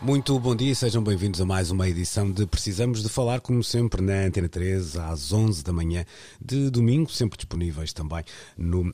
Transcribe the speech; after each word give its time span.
Muito 0.00 0.38
bom 0.38 0.54
dia 0.54 0.72
sejam 0.76 1.02
bem-vindos 1.02 1.40
a 1.40 1.44
mais 1.44 1.72
uma 1.72 1.88
edição 1.88 2.30
de 2.30 2.46
Precisamos 2.46 3.02
de 3.02 3.08
Falar, 3.08 3.40
como 3.40 3.64
sempre, 3.64 4.00
na 4.00 4.26
Antena 4.26 4.48
3, 4.48 4.96
às 4.96 5.32
11 5.32 5.64
da 5.64 5.72
manhã 5.72 6.04
de 6.40 6.70
domingo, 6.70 7.10
sempre 7.10 7.36
disponíveis 7.36 7.92
também 7.92 8.22
no 8.56 8.82
um, 8.82 8.90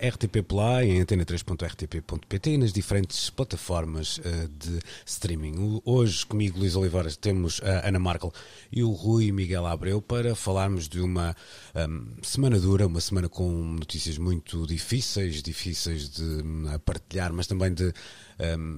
RTP 0.00 0.44
Play, 0.46 0.90
em 0.90 1.02
antena3.rtp.pt 1.04 2.50
e 2.50 2.56
nas 2.56 2.72
diferentes 2.72 3.30
plataformas 3.30 4.18
uh, 4.18 4.48
de 4.56 4.78
streaming. 5.04 5.80
Hoje, 5.84 6.24
comigo, 6.24 6.60
Luís 6.60 6.76
Oliveira, 6.76 7.10
temos 7.20 7.60
a 7.64 7.88
Ana 7.88 7.98
Markel 7.98 8.32
e 8.70 8.84
o 8.84 8.92
Rui 8.92 9.32
Miguel 9.32 9.66
Abreu 9.66 10.00
para 10.00 10.36
falarmos 10.36 10.88
de 10.88 11.00
uma 11.00 11.34
um, 11.74 12.06
semana 12.22 12.60
dura, 12.60 12.86
uma 12.86 13.00
semana 13.00 13.28
com 13.28 13.50
notícias 13.50 14.16
muito 14.16 14.68
difíceis, 14.68 15.42
difíceis 15.42 16.08
de 16.08 16.22
um, 16.22 16.78
partilhar, 16.84 17.32
mas 17.32 17.48
também 17.48 17.74
de 17.74 17.92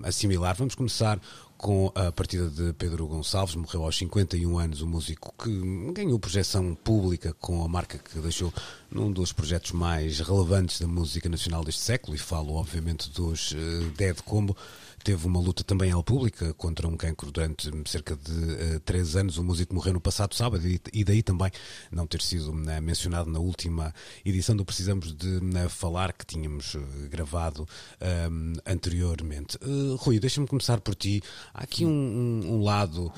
assimilar. 0.05 0.57
Vamos 0.57 0.75
começar 0.75 1.21
com 1.61 1.93
a 1.95 2.11
partida 2.11 2.49
de 2.49 2.73
Pedro 2.73 3.07
Gonçalves, 3.07 3.55
morreu 3.55 3.85
aos 3.85 3.99
51 3.99 4.59
anos, 4.59 4.81
um 4.81 4.87
músico 4.87 5.35
que 5.43 5.93
ganhou 5.93 6.19
projeção 6.19 6.75
pública 6.75 7.35
com 7.35 7.63
a 7.63 7.69
marca 7.69 7.99
que 7.99 8.19
deixou 8.19 8.51
num 8.91 9.13
dos 9.13 9.31
projetos 9.31 9.73
mais 9.73 10.21
relevantes 10.21 10.81
da 10.81 10.87
música 10.87 11.29
nacional 11.29 11.63
deste 11.63 11.83
século, 11.83 12.17
e 12.17 12.19
falo 12.19 12.55
obviamente 12.55 13.11
dos 13.11 13.53
uh, 13.53 13.91
Dead 13.95 14.17
Combo 14.23 14.57
teve 15.03 15.27
uma 15.27 15.41
luta 15.41 15.65
também 15.65 15.93
à 15.93 16.03
pública 16.03 16.53
contra 16.55 16.87
um 16.87 16.97
cancro 16.97 17.31
durante 17.31 17.71
cerca 17.87 18.17
de 18.17 18.33
uh, 18.33 18.81
três 18.81 19.17
anos. 19.17 19.39
O 19.39 19.45
músico 19.45 19.75
morreu 19.75 19.95
no 19.95 20.01
passado 20.01 20.35
sábado 20.35 20.67
e, 20.67 20.81
e 20.93 21.05
daí 21.05 21.23
também 21.23 21.51
não 21.91 22.07
ter 22.07 22.21
sido 22.23 22.51
uh, 22.51 22.83
mencionado 22.83 23.31
na 23.31 23.39
última 23.39 23.95
edição 24.25 24.57
do 24.57 24.65
Precisamos 24.65 25.15
de 25.15 25.39
uh, 25.39 25.69
Falar 25.69 26.13
que 26.13 26.27
tínhamos 26.27 26.77
gravado 27.09 27.67
anteriormente. 28.67 29.59
Rui, 29.99 30.19
deixa-me 30.19 30.47
começar 30.47 30.81
por 30.81 30.95
ti. 30.95 31.23
Há 31.55 31.63
aqui 31.63 31.85
um, 31.85 31.91
um, 31.91 32.55
um 32.55 32.63
lado 32.63 33.13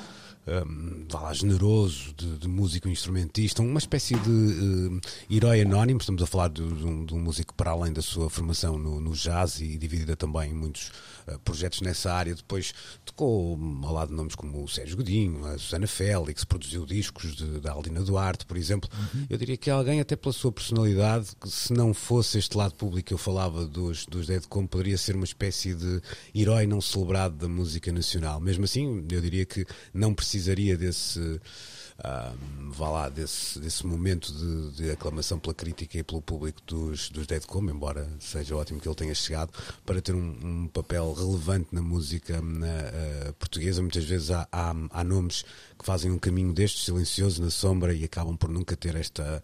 um, 0.47 1.07
lá, 1.12 1.33
generoso 1.33 2.12
de, 2.15 2.39
de, 2.39 2.48
músico 2.48 2.89
instrumentista, 2.89 3.62
uma 3.62 3.79
espécie 3.79 4.15
de 4.15 4.31
uh, 4.31 5.01
herói 5.31 5.61
anónimo. 5.61 6.01
Estamos 6.01 6.23
a 6.23 6.27
falar 6.27 6.48
de, 6.48 6.62
de, 6.62 6.85
um, 6.85 7.05
de, 7.05 7.15
um, 7.15 7.21
músico 7.21 7.55
para 7.55 7.71
além 7.71 7.93
da 7.93 8.03
sua 8.03 8.29
formação 8.29 8.77
no, 8.77 9.01
no 9.01 9.13
jazz 9.13 9.61
e 9.61 9.77
dividida 9.79 10.17
também 10.17 10.51
em 10.51 10.55
muitos 10.55 10.91
uh, 11.29 11.39
projetos 11.41 11.81
nessa 11.81 12.13
área. 12.13 12.35
Depois 12.35 12.75
tocou 13.05 13.59
ao 13.85 13.93
lado 13.93 14.09
de 14.09 14.15
nomes 14.15 14.35
como 14.35 14.65
o 14.65 14.69
Sérgio 14.69 14.97
Godinho, 14.97 15.45
a 15.47 15.59
Susana 15.59 15.87
Félix, 15.87 16.45
produziu 16.45 16.85
discos 16.85 17.37
da 17.61 17.73
Aldina 17.73 18.03
Duarte, 18.03 18.45
por 18.45 18.57
exemplo. 18.57 18.91
Uhum. 19.15 19.27
Eu 19.31 19.39
diria 19.39 19.57
que 19.57 19.70
alguém, 19.70 20.01
até 20.01 20.17
pela 20.17 20.33
sua 20.33 20.51
personalidade, 20.51 21.31
que 21.41 21.48
se 21.48 21.73
não 21.73 21.95
fosse 21.95 22.39
este 22.39 22.57
lado 22.57 22.75
público 22.75 23.09
que 23.09 23.15
eu 23.15 23.19
falava 23.19 23.65
dos, 23.65 24.07
dos 24.07 24.27
Dead 24.27 24.45
Como, 24.48 24.67
poderia 24.67 24.98
ser 24.98 25.15
uma 25.15 25.25
espécie 25.25 25.75
de 25.75 26.01
herói 26.35 26.67
não 26.67 26.81
celebrado 26.81 27.37
da 27.37 27.48
música 27.48 27.93
nacional. 27.93 28.41
Mesmo 28.41 28.65
assim, 28.65 29.05
eu 29.11 29.20
diria 29.20 29.45
que 29.45 29.65
não 29.95 30.13
precisa 30.13 30.31
precisaria 30.33 30.78
desse, 30.78 31.20
uh, 31.20 32.70
vá 32.70 32.89
lá, 32.89 33.08
desse, 33.11 33.58
desse 33.61 33.86
momento 33.86 34.33
de, 34.33 34.83
de, 34.83 34.90
aclamação 34.90 35.39
pela 35.39 35.52
crítica 35.52 35.98
e 35.98 36.02
pelo 36.02 36.23
público 36.23 36.61
dos, 36.67 37.11
dos 37.11 37.27
Dead 37.27 37.45
Como, 37.45 37.70
embora 37.70 38.08
seja 38.18 38.57
ótimo 38.57 38.80
que 38.80 38.89
ele 38.89 38.95
tenha 38.95 39.14
chegado, 39.14 39.52
para 39.84 40.01
ter 40.01 40.14
um, 40.14 40.39
um 40.42 40.68
papel 40.68 41.12
relevante 41.12 41.68
na 41.73 41.83
música 41.83 42.40
na, 42.40 42.67
uh, 42.67 43.33
portuguesa. 43.34 43.83
Muitas 43.83 44.05
vezes 44.05 44.30
há, 44.30 44.48
há, 44.51 44.74
há, 44.90 45.05
nomes 45.05 45.45
que 45.79 45.84
fazem 45.84 46.11
um 46.11 46.18
caminho 46.18 46.55
destes, 46.55 46.84
silencioso, 46.86 47.42
na 47.42 47.51
sombra, 47.51 47.92
e 47.92 48.05
acabam 48.05 48.36
por 48.36 48.48
nunca 48.48 48.74
ter 48.74 48.96
esta. 48.96 49.42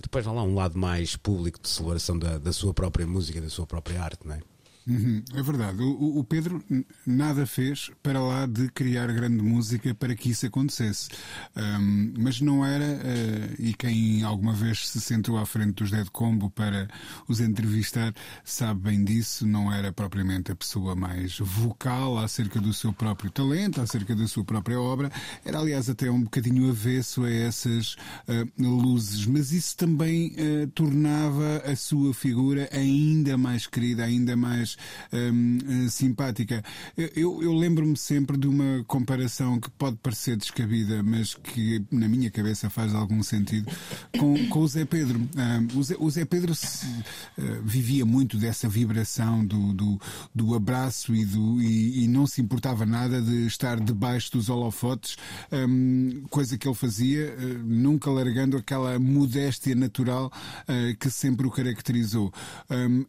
Depois, 0.00 0.24
vá 0.24 0.30
lá, 0.30 0.44
um 0.44 0.54
lado 0.54 0.78
mais 0.78 1.16
público 1.16 1.60
de 1.60 1.68
celebração 1.68 2.16
da, 2.16 2.38
da 2.38 2.52
sua 2.52 2.72
própria 2.72 3.06
música, 3.06 3.40
da 3.40 3.50
sua 3.50 3.66
própria 3.66 4.00
arte, 4.00 4.24
não 4.24 4.36
é? 4.36 4.51
Uhum, 4.86 5.22
é 5.34 5.42
verdade. 5.42 5.80
O, 5.80 6.18
o, 6.18 6.24
Pedro 6.24 6.62
nada 7.06 7.46
fez 7.46 7.90
para 8.02 8.20
lá 8.20 8.46
de 8.46 8.68
criar 8.70 9.06
grande 9.12 9.42
música 9.42 9.94
para 9.94 10.14
que 10.14 10.30
isso 10.30 10.46
acontecesse. 10.46 11.08
Um, 11.56 12.12
mas 12.18 12.40
não 12.40 12.66
era, 12.66 12.84
uh, 12.84 13.54
e 13.62 13.74
quem 13.74 14.22
alguma 14.24 14.52
vez 14.52 14.88
se 14.88 15.00
sentou 15.00 15.38
à 15.38 15.46
frente 15.46 15.74
dos 15.74 15.90
Dead 15.90 16.08
Combo 16.10 16.50
para 16.50 16.88
os 17.28 17.40
entrevistar 17.40 18.12
sabe 18.44 18.80
bem 18.80 19.04
disso, 19.04 19.46
não 19.46 19.72
era 19.72 19.92
propriamente 19.92 20.50
a 20.50 20.56
pessoa 20.56 20.96
mais 20.96 21.38
vocal 21.38 22.18
acerca 22.18 22.60
do 22.60 22.72
seu 22.72 22.92
próprio 22.92 23.30
talento, 23.30 23.80
acerca 23.80 24.16
da 24.16 24.26
sua 24.26 24.44
própria 24.44 24.80
obra. 24.80 25.10
Era, 25.44 25.58
aliás, 25.58 25.88
até 25.88 26.10
um 26.10 26.22
bocadinho 26.22 26.68
avesso 26.68 27.24
a 27.24 27.30
essas 27.30 27.94
uh, 28.26 28.50
luzes. 28.58 29.26
Mas 29.26 29.52
isso 29.52 29.76
também 29.76 30.32
uh, 30.32 30.66
tornava 30.68 31.58
a 31.64 31.76
sua 31.76 32.12
figura 32.12 32.68
ainda 32.72 33.38
mais 33.38 33.66
querida, 33.66 34.04
ainda 34.04 34.36
mais 34.36 34.71
mais 34.72 34.76
um, 35.12 35.58
eh, 35.86 35.88
simpática. 35.88 36.62
Eu, 36.96 37.42
eu 37.42 37.52
lembro-me 37.52 37.96
sempre 37.96 38.36
de 38.36 38.46
uma 38.46 38.84
comparação 38.86 39.58
que 39.60 39.70
pode 39.70 39.96
parecer 39.96 40.36
descabida, 40.36 41.02
mas 41.02 41.34
que 41.34 41.84
na 41.90 42.08
minha 42.08 42.30
cabeça 42.30 42.70
faz 42.70 42.94
algum 42.94 43.22
sentido, 43.22 43.70
com, 44.18 44.48
com 44.48 44.60
o 44.60 44.68
Zé 44.68 44.84
Pedro. 44.84 45.18
Um, 45.18 45.78
o, 45.78 45.82
Zé, 45.82 45.96
o, 45.98 46.10
Zé, 46.10 46.24
Pedro 46.24 46.54
se, 46.54 46.86
uh, 46.86 47.62
vivia 47.64 48.04
muito 48.04 48.36
dessa 48.36 48.68
vibração 48.68 49.44
do, 49.44 49.72
do, 49.72 50.00
do 50.34 50.54
abraço 50.54 51.14
e, 51.14 51.24
do, 51.24 51.60
e, 51.60 52.04
e, 52.04 52.08
não 52.08 52.26
se 52.26 52.40
importava 52.40 52.86
nada 52.86 53.20
de 53.20 53.46
estar 53.46 53.78
debaixo 53.80 54.32
dos 54.32 54.48
holofotes, 54.48 55.16
um, 55.52 56.22
coisa 56.30 56.56
que 56.56 56.66
ele 56.66 56.74
fazia, 56.74 57.34
uh, 57.34 57.58
nunca 57.64 58.10
largando 58.10 58.56
aquela 58.56 58.98
modéstia 58.98 59.74
natural 59.74 60.32
uh, 60.62 60.96
que 60.98 61.10
sempre 61.10 61.46
o 61.46 61.50
caracterizou. 61.50 62.32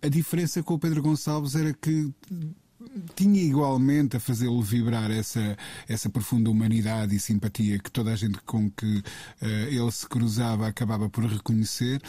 A 0.01 0.07
diferença 0.07 0.61
com 0.63 0.73
o 0.73 0.79
Pedro 0.79 1.01
Gonçalves 1.01 1.52
era 1.55 1.73
que 1.73 2.11
tinha 3.15 3.41
igualmente 3.41 4.17
a 4.17 4.19
fazê-lo 4.19 4.61
vibrar 4.61 5.11
essa, 5.11 5.57
essa 5.87 6.09
profunda 6.09 6.49
humanidade 6.49 7.15
e 7.15 7.19
simpatia 7.19 7.79
que 7.79 7.91
toda 7.91 8.11
a 8.11 8.15
gente 8.15 8.39
com 8.45 8.69
que 8.69 8.97
uh, 8.97 9.45
ele 9.67 9.91
se 9.91 10.07
cruzava 10.07 10.67
acabava 10.67 11.09
por 11.09 11.25
reconhecer, 11.25 12.01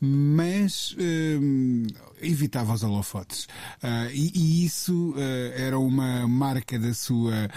mas 0.00 0.92
uh, 0.92 1.86
evitava 2.20 2.72
os 2.72 2.82
holofotes. 2.82 3.44
Uh, 3.82 4.10
e, 4.12 4.32
e, 4.34 4.64
isso 4.64 5.14
era 5.54 5.78
uma 5.78 6.26
marca 6.26 6.78
da 6.78 6.92
sua 6.92 7.48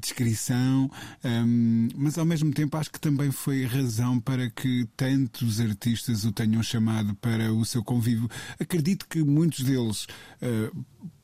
descrição, 0.00 0.90
um, 1.24 1.88
mas 1.96 2.16
ao 2.18 2.24
mesmo 2.24 2.52
tempo 2.52 2.76
acho 2.76 2.90
que 2.90 3.00
também 3.00 3.30
foi 3.30 3.64
razão 3.64 4.18
para 4.20 4.48
que 4.50 4.86
tantos 4.96 5.60
artistas 5.60 6.24
o 6.24 6.32
tenham 6.32 6.62
chamado 6.62 7.14
para 7.16 7.52
o 7.52 7.64
seu 7.64 7.82
convívio. 7.82 8.28
Acredito 8.58 9.06
que 9.08 9.22
muitos 9.22 9.64
deles 9.64 10.06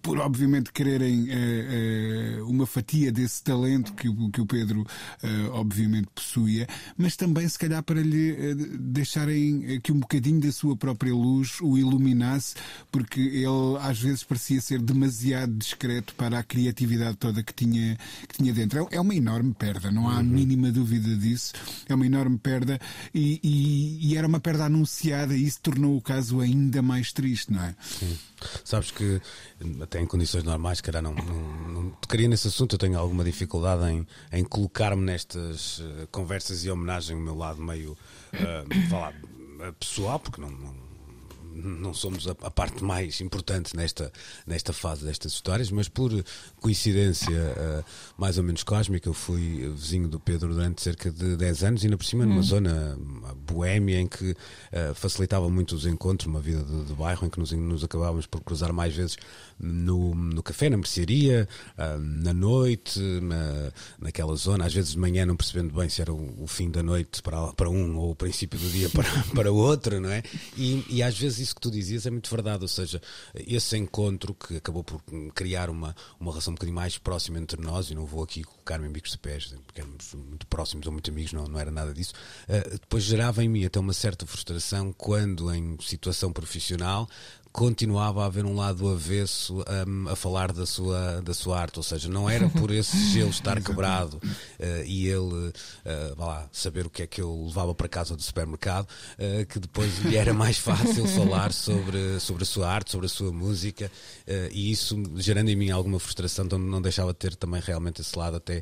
por 0.06 0.20
obviamente 0.20 0.72
quererem 0.72 1.26
eh, 1.28 2.37
eh, 2.38 2.42
uma 2.42 2.64
fatia 2.64 3.10
desse 3.10 3.42
talento 3.42 3.92
que, 3.92 4.09
que 4.31 4.41
o 4.41 4.47
Pedro 4.47 4.87
eh, 5.20 5.48
obviamente 5.50 6.06
possuía, 6.14 6.69
mas 6.97 7.16
também 7.16 7.48
se 7.48 7.59
calhar 7.59 7.82
para 7.82 8.00
lhe 8.00 8.54
deixarem 8.78 9.81
que 9.81 9.91
um 9.91 9.98
bocadinho 9.98 10.41
da 10.41 10.53
sua 10.53 10.76
própria 10.76 11.12
luz 11.12 11.60
o 11.60 11.76
iluminasse, 11.76 12.54
porque 12.92 13.19
ele 13.19 13.78
às 13.81 14.00
vezes 14.00 14.22
parecia 14.22 14.60
ser 14.60 14.81
demasiado 14.81 15.52
discreto 15.55 16.14
para 16.14 16.38
a 16.38 16.43
criatividade 16.44 17.17
toda 17.17 17.43
que 17.43 17.52
tinha, 17.52 17.99
que 18.28 18.37
tinha 18.37 18.52
dentro. 18.52 18.87
É, 18.93 18.96
é 18.99 19.00
uma 19.00 19.14
enorme 19.14 19.55
perda, 19.55 19.90
não 19.90 20.08
há 20.08 20.14
a 20.14 20.17
uhum. 20.19 20.23
mínima 20.23 20.70
dúvida 20.70 21.17
disso. 21.17 21.52
É 21.88 21.94
uma 21.96 22.06
enorme 22.06 22.38
perda 22.38 22.78
e, 23.12 23.40
e, 23.43 24.12
e 24.12 24.17
era 24.17 24.28
uma 24.28 24.38
perda 24.38 24.67
anunciada 24.67 25.37
e 25.37 25.44
isso 25.44 25.61
tornou 25.61 25.96
o 25.96 26.00
caso 26.00 26.40
ainda 26.40 26.81
mais 26.81 27.12
triste, 27.12 27.52
não 27.52 27.64
é? 27.64 27.75
Sim. 27.81 28.17
Sabes 28.64 28.90
que 28.90 29.20
até 29.82 30.00
em 30.00 30.06
condições 30.06 30.44
normais, 30.44 30.80
cara, 30.80 31.02
não, 31.02 31.14
não, 31.14 31.68
não 31.68 31.90
tocaria 31.90 32.28
nesse 32.28 32.48
assunto. 32.48 32.74
Eu 32.74 32.78
tenho 32.78 32.98
alguma 32.98 33.24
dificuldade 33.24 33.84
em, 33.90 34.06
em 34.32 34.44
colocar-me 34.44 35.02
nestas 35.02 35.78
uh, 35.78 36.08
conversas 36.10 36.64
e 36.64 36.70
homenagem 36.70 37.16
ao 37.16 37.22
meu 37.22 37.36
lado 37.36 37.62
meio 37.62 37.92
uh, 37.92 38.88
falar, 38.88 39.14
pessoal, 39.78 40.18
porque 40.18 40.40
não, 40.40 40.50
não 40.50 40.86
não 41.56 41.94
somos 41.94 42.29
a, 42.29 42.32
a, 42.43 42.50
parte 42.50 42.85
mais 42.85 43.20
importante 43.20 43.75
nesta, 43.76 44.12
nesta 44.47 44.73
fase 44.73 45.05
destas 45.05 45.32
histórias, 45.32 45.70
mas 45.70 45.88
por 45.88 46.12
coincidência 46.61 47.37
uh, 47.37 47.85
mais 48.17 48.38
ou 48.38 48.44
menos 48.44 48.62
cósmica, 48.62 49.08
eu 49.08 49.14
fui 49.14 49.69
vizinho 49.70 50.08
do 50.08 50.20
Pedro 50.20 50.53
durante 50.55 50.82
cerca 50.82 51.11
de 51.11 51.37
10 51.37 51.64
anos 51.64 51.82
e, 51.82 51.87
ainda 51.87 51.97
por 51.97 52.05
cima, 52.05 52.26
numa 52.26 52.41
hum. 52.41 52.43
zona 52.43 52.99
boémia 53.47 54.00
em 54.00 54.06
que 54.06 54.32
uh, 54.32 54.94
facilitava 54.94 55.49
muito 55.49 55.75
os 55.75 55.87
encontros, 55.87 56.26
uma 56.26 56.41
vida 56.41 56.62
de, 56.62 56.85
de 56.85 56.93
bairro 56.94 57.26
em 57.26 57.31
que 57.31 57.38
nos, 57.38 57.53
nos 57.53 57.85
acabávamos 57.85 58.26
por 58.26 58.41
cruzar 58.43 58.73
mais 58.73 58.94
vezes 58.94 59.17
no, 59.59 60.14
no 60.14 60.43
café, 60.43 60.69
na 60.69 60.76
mercearia, 60.76 61.49
uh, 61.79 61.99
na 61.99 62.35
noite, 62.35 63.00
na, 63.00 63.73
naquela 63.99 64.35
zona, 64.37 64.67
às 64.67 64.75
vezes 64.75 64.93
de 64.93 64.99
manhã 64.99 65.25
não 65.25 65.37
percebendo 65.37 65.75
bem 65.75 65.88
se 65.88 66.02
era 66.02 66.12
o, 66.12 66.43
o, 66.43 66.47
fim 66.47 66.70
da 66.70 66.82
noite 66.82 67.23
para, 67.23 67.52
para 67.52 67.70
um 67.70 67.97
ou 67.97 68.11
o 68.11 68.14
princípio 68.14 68.59
do 68.59 68.69
dia 68.69 68.88
para, 68.91 69.09
para 69.35 69.52
o 69.52 69.56
outro, 69.56 70.00
não 70.00 70.11
é? 70.11 70.23
E, 70.56 70.85
e 70.88 71.02
às 71.02 71.19
vezes 71.19 71.45
isso 71.46 71.54
que 71.54 71.60
tu 71.60 71.70
dizias 71.70 72.06
é 72.06 72.10
muito 72.10 72.28
verdade, 72.28 72.62
ou 72.62 72.69
seja, 72.69 73.00
esse 73.34 73.76
encontro 73.76 74.34
que 74.34 74.56
acabou 74.56 74.84
por 74.84 75.00
criar 75.34 75.70
uma, 75.70 75.94
uma 76.20 76.32
relação 76.32 76.52
um 76.52 76.54
bocadinho 76.54 76.75
mais 76.75 76.98
próxima 76.98 77.38
entre 77.38 77.60
nós, 77.60 77.90
e 77.90 77.94
não 77.94 78.04
vou 78.04 78.22
aqui 78.22 78.43
colocar-me 78.43 78.87
em 78.87 78.93
bicos 78.93 79.12
de 79.12 79.19
pés, 79.19 79.54
porque 79.66 79.81
éramos 79.81 80.12
muito 80.14 80.46
próximos 80.46 80.87
ou 80.87 80.93
muito 80.93 81.10
amigos, 81.10 81.32
não, 81.32 81.44
não 81.44 81.58
era 81.58 81.70
nada 81.70 81.94
disso, 81.94 82.12
uh, 82.48 82.70
depois 82.70 83.04
gerava 83.04 83.43
em 83.43 83.48
mim 83.48 83.64
até 83.64 83.78
uma 83.78 83.93
certa 83.93 84.26
frustração 84.26 84.93
quando 84.93 85.52
em 85.54 85.76
situação 85.81 86.32
profissional 86.32 87.08
continuava 87.56 88.23
a 88.23 88.26
haver 88.26 88.44
um 88.44 88.55
lado 88.55 88.87
avesso 88.87 89.64
um, 89.88 90.08
a 90.11 90.14
falar 90.14 90.53
da 90.53 90.67
sua, 90.67 91.23
da 91.23 91.32
sua 91.32 91.58
arte, 91.58 91.79
ou 91.79 91.82
seja, 91.82 92.06
não 92.06 92.29
era 92.29 92.50
por 92.50 92.70
esse 92.70 92.94
gelo 93.12 93.31
estar 93.32 93.58
quebrado 93.62 94.19
uh, 94.19 94.85
e 94.85 95.08
ele 95.08 95.49
uh, 95.49 95.53
lá, 96.19 96.47
saber 96.53 96.85
o 96.85 96.91
que 96.91 97.03
é 97.03 97.06
que 97.06 97.19
eu 97.19 97.47
levava 97.47 97.75
para 97.75 97.88
casa 97.88 98.14
do 98.14 98.23
supermercado, 98.23 98.87
uh, 98.87 99.47
que 99.47 99.58
depois 99.58 100.00
lhe 100.00 100.19
era 100.19 100.35
mais 100.35 100.58
fácil 100.58 101.06
falar 101.08 101.50
sobre, 101.50 102.20
sobre 102.20 102.43
a 102.43 102.47
sua 102.47 102.69
arte, 102.70 102.91
sobre 102.91 103.06
a 103.06 103.08
sua 103.08 103.32
música, 103.32 103.91
e 104.52 104.70
isso 104.70 105.02
gerando 105.17 105.49
em 105.49 105.56
mim 105.56 105.70
alguma 105.70 105.99
frustração, 105.99 106.44
então 106.44 106.59
não 106.59 106.82
deixava 106.82 107.14
de 107.14 107.19
ter 107.19 107.35
também 107.37 107.62
realmente 107.64 108.02
esse 108.02 108.19
lado 108.19 108.37
até 108.37 108.61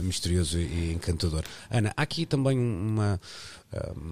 misterioso 0.00 0.60
e 0.60 0.92
encantador. 0.92 1.42
Ana, 1.68 1.92
há 1.96 2.02
aqui 2.02 2.24
também 2.24 2.56
uma 2.56 3.20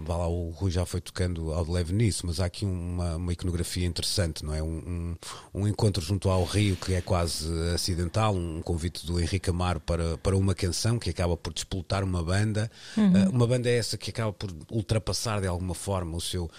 vá 0.04 0.16
lá, 0.16 0.28
o 0.28 0.50
Rui 0.50 0.70
já 0.70 0.86
foi 0.86 1.00
tocando 1.00 1.52
ao 1.52 1.64
de 1.64 1.70
leve 1.70 1.92
nisso, 1.92 2.26
mas 2.26 2.40
há 2.40 2.46
aqui 2.46 2.64
uma, 2.64 3.16
uma 3.16 3.32
iconografia 3.32 3.86
interessante, 3.86 4.44
não 4.44 4.54
é? 4.54 4.62
Um, 4.62 5.16
um, 5.54 5.62
um, 5.62 5.68
encontro 5.68 6.02
junto 6.02 6.30
ao 6.30 6.44
Rio 6.44 6.76
que 6.76 6.94
é 6.94 7.00
quase 7.02 7.46
acidental, 7.74 8.34
um 8.34 8.62
convite 8.62 9.06
do 9.06 9.20
Henrique 9.20 9.50
Amaro 9.50 9.80
para, 9.80 10.16
para 10.18 10.36
uma 10.36 10.54
canção 10.54 10.98
que 10.98 11.10
acaba 11.10 11.36
por 11.36 11.52
disputar 11.52 12.02
uma 12.02 12.22
banda. 12.22 12.70
Uhum. 12.96 13.12
Uh, 13.12 13.30
uma 13.30 13.46
banda 13.46 13.68
é 13.68 13.76
essa 13.76 13.98
que 13.98 14.10
acaba 14.10 14.32
por 14.32 14.50
ultrapassar 14.70 15.40
de 15.40 15.46
alguma 15.46 15.74
forma 15.74 16.16
o 16.16 16.20
seu 16.20 16.50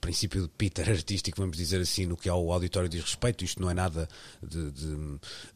princípio 0.00 0.42
de 0.42 0.48
Peter 0.48 0.88
artístico, 0.88 1.40
vamos 1.40 1.56
dizer 1.56 1.80
assim, 1.80 2.06
no 2.06 2.16
que 2.16 2.28
ao 2.28 2.52
auditório 2.52 2.88
diz 2.88 3.02
respeito. 3.02 3.44
Isto 3.44 3.60
não 3.60 3.70
é 3.70 3.74
nada 3.74 4.08
de, 4.42 4.70
de, 4.70 4.96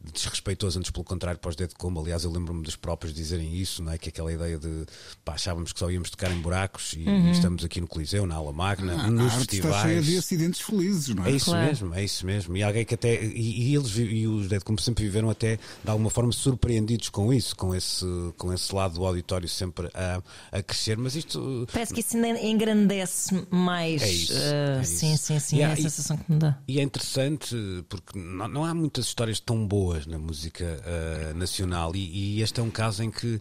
de 0.03 0.11
desrespeitoso, 0.13 0.79
antes 0.79 0.91
pelo 0.91 1.03
contrário, 1.03 1.39
para 1.39 1.49
os 1.49 1.55
Dead 1.55 1.71
Combo. 1.73 2.01
Aliás, 2.01 2.23
eu 2.23 2.31
lembro-me 2.31 2.63
dos 2.63 2.75
próprios 2.75 3.13
dizerem 3.13 3.55
isso, 3.55 3.83
não 3.83 3.91
é? 3.91 3.97
Que 3.97 4.09
aquela 4.09 4.31
ideia 4.31 4.57
de 4.57 4.85
pá, 5.23 5.33
achávamos 5.33 5.73
que 5.73 5.79
só 5.79 5.89
íamos 5.89 6.09
tocar 6.09 6.31
em 6.31 6.39
buracos 6.39 6.93
e, 6.93 7.03
uhum. 7.03 7.27
e 7.27 7.31
estamos 7.31 7.63
aqui 7.63 7.81
no 7.81 7.87
Coliseu, 7.87 8.25
na 8.25 8.35
Aula 8.35 8.53
Magna, 8.53 8.93
ah, 8.93 9.09
nos 9.09 9.33
a 9.33 9.37
festivais. 9.37 9.75
Está 9.75 9.87
cheia 9.87 10.01
de 10.01 10.17
acidentes 10.17 10.61
felizes, 10.61 11.15
não 11.15 11.25
é? 11.25 11.31
É 11.31 11.35
isso 11.35 11.45
claro. 11.45 11.65
mesmo, 11.65 11.93
é 11.93 12.03
isso 12.03 12.25
mesmo. 12.25 12.57
E 12.57 12.63
alguém 12.63 12.85
que 12.85 12.93
até. 12.93 13.23
E, 13.23 13.69
e 13.69 13.75
eles 13.75 13.95
e 13.97 14.27
os 14.27 14.47
Dead 14.47 14.63
Combo 14.63 14.81
sempre 14.81 15.03
viveram 15.03 15.29
até 15.29 15.57
de 15.57 15.89
alguma 15.89 16.09
forma 16.09 16.31
surpreendidos 16.31 17.09
com 17.09 17.33
isso, 17.33 17.55
com 17.55 17.73
esse, 17.73 18.05
com 18.37 18.53
esse 18.53 18.73
lado 18.73 18.95
do 18.95 19.05
auditório 19.05 19.47
sempre 19.47 19.89
a, 19.93 20.21
a 20.51 20.63
crescer. 20.63 20.97
Mas 20.97 21.15
isto. 21.15 21.67
Parece 21.71 21.93
que 21.93 22.01
isso 22.01 22.17
engrandece 22.17 23.45
mais. 23.49 24.01
É 24.01 24.11
isso, 24.23 24.33
uh. 24.33 24.85
Sim, 24.85 25.17
sim, 25.17 25.39
sim, 25.39 25.61
é 25.61 25.65
a 25.65 25.75
sensação 25.75 26.17
que 26.17 26.31
me 26.31 26.39
dá. 26.39 26.57
E 26.67 26.79
é 26.79 26.83
interessante 26.83 27.55
porque 27.87 28.17
não, 28.17 28.47
não 28.47 28.65
há 28.65 28.73
muitas 28.73 29.05
histórias 29.05 29.39
tão 29.39 29.65
boas 29.67 30.05
na 30.05 30.17
música 30.17 30.65
uh, 30.65 31.37
nacional 31.37 31.95
e, 31.95 32.37
e, 32.37 32.41
este 32.41 32.59
é 32.59 32.63
um 32.63 32.69
caso 32.69 33.03
em 33.03 33.11
que 33.11 33.39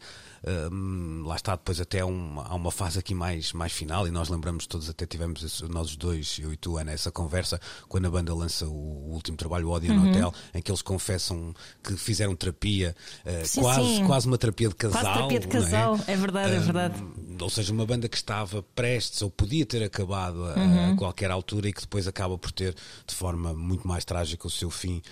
um, 0.72 1.24
lá 1.26 1.36
está, 1.36 1.56
depois 1.56 1.80
até 1.80 2.00
há 2.00 2.06
uma, 2.06 2.44
há 2.44 2.54
uma 2.54 2.70
fase 2.70 2.98
aqui 2.98 3.14
mais, 3.14 3.52
mais 3.52 3.72
final 3.72 4.06
e 4.06 4.10
nós 4.10 4.28
lembramos 4.28 4.66
todos, 4.66 4.88
até 4.88 5.06
tivemos 5.06 5.42
esse, 5.42 5.64
nós 5.64 5.96
dois, 5.96 6.38
eu 6.40 6.52
e 6.52 6.56
tu, 6.56 6.78
Ana, 6.78 6.92
essa 6.92 7.10
conversa 7.10 7.60
quando 7.88 8.06
a 8.06 8.10
banda 8.10 8.34
lança 8.34 8.66
o, 8.66 8.70
o 8.70 9.12
último 9.12 9.36
trabalho, 9.36 9.68
o 9.68 9.70
Ódio 9.70 9.92
uhum. 9.92 10.00
no 10.00 10.10
Hotel, 10.10 10.32
em 10.54 10.62
que 10.62 10.70
eles 10.70 10.82
confessam 10.82 11.54
que 11.82 11.96
fizeram 11.96 12.34
terapia, 12.36 12.94
uh, 13.24 13.46
sim, 13.46 13.60
quase, 13.60 13.96
sim. 13.96 14.06
quase 14.06 14.26
uma 14.26 14.38
terapia 14.38 14.68
de 14.68 14.74
casal. 14.74 15.02
Quase 15.02 15.16
terapia 15.16 15.40
de 15.40 15.46
é? 15.46 15.50
casal, 15.50 16.00
é? 16.06 16.12
é? 16.12 16.16
verdade, 16.16 16.54
é 16.54 16.58
verdade. 16.58 16.94
ou 17.40 17.50
seja, 17.50 17.72
uma 17.72 17.86
banda 17.86 18.08
que 18.08 18.16
estava 18.16 18.62
prestes 18.74 19.22
ou 19.22 19.30
podia 19.30 19.66
ter 19.66 19.82
acabado 19.82 20.44
a, 20.44 20.54
uhum. 20.54 20.92
a, 20.92 20.96
qualquer 20.96 21.30
altura 21.30 21.68
e 21.68 21.72
que 21.72 21.80
depois 21.80 22.06
acaba 22.06 22.38
por 22.38 22.52
ter 22.52 22.74
de 23.06 23.14
forma 23.14 23.52
muito 23.54 23.86
mais 23.86 24.04
trágica 24.04 24.46
o 24.46 24.50
seu 24.50 24.70
fim 24.70 25.02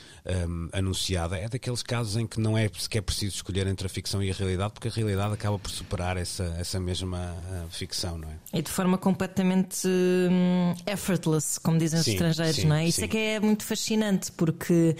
um, 0.49 0.69
anunciado. 0.73 1.35
É 1.35 1.49
daqueles 1.49 1.83
casos 1.83 2.17
em 2.17 2.27
que 2.27 2.41
não 2.41 2.57
é 2.57 2.71
sequer 2.79 3.03
preciso 3.03 3.37
escolher 3.37 3.67
entre 3.67 3.87
a 3.87 3.91
ficção 3.91 4.23
e 4.23 4.31
a 4.31 4.35
realidade, 4.35 4.73
porque 4.73 4.89
a 4.89 4.91
realidade 4.91 5.16
realidade 5.17 5.35
acaba 5.35 5.59
por 5.59 5.71
superar 5.71 6.17
essa, 6.17 6.45
essa 6.59 6.79
mesma 6.79 7.35
uh, 7.35 7.71
ficção, 7.71 8.19
não 8.19 8.29
é? 8.29 8.35
E 8.53 8.63
de 8.63 8.71
forma 8.71 8.99
completamente 8.99 9.87
um, 9.87 10.75
effortless, 10.87 11.59
como 11.59 11.79
dizem 11.79 12.03
sim, 12.03 12.11
os 12.11 12.15
estrangeiros, 12.15 12.57
sim, 12.57 12.67
não 12.67 12.77
é? 12.77 12.87
Isso 12.87 13.05
é 13.05 13.09
que 13.09 13.19
é 13.19 13.41
muito 13.41 13.65
fascinante, 13.65 14.31
porque 14.33 14.97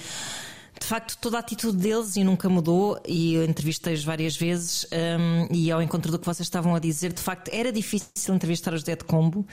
de 0.79 0.87
facto, 0.87 1.17
toda 1.19 1.39
a 1.39 1.41
atitude 1.41 1.79
deles 1.79 2.17
e 2.17 2.25
nunca 2.25 2.49
mudou, 2.49 3.01
e 3.07 3.35
eu 3.35 3.45
entrevistei-os 3.45 4.05
várias 4.05 4.37
vezes, 4.37 4.87
um, 4.93 5.49
e 5.55 5.71
ao 5.73 5.81
encontro 5.83 6.13
do 6.13 6.19
que 6.19 6.27
vocês 6.27 6.47
estavam 6.47 6.75
a 6.75 6.79
dizer, 6.79 7.13
de 7.13 7.21
facto, 7.21 7.51
era 7.53 7.73
difícil 7.73 8.35
entrevistar 8.35 8.75
os 8.75 8.83
Dead 8.83 9.03
Combo. 9.03 9.47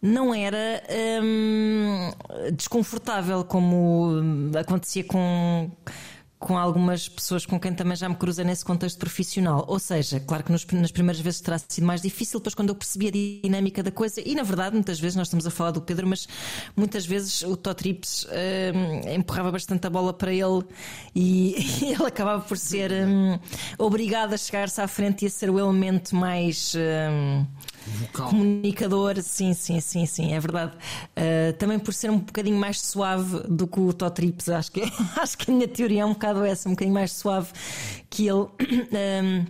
Não 0.00 0.32
era 0.32 0.82
um, 1.22 2.12
desconfortável 2.54 3.42
como 3.44 4.22
acontecia 4.56 5.02
com 5.02 5.70
com 6.38 6.56
algumas 6.56 7.08
pessoas 7.08 7.44
com 7.44 7.58
quem 7.58 7.74
também 7.74 7.96
já 7.96 8.08
me 8.08 8.14
cruzei 8.14 8.44
nesse 8.44 8.64
contexto 8.64 8.98
profissional. 8.98 9.64
Ou 9.66 9.78
seja, 9.78 10.20
claro 10.20 10.44
que 10.44 10.52
nos, 10.52 10.64
nas 10.66 10.92
primeiras 10.92 11.20
vezes 11.20 11.40
terá 11.40 11.58
sido 11.58 11.84
mais 11.84 12.00
difícil, 12.00 12.38
depois 12.38 12.54
quando 12.54 12.68
eu 12.68 12.74
percebi 12.74 13.08
a 13.08 13.46
dinâmica 13.46 13.82
da 13.82 13.90
coisa, 13.90 14.22
e 14.24 14.34
na 14.34 14.42
verdade, 14.42 14.74
muitas 14.74 15.00
vezes 15.00 15.16
nós 15.16 15.26
estamos 15.26 15.46
a 15.46 15.50
falar 15.50 15.72
do 15.72 15.80
Pedro, 15.80 16.06
mas 16.06 16.28
muitas 16.76 17.04
vezes 17.04 17.42
o 17.42 17.56
Totrips 17.56 18.24
uh, 18.24 19.14
empurrava 19.14 19.50
bastante 19.50 19.86
a 19.86 19.90
bola 19.90 20.12
para 20.12 20.32
ele 20.32 20.62
e, 21.14 21.56
e 21.82 21.84
ele 21.94 22.06
acabava 22.06 22.42
por 22.42 22.56
ser 22.56 22.92
um, 22.92 23.38
obrigado 23.76 24.32
a 24.32 24.36
chegar-se 24.36 24.80
à 24.80 24.86
frente 24.86 25.24
e 25.24 25.26
a 25.26 25.30
ser 25.30 25.50
o 25.50 25.58
elemento 25.58 26.14
mais. 26.14 26.74
Um, 26.76 27.46
Vocal. 27.88 28.28
comunicador, 28.30 29.22
sim, 29.22 29.54
sim, 29.54 29.80
sim, 29.80 30.06
sim, 30.06 30.32
é 30.32 30.40
verdade. 30.40 30.72
Uh, 31.16 31.52
também 31.58 31.78
por 31.78 31.92
ser 31.94 32.10
um 32.10 32.18
bocadinho 32.18 32.56
mais 32.56 32.80
suave 32.80 33.40
do 33.48 33.66
que 33.66 33.80
o 33.80 33.92
Totrips, 33.92 34.48
acho 34.48 34.72
que, 34.72 34.82
acho 35.20 35.38
que 35.38 35.50
a 35.50 35.54
minha 35.54 35.68
teoria 35.68 36.02
é 36.02 36.04
um 36.04 36.12
bocado 36.12 36.44
essa, 36.44 36.68
um 36.68 36.72
bocadinho 36.72 36.94
mais 36.94 37.12
suave 37.12 37.48
que 38.08 38.26
ele. 38.26 38.48
Um, 38.98 39.44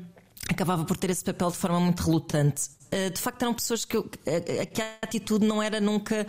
acabava 0.48 0.84
por 0.84 0.96
ter 0.96 1.10
esse 1.10 1.22
papel 1.22 1.50
de 1.50 1.56
forma 1.56 1.78
muito 1.78 2.02
relutante. 2.02 2.70
Uh, 2.92 3.10
de 3.10 3.20
facto, 3.20 3.42
eram 3.42 3.54
pessoas 3.54 3.84
que, 3.84 3.96
eu, 3.96 4.04
que 4.04 4.82
a 4.82 4.96
atitude 5.02 5.46
não 5.46 5.62
era 5.62 5.80
nunca 5.80 6.26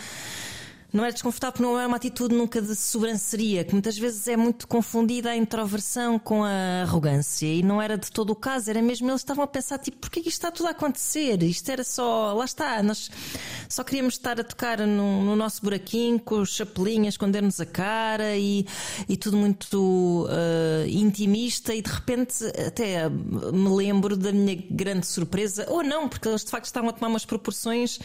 não 0.92 1.04
era 1.04 1.14
desconfortável 1.14 1.54
porque 1.54 1.64
não 1.64 1.80
é 1.80 1.86
uma 1.86 1.98
atitude 1.98 2.36
nunca 2.36 2.62
de 2.62 2.76
sobranceria, 2.76 3.64
que 3.64 3.74
muitas 3.74 3.98
vezes 3.98 4.28
é 4.28 4.36
muito 4.36 4.68
confundida 4.68 5.30
a 5.30 5.36
introversão 5.36 6.18
com 6.18 6.44
a 6.44 6.82
arrogância. 6.84 7.46
E 7.46 7.62
não 7.62 7.82
era 7.82 7.98
de 7.98 8.12
todo 8.12 8.32
o 8.32 8.36
caso, 8.36 8.70
era 8.70 8.82
mesmo 8.82 9.10
eles 9.10 9.22
estavam 9.22 9.44
a 9.44 9.48
pensar, 9.48 9.78
tipo, 9.78 9.98
porquê 9.98 10.22
que 10.22 10.30
isto 10.30 10.38
está 10.38 10.52
tudo 10.52 10.68
a 10.68 10.72
acontecer? 10.72 11.42
Isto 11.44 11.70
era 11.70 11.84
só, 11.84 12.34
lá 12.34 12.46
está, 12.46 12.82
nós 12.82 13.10
só 13.68 13.84
queríamos 13.84 14.16
estar 14.16 14.40
a 14.40 14.44
tocar 14.44 14.80
no, 14.80 15.24
no 15.24 15.36
nosso 15.36 15.62
buraquinho, 15.62 16.20
com 16.20 16.42
os 16.42 16.56
chapelinhas, 16.56 17.14
esconder-nos 17.14 17.60
a 17.62 17.66
cara 17.66 18.36
e, 18.36 18.66
e 19.08 19.16
tudo 19.16 19.38
muito 19.38 20.28
uh, 20.28 20.88
intimista. 20.88 21.74
E 21.74 21.82
de 21.82 21.92
repente, 21.92 22.46
até 22.66 23.08
me 23.10 23.70
lembro 23.70 24.18
da 24.18 24.32
minha 24.32 24.56
grande 24.70 25.06
surpresa, 25.06 25.66
ou 25.70 25.84
não, 25.84 26.10
porque 26.10 26.28
eles 26.28 26.44
de 26.44 26.50
facto 26.50 26.66
estavam 26.66 26.90
a 26.90 26.94
tomar 26.94 27.10
umas 27.10 27.26
proporções 27.26 28.00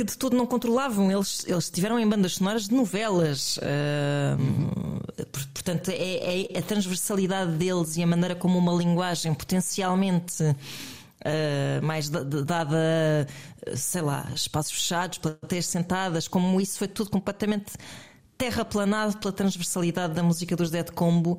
que 0.00 0.04
de 0.04 0.16
todo 0.16 0.34
não 0.34 0.46
controlavam. 0.46 1.12
Eles, 1.12 1.44
eles 1.46 1.64
estiveram 1.64 1.98
em 1.98 2.08
bandas 2.08 2.36
sonoras 2.36 2.68
de 2.68 2.74
novelas. 2.74 3.58
Uh, 3.58 5.20
portanto, 5.52 5.90
é, 5.90 6.54
é, 6.54 6.58
a 6.58 6.62
transversalidade 6.62 7.52
deles 7.52 7.98
e 7.98 8.02
a 8.02 8.06
maneira 8.06 8.34
como 8.34 8.58
uma 8.58 8.72
linguagem 8.72 9.34
potencialmente. 9.34 10.42
Uh, 10.42 11.84
mais 11.84 12.08
dada, 12.08 13.28
sei 13.76 14.00
lá, 14.00 14.26
espaços 14.34 14.72
fechados, 14.72 15.18
plateias 15.18 15.66
sentadas, 15.66 16.26
como 16.26 16.58
isso 16.58 16.78
foi 16.78 16.88
tudo 16.88 17.10
completamente 17.10 17.74
terraplanado 18.38 19.18
pela 19.18 19.30
transversalidade 19.30 20.14
da 20.14 20.22
música 20.22 20.56
dos 20.56 20.70
Dead 20.70 20.90
Combo, 20.92 21.38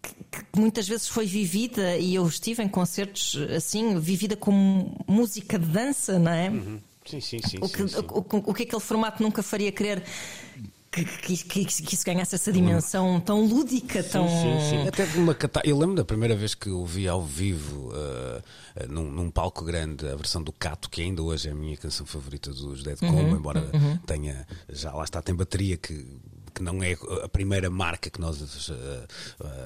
que, 0.00 0.14
que 0.30 0.60
muitas 0.60 0.86
vezes 0.86 1.08
foi 1.08 1.26
vivida, 1.26 1.96
e 1.96 2.14
eu 2.14 2.24
estive 2.24 2.62
em 2.62 2.68
concertos 2.68 3.36
assim, 3.56 3.98
vivida 3.98 4.36
como 4.36 4.96
música 5.08 5.58
de 5.58 5.66
dança, 5.66 6.20
não 6.20 6.30
é? 6.30 6.48
Uhum. 6.48 6.80
Sim, 7.04 7.20
sim, 7.20 7.38
sim. 7.46 7.58
O 7.60 7.68
que, 7.68 7.78
sim, 7.78 7.88
sim. 7.88 8.06
O, 8.08 8.18
o, 8.18 8.50
o, 8.50 8.54
que 8.54 8.62
aquele 8.62 8.80
formato 8.80 9.22
nunca 9.22 9.42
faria 9.42 9.72
querer 9.72 10.02
que, 10.92 11.04
que, 11.04 11.36
que, 11.36 11.64
que 11.64 11.94
isso 11.94 12.04
ganhasse 12.04 12.34
essa 12.34 12.52
dimensão 12.52 13.18
tão 13.18 13.46
lúdica, 13.46 14.02
tão. 14.02 14.28
Sim, 14.28 14.60
sim. 14.68 14.88
Até 14.88 15.06
de 15.06 15.18
uma 15.18 15.34
cata... 15.34 15.62
Eu 15.64 15.78
lembro 15.78 15.94
da 15.94 16.04
primeira 16.04 16.36
vez 16.36 16.54
que 16.54 16.68
ouvi 16.68 17.08
ao 17.08 17.22
vivo, 17.22 17.88
uh, 17.88 18.42
num, 18.88 19.10
num, 19.10 19.30
palco 19.30 19.64
grande, 19.64 20.06
a 20.06 20.14
versão 20.14 20.42
do 20.42 20.52
Cato, 20.52 20.90
que 20.90 21.00
ainda 21.00 21.22
hoje 21.22 21.48
é 21.48 21.52
a 21.52 21.54
minha 21.54 21.78
canção 21.78 22.04
favorita 22.04 22.50
dos 22.50 22.82
Dead 22.82 22.98
Combo, 22.98 23.22
uhum, 23.22 23.36
embora 23.36 23.60
uhum. 23.72 23.96
tenha. 24.06 24.46
Já 24.68 24.92
lá 24.92 25.04
está, 25.04 25.22
tem 25.22 25.34
bateria 25.34 25.78
que 25.78 26.06
que 26.52 26.62
não 26.62 26.82
é 26.82 26.96
a 27.22 27.28
primeira 27.28 27.70
marca 27.70 28.10
que 28.10 28.20
nós 28.20 28.40
uh, 28.40 28.76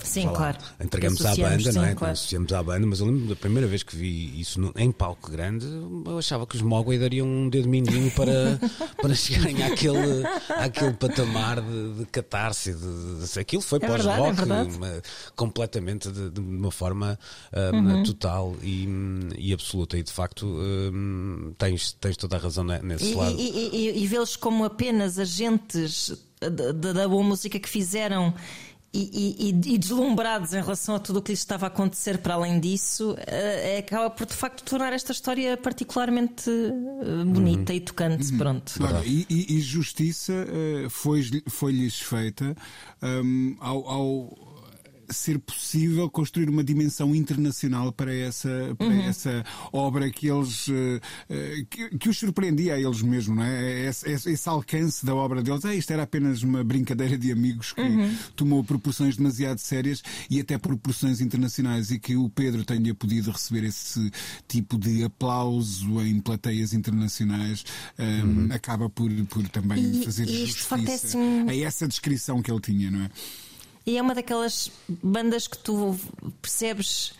sim, 0.02 0.28
claro. 0.28 0.58
entregamos 0.80 1.24
à 1.24 1.34
banda, 1.34 1.72
sim, 1.72 1.78
não 1.78 1.84
é? 1.84 1.94
Claro. 1.94 2.12
Associamos 2.12 2.52
à 2.52 2.62
banda, 2.62 2.86
mas 2.86 3.00
eu 3.00 3.06
lembro 3.06 3.28
da 3.28 3.36
primeira 3.36 3.66
vez 3.66 3.82
que 3.82 3.96
vi 3.96 4.40
isso 4.40 4.60
no, 4.60 4.72
em 4.76 4.92
palco 4.92 5.30
grande, 5.30 5.66
eu 5.66 6.18
achava 6.18 6.46
que 6.46 6.56
os 6.56 6.62
Mogwai 6.62 6.98
dariam 6.98 7.26
um 7.26 7.48
dedo 7.48 7.68
mindinho 7.68 8.10
para, 8.12 8.58
para 9.00 9.14
chegarem 9.14 9.62
àquele, 9.62 10.24
àquele 10.48 10.92
patamar 10.92 11.60
de, 11.60 11.94
de 11.94 12.06
catarse. 12.06 12.72
De, 12.72 13.26
de, 13.26 13.40
aquilo 13.40 13.62
foi 13.62 13.78
é 13.82 13.86
pós-rock, 13.86 14.40
é 14.42 15.02
completamente 15.34 16.10
de, 16.10 16.30
de, 16.30 16.40
uma 16.40 16.70
forma 16.70 17.18
um, 17.52 17.76
uhum. 17.76 18.02
total 18.02 18.54
e, 18.62 18.88
e, 19.38 19.52
absoluta. 19.52 19.98
E 19.98 20.02
de 20.02 20.12
facto 20.12 20.46
um, 20.46 21.52
tens, 21.58 21.92
tens 21.92 22.16
toda 22.16 22.36
a 22.36 22.38
razão 22.38 22.64
nesse 22.64 23.12
e, 23.12 23.14
lado. 23.14 23.36
E, 23.38 23.76
e, 23.76 24.02
e 24.02 24.06
vê-los 24.06 24.36
como 24.36 24.64
apenas 24.64 25.18
agentes 25.18 26.12
da, 26.50 26.92
da 26.92 27.08
boa 27.08 27.22
música 27.22 27.58
que 27.58 27.68
fizeram 27.68 28.34
e, 28.96 29.50
e, 29.50 29.74
e, 29.74 29.78
deslumbrados 29.78 30.54
em 30.54 30.60
relação 30.60 30.94
a 30.94 30.98
tudo 30.98 31.18
o 31.18 31.22
que 31.22 31.30
lhes 31.30 31.40
estava 31.40 31.66
a 31.66 31.68
acontecer 31.68 32.18
para 32.18 32.34
além 32.34 32.58
disso, 32.58 33.12
uh, 33.12 33.78
acaba 33.78 34.08
por 34.08 34.26
de 34.26 34.32
facto 34.32 34.64
tornar 34.64 34.92
esta 34.92 35.12
história 35.12 35.56
particularmente 35.56 36.48
uh, 36.48 37.24
bonita 37.26 37.72
uhum. 37.72 37.76
e 37.76 37.80
tocante. 37.80 38.32
Uhum. 38.32 38.38
Pronto. 38.38 38.72
E, 39.04 39.26
e, 39.58 39.60
justiça 39.60 40.32
uh, 40.32 40.88
foi-lhes 40.88 41.42
foi 41.48 41.90
feita 41.90 42.56
um, 43.02 43.56
ao, 43.60 43.88
ao 43.88 44.45
ser 45.08 45.38
possível 45.38 46.08
construir 46.10 46.48
uma 46.48 46.64
dimensão 46.64 47.14
internacional 47.14 47.92
para 47.92 48.14
essa, 48.14 48.74
para 48.76 48.86
uhum. 48.86 49.00
essa 49.02 49.44
obra 49.72 50.10
que 50.10 50.28
eles 50.28 50.68
uh, 50.68 51.00
que, 51.70 51.98
que, 51.98 52.08
os 52.08 52.18
surpreendia 52.18 52.74
a 52.74 52.80
eles 52.80 53.02
mesmos, 53.02 53.36
não 53.36 53.44
é? 53.44 53.86
Esse, 53.88 54.30
esse, 54.30 54.48
alcance 54.48 55.04
da 55.04 55.14
obra 55.14 55.42
deles, 55.42 55.64
ah, 55.64 55.74
isto 55.74 55.92
era 55.92 56.02
apenas 56.02 56.42
uma 56.42 56.62
brincadeira 56.62 57.18
de 57.18 57.32
amigos 57.32 57.72
que 57.72 57.80
uhum. 57.80 58.14
tomou 58.34 58.64
proporções 58.64 59.16
demasiado 59.16 59.58
sérias 59.58 60.02
e 60.30 60.40
até 60.40 60.56
proporções 60.58 61.20
internacionais 61.20 61.90
e 61.90 61.98
que 61.98 62.16
o 62.16 62.28
Pedro 62.28 62.64
tenha 62.64 62.94
podido 62.94 63.30
receber 63.30 63.64
esse 63.64 64.10
tipo 64.48 64.78
de 64.78 65.04
aplauso 65.04 66.00
em 66.02 66.20
plateias 66.20 66.72
internacionais 66.72 67.64
um, 67.98 68.04
uhum. 68.04 68.48
acaba 68.50 68.88
por, 68.88 69.10
por 69.26 69.48
também 69.48 70.00
e, 70.00 70.04
fazer 70.04 70.28
e 70.28 70.46
justiça 70.46 70.76
a 71.48 71.56
essa 71.56 71.86
descrição 71.86 72.42
que 72.42 72.50
ele 72.50 72.60
tinha, 72.60 72.90
não 72.90 73.00
é? 73.02 73.10
E 73.86 73.96
é 73.96 74.02
uma 74.02 74.14
daquelas 74.14 74.70
bandas 74.88 75.46
que 75.46 75.56
tu 75.56 75.96
percebes 76.42 77.14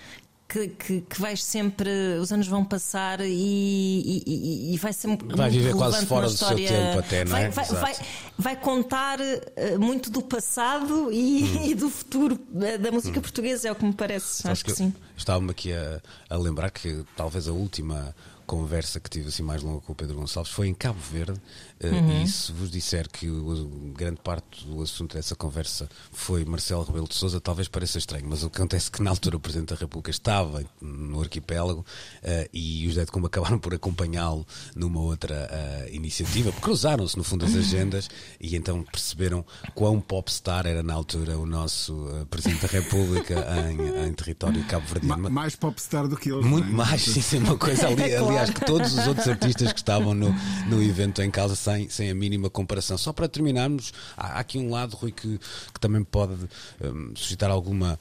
que, 0.48 0.68
que, 0.68 1.00
que, 1.00 1.20
vais 1.20 1.42
sempre, 1.42 1.90
os 2.20 2.32
anos 2.32 2.46
vão 2.46 2.64
passar 2.64 3.20
e, 3.20 4.22
e, 4.26 4.74
e 4.74 4.78
vai 4.78 4.92
ser 4.92 5.16
vai 5.34 5.50
viver 5.50 5.74
quase 5.74 6.06
fora 6.06 6.26
do 6.26 6.36
seu 6.36 6.56
tempo 6.56 6.98
até, 6.98 7.24
não 7.24 7.36
é? 7.36 7.50
Vai, 7.50 7.64
vai, 7.64 7.80
vai, 7.80 7.94
vai 8.38 8.56
contar 8.56 9.18
uh, 9.20 9.78
muito 9.78 10.10
do 10.10 10.22
passado 10.22 11.12
e, 11.12 11.44
hum. 11.44 11.66
e, 11.70 11.74
do 11.74 11.90
futuro 11.90 12.38
eh, 12.62 12.78
da 12.78 12.92
música 12.92 13.18
hum. 13.18 13.22
portuguesa, 13.22 13.68
é 13.68 13.72
o 13.72 13.74
que 13.74 13.84
me 13.84 13.92
parece. 13.92 14.42
Sabes 14.42 14.58
Acho 14.58 14.64
que, 14.64 14.70
que 14.70 14.76
sim. 14.76 14.94
Estava-me 15.16 15.50
aqui 15.50 15.72
a, 15.72 16.00
a 16.30 16.36
lembrar 16.36 16.70
que 16.70 17.04
talvez 17.16 17.48
a 17.48 17.52
última 17.52 18.14
conversa 18.46 19.00
que 19.00 19.10
tive 19.10 19.28
assim 19.28 19.42
mais 19.42 19.62
longa 19.62 19.80
com 19.80 19.92
o 19.92 19.96
Pedro 19.96 20.16
Gonçalves 20.16 20.52
foi 20.52 20.68
em 20.68 20.74
Cabo 20.74 21.00
Verde 21.12 21.40
eh, 21.75 21.75
uhum. 21.82 22.22
e 22.22 22.26
se 22.26 22.52
vos 22.52 22.70
disser 22.70 23.08
que 23.08 23.28
o, 23.28 23.92
grande 23.94 24.20
parte 24.22 24.66
do 24.66 24.82
assunto 24.82 25.16
dessa 25.16 25.34
conversa 25.34 25.88
foi 26.12 26.44
Marcelo 26.44 26.84
Rebelo 26.84 27.08
de 27.08 27.14
Sousa, 27.14 27.40
talvez 27.40 27.68
pareça 27.68 27.98
estranho, 27.98 28.26
mas 28.28 28.42
o 28.42 28.50
que 28.50 28.56
acontece 28.56 28.88
é 28.88 28.96
que 28.96 29.02
na 29.02 29.10
altura 29.10 29.36
o 29.36 29.40
Presidente 29.40 29.70
da 29.70 29.76
República 29.76 30.10
estava 30.10 30.64
no 30.80 31.20
arquipélago 31.20 31.80
uh, 31.80 32.48
e 32.52 32.86
os 32.86 32.94
Dead 32.94 33.08
Combo 33.08 33.26
acabaram 33.26 33.58
por 33.58 33.74
acompanhá-lo 33.74 34.46
numa 34.74 35.00
outra 35.00 35.48
uh, 35.50 35.94
iniciativa, 35.94 36.52
cruzaram-se 36.52 37.16
no 37.16 37.24
fundo 37.24 37.44
as 37.44 37.54
agendas 37.54 38.08
e 38.40 38.56
então 38.56 38.82
perceberam 38.82 39.44
quão 39.74 40.00
popstar 40.00 40.66
era 40.66 40.82
na 40.82 40.94
altura 40.94 41.38
o 41.38 41.46
nosso 41.46 41.94
uh, 41.94 42.26
Presidente 42.26 42.62
da 42.62 42.68
República 42.68 43.46
em, 43.70 44.08
em 44.08 44.12
território 44.12 44.64
cabo-verdiano. 44.64 45.22
Ma 45.24 45.30
mais 45.30 45.54
popstar 45.54 46.08
do 46.08 46.16
que 46.16 46.30
eles. 46.30 46.44
Muito 46.44 46.68
é? 46.68 46.72
mais, 46.72 47.02
sim, 47.04 47.36
é 47.36 47.40
uma 47.40 47.56
coisa 47.56 47.88
ali, 47.88 48.02
é 48.10 48.16
aliás, 48.16 48.50
que 48.50 48.64
todos 48.64 48.96
os 48.96 49.06
outros 49.06 49.28
artistas 49.28 49.72
que 49.72 49.78
estavam 49.78 50.14
no, 50.14 50.34
no 50.66 50.82
evento 50.82 51.22
em 51.22 51.30
causa 51.30 51.54
sem, 51.66 51.88
sem 51.88 52.10
a 52.10 52.14
mínima 52.14 52.48
comparação. 52.48 52.96
Só 52.96 53.12
para 53.12 53.28
terminarmos, 53.28 53.92
há, 54.16 54.34
há 54.34 54.38
aqui 54.38 54.58
um 54.58 54.70
lado, 54.70 54.96
Rui, 54.96 55.10
que, 55.10 55.38
que 55.38 55.80
também 55.80 56.04
pode 56.04 56.34
um, 56.80 57.14
suscitar 57.16 57.50
alguma 57.50 57.98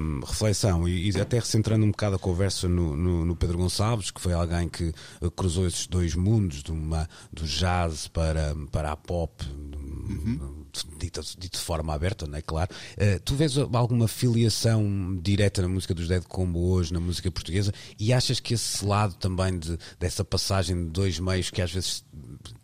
um, 0.00 0.20
reflexão 0.24 0.88
e, 0.88 1.10
e, 1.10 1.20
até 1.20 1.38
recentrando 1.38 1.84
um 1.84 1.90
bocado 1.90 2.16
a 2.16 2.18
conversa 2.18 2.68
no, 2.68 2.96
no, 2.96 3.24
no, 3.24 3.36
Pedro 3.36 3.58
Gonçalves, 3.58 4.10
que 4.10 4.20
foi 4.20 4.32
alguém 4.32 4.68
que 4.68 4.94
uh, 5.20 5.30
cruzou 5.30 5.66
esses 5.66 5.86
dois 5.86 6.14
mundos, 6.14 6.62
de 6.62 6.70
uma, 6.70 7.08
do 7.32 7.44
jazz 7.44 8.06
para, 8.06 8.54
para 8.70 8.92
a 8.92 8.96
pop. 8.96 9.44
Uhum 9.50 10.59
dito, 10.98 11.20
dito 11.38 11.58
de 11.58 11.64
forma 11.64 11.94
aberta, 11.94 12.26
não 12.26 12.38
é 12.38 12.42
claro. 12.42 12.70
Uh, 12.92 13.20
tu 13.20 13.34
vês 13.34 13.56
alguma 13.56 14.08
filiação 14.08 15.18
direta 15.22 15.62
na 15.62 15.68
música 15.68 15.94
dos 15.94 16.08
Dead 16.08 16.22
Combo 16.24 16.70
hoje, 16.70 16.92
na 16.92 17.00
música 17.00 17.30
portuguesa, 17.30 17.72
e 17.98 18.12
achas 18.12 18.40
que 18.40 18.54
esse 18.54 18.84
lado 18.84 19.14
também 19.14 19.58
de, 19.58 19.78
dessa 19.98 20.24
passagem 20.24 20.84
de 20.84 20.90
dois 20.90 21.18
meios 21.18 21.50
que 21.50 21.62
às 21.62 21.72
vezes 21.72 22.04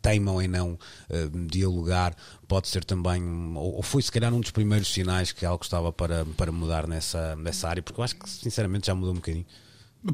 teimam 0.01 0.41
em 0.41 0.49
não 0.49 0.73
uh, 0.75 1.47
dialogar 1.47 2.15
pode 2.47 2.69
ser 2.69 2.85
também, 2.85 3.23
ou, 3.57 3.77
ou, 3.77 3.83
foi 3.83 4.03
se 4.03 4.13
calhar 4.13 4.33
um 4.33 4.41
dos 4.41 4.51
primeiros 4.51 4.93
sinais 4.93 5.33
que 5.33 5.45
algo 5.45 5.65
estava 5.65 5.93
para, 5.93 6.25
para 6.37 6.53
mudar 6.53 6.87
nessa, 6.87 7.35
nessa 7.37 7.69
área, 7.69 7.83
porque 7.83 8.01
eu 8.01 8.05
acho 8.05 8.17
que 8.17 8.29
sinceramente 8.29 8.87
já 8.87 8.95
mudou 8.95 9.13
um 9.13 9.17
bocadinho. 9.17 9.47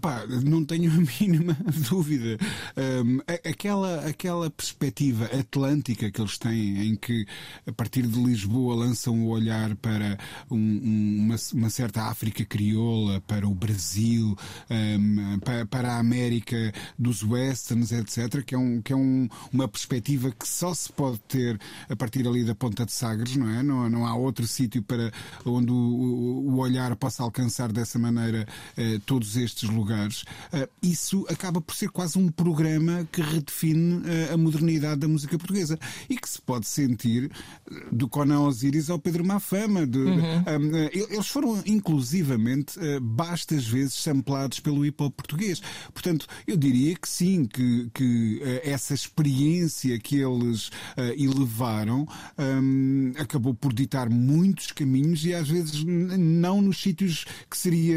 Pá, 0.00 0.24
não 0.44 0.64
tenho 0.64 0.90
a 0.90 0.96
mínima 1.20 1.56
dúvida. 1.88 2.38
Um, 2.76 3.18
aquela, 3.28 4.06
aquela 4.06 4.50
perspectiva 4.50 5.26
atlântica 5.26 6.10
que 6.10 6.20
eles 6.20 6.38
têm, 6.38 6.88
em 6.88 6.96
que 6.96 7.26
a 7.66 7.72
partir 7.72 8.06
de 8.06 8.22
Lisboa 8.22 8.74
lançam 8.74 9.22
o 9.22 9.28
olhar 9.28 9.74
para 9.76 10.18
um, 10.50 11.24
uma, 11.24 11.36
uma, 11.52 11.70
certa 11.70 12.04
África 12.04 12.44
crioula, 12.44 13.20
para 13.20 13.46
o 13.46 13.54
Brasil, 13.54 14.36
um, 14.70 15.38
para, 15.40 15.66
para, 15.66 15.92
a 15.92 15.98
América 15.98 16.72
dos 16.98 17.22
westerns, 17.22 17.92
etc., 17.92 18.42
que 18.44 18.54
é, 18.54 18.58
um, 18.58 18.80
que 18.80 18.92
é 18.92 18.96
um, 18.96 19.28
uma 19.52 19.68
perspectiva 19.68 20.30
que 20.30 20.48
só 20.48 20.72
se 20.72 20.90
pode 20.92 21.18
ter 21.20 21.60
a 21.88 21.96
partir 21.96 22.26
ali 22.26 22.44
da 22.44 22.54
Ponta 22.54 22.86
de 22.86 22.92
Sagres, 22.92 23.36
não 23.36 23.48
é? 23.48 23.62
Não, 23.62 23.88
não 23.90 24.06
há 24.06 24.14
outro 24.14 24.46
sítio 24.46 24.82
para 24.82 25.12
onde 25.44 25.70
o, 25.70 25.74
o, 25.74 26.58
olhar 26.58 26.94
possa 26.96 27.22
alcançar 27.22 27.70
dessa 27.72 27.98
maneira 27.98 28.46
uh, 28.78 29.00
todos 29.00 29.36
estes 29.36 29.68
lugares 29.68 29.81
lugares, 29.82 30.22
uh, 30.52 30.68
isso 30.82 31.26
acaba 31.28 31.60
por 31.60 31.74
ser 31.74 31.90
quase 31.90 32.18
um 32.18 32.28
programa 32.28 33.06
que 33.10 33.20
redefine 33.20 33.96
uh, 33.96 34.34
a 34.34 34.36
modernidade 34.36 35.00
da 35.00 35.08
música 35.08 35.36
portuguesa 35.36 35.78
e 36.08 36.16
que 36.16 36.28
se 36.28 36.40
pode 36.40 36.66
sentir 36.66 37.30
eh, 37.70 37.86
do 37.90 38.08
Conan 38.08 38.40
Osiris 38.42 38.88
ao 38.88 38.98
Pedro 38.98 39.24
Mafama. 39.24 39.86
De, 39.86 39.98
uhum. 39.98 40.40
uh, 40.40 40.90
eles 40.92 41.26
foram 41.26 41.60
inclusivamente 41.66 42.78
bastas 43.00 43.66
vezes 43.66 43.94
samplados 43.94 44.60
pelo 44.60 44.86
hip 44.86 45.02
hop 45.02 45.14
português. 45.14 45.60
Portanto, 45.92 46.26
eu 46.46 46.56
diria 46.56 46.94
que 46.94 47.08
sim, 47.08 47.44
que, 47.44 47.90
que 47.92 48.40
essa 48.62 48.94
experiência 48.94 49.98
que 49.98 50.16
eles 50.16 50.70
elevaram 51.16 52.06
um, 52.38 53.12
acabou 53.18 53.54
por 53.54 53.72
ditar 53.72 54.08
muitos 54.08 54.72
caminhos 54.72 55.24
e 55.24 55.34
às 55.34 55.48
vezes 55.48 55.82
não 55.84 56.60
nos 56.60 56.80
sítios 56.80 57.24
que 57.50 57.56
seria 57.56 57.96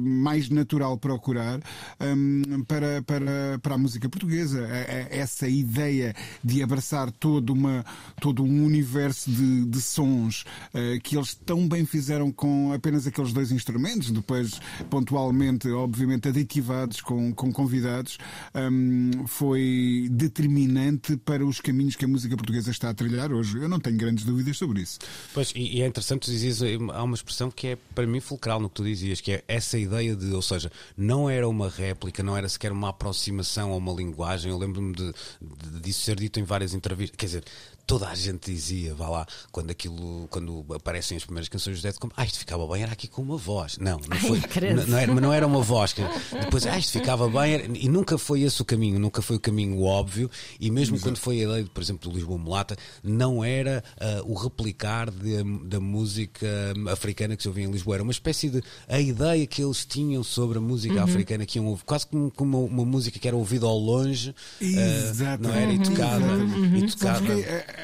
mais 0.00 0.48
natural 0.48 0.95
procurar 0.96 1.60
um, 2.00 2.64
para, 2.64 3.02
para, 3.02 3.58
para 3.62 3.74
a 3.74 3.78
música 3.78 4.08
portuguesa. 4.08 4.66
É, 4.70 5.08
é 5.10 5.18
essa 5.18 5.48
ideia 5.48 6.14
de 6.42 6.62
abraçar 6.62 7.10
todo, 7.10 7.52
uma, 7.52 7.84
todo 8.20 8.42
um 8.42 8.64
universo 8.64 9.30
de, 9.30 9.64
de 9.64 9.80
sons 9.80 10.44
uh, 10.74 11.00
que 11.02 11.16
eles 11.16 11.34
tão 11.34 11.68
bem 11.68 11.84
fizeram 11.84 12.30
com 12.30 12.72
apenas 12.72 13.06
aqueles 13.06 13.32
dois 13.32 13.50
instrumentos, 13.50 14.10
depois 14.10 14.60
pontualmente, 14.90 15.68
obviamente, 15.70 16.28
aditivados 16.28 17.00
com, 17.00 17.32
com 17.32 17.52
convidados, 17.52 18.18
um, 18.54 19.26
foi 19.26 20.08
determinante 20.10 21.16
para 21.16 21.44
os 21.44 21.60
caminhos 21.60 21.96
que 21.96 22.04
a 22.04 22.08
música 22.08 22.36
portuguesa 22.36 22.70
está 22.70 22.90
a 22.90 22.94
trilhar 22.94 23.32
hoje. 23.32 23.58
Eu 23.58 23.68
não 23.68 23.80
tenho 23.80 23.96
grandes 23.96 24.24
dúvidas 24.24 24.56
sobre 24.56 24.82
isso. 24.82 24.98
Pois, 25.32 25.52
e, 25.54 25.78
e 25.78 25.82
é 25.82 25.86
interessante, 25.86 26.26
tu 26.26 26.30
dizias, 26.30 26.60
há 26.62 27.02
uma 27.02 27.14
expressão 27.14 27.50
que 27.50 27.68
é 27.68 27.78
para 27.94 28.06
mim 28.06 28.20
fulcral 28.20 28.60
no 28.60 28.68
que 28.68 28.74
tu 28.76 28.84
dizias, 28.84 29.20
que 29.20 29.32
é 29.32 29.44
essa 29.48 29.78
ideia 29.78 30.14
de, 30.14 30.26
ou 30.32 30.42
seja, 30.42 30.70
não 30.96 31.28
era 31.28 31.48
uma 31.48 31.68
réplica, 31.68 32.22
não 32.22 32.36
era 32.36 32.48
sequer 32.48 32.72
uma 32.72 32.90
aproximação 32.90 33.72
a 33.72 33.76
uma 33.76 33.92
linguagem. 33.92 34.50
Eu 34.50 34.58
lembro-me 34.58 34.94
de, 34.94 35.12
de, 35.40 35.80
disso 35.80 36.02
ser 36.02 36.16
dito 36.16 36.40
em 36.40 36.44
várias 36.44 36.74
entrevistas. 36.74 37.16
Quer 37.16 37.26
dizer, 37.26 37.44
toda 37.86 38.08
a 38.08 38.14
gente 38.14 38.50
dizia, 38.50 38.94
vá 38.94 39.08
lá, 39.08 39.26
quando 39.52 39.70
aquilo, 39.70 40.26
quando 40.28 40.66
aparecem 40.74 41.16
as 41.16 41.24
primeiras 41.24 41.48
canções 41.48 41.78
do 41.78 41.82
Dead 41.82 41.94
como, 41.96 42.12
ah, 42.16 42.24
isto 42.24 42.38
ficava 42.38 42.66
bem, 42.66 42.82
era 42.82 42.92
aqui 42.92 43.06
com 43.06 43.22
uma 43.22 43.36
voz. 43.36 43.78
Não, 43.78 44.00
não 44.08 44.16
foi. 44.18 44.40
Não, 44.74 44.86
não, 44.86 44.98
era, 44.98 45.12
mas 45.12 45.22
não 45.22 45.32
era 45.32 45.46
uma 45.46 45.62
voz. 45.62 45.92
Que, 45.92 46.02
depois, 46.40 46.66
ah, 46.66 46.78
isto 46.78 46.92
ficava 46.92 47.28
bem, 47.28 47.54
era, 47.54 47.64
e 47.66 47.88
nunca 47.88 48.18
foi 48.18 48.42
esse 48.42 48.60
o 48.60 48.64
caminho, 48.64 48.98
nunca 48.98 49.22
foi 49.22 49.36
o 49.36 49.40
caminho 49.40 49.82
óbvio, 49.82 50.28
e 50.58 50.70
mesmo 50.70 50.96
Exato. 50.96 51.10
quando 51.10 51.18
foi 51.18 51.40
a 51.40 51.44
ideia, 51.44 51.66
por 51.72 51.82
exemplo, 51.82 52.10
do 52.10 52.16
Lisboa 52.16 52.38
Mulata, 52.38 52.76
não 53.02 53.44
era 53.44 53.84
uh, 54.00 54.32
o 54.32 54.34
replicar 54.34 55.10
de, 55.10 55.44
da 55.64 55.78
música 55.78 56.46
africana 56.90 57.36
que 57.36 57.42
se 57.42 57.48
ouvia 57.48 57.64
em 57.64 57.70
Lisboa, 57.70 57.96
era 57.96 58.02
uma 58.02 58.12
espécie 58.12 58.50
de 58.50 58.62
a 58.88 58.98
ideia 58.98 59.46
que 59.46 59.62
eles 59.62 59.84
tinham 59.84 60.24
sobre 60.24 60.58
a 60.58 60.60
música 60.66 60.94
uhum. 60.94 61.04
africana 61.04 61.46
que 61.46 61.58
iam 61.58 61.66
ouvir, 61.66 61.84
quase 61.84 62.06
como, 62.06 62.30
como 62.30 62.64
uma, 62.64 62.82
uma, 62.82 62.84
música 62.84 63.18
que 63.18 63.26
era 63.26 63.36
ouvida 63.36 63.66
ao 63.66 63.78
longe, 63.78 64.30
uh, 64.30 65.42
não 65.42 65.52
era? 65.52 65.72
E 65.72 65.78
tocada. 65.78 66.26
Uhum. 66.26 66.76
E 66.76 66.86
tocada 66.86 67.34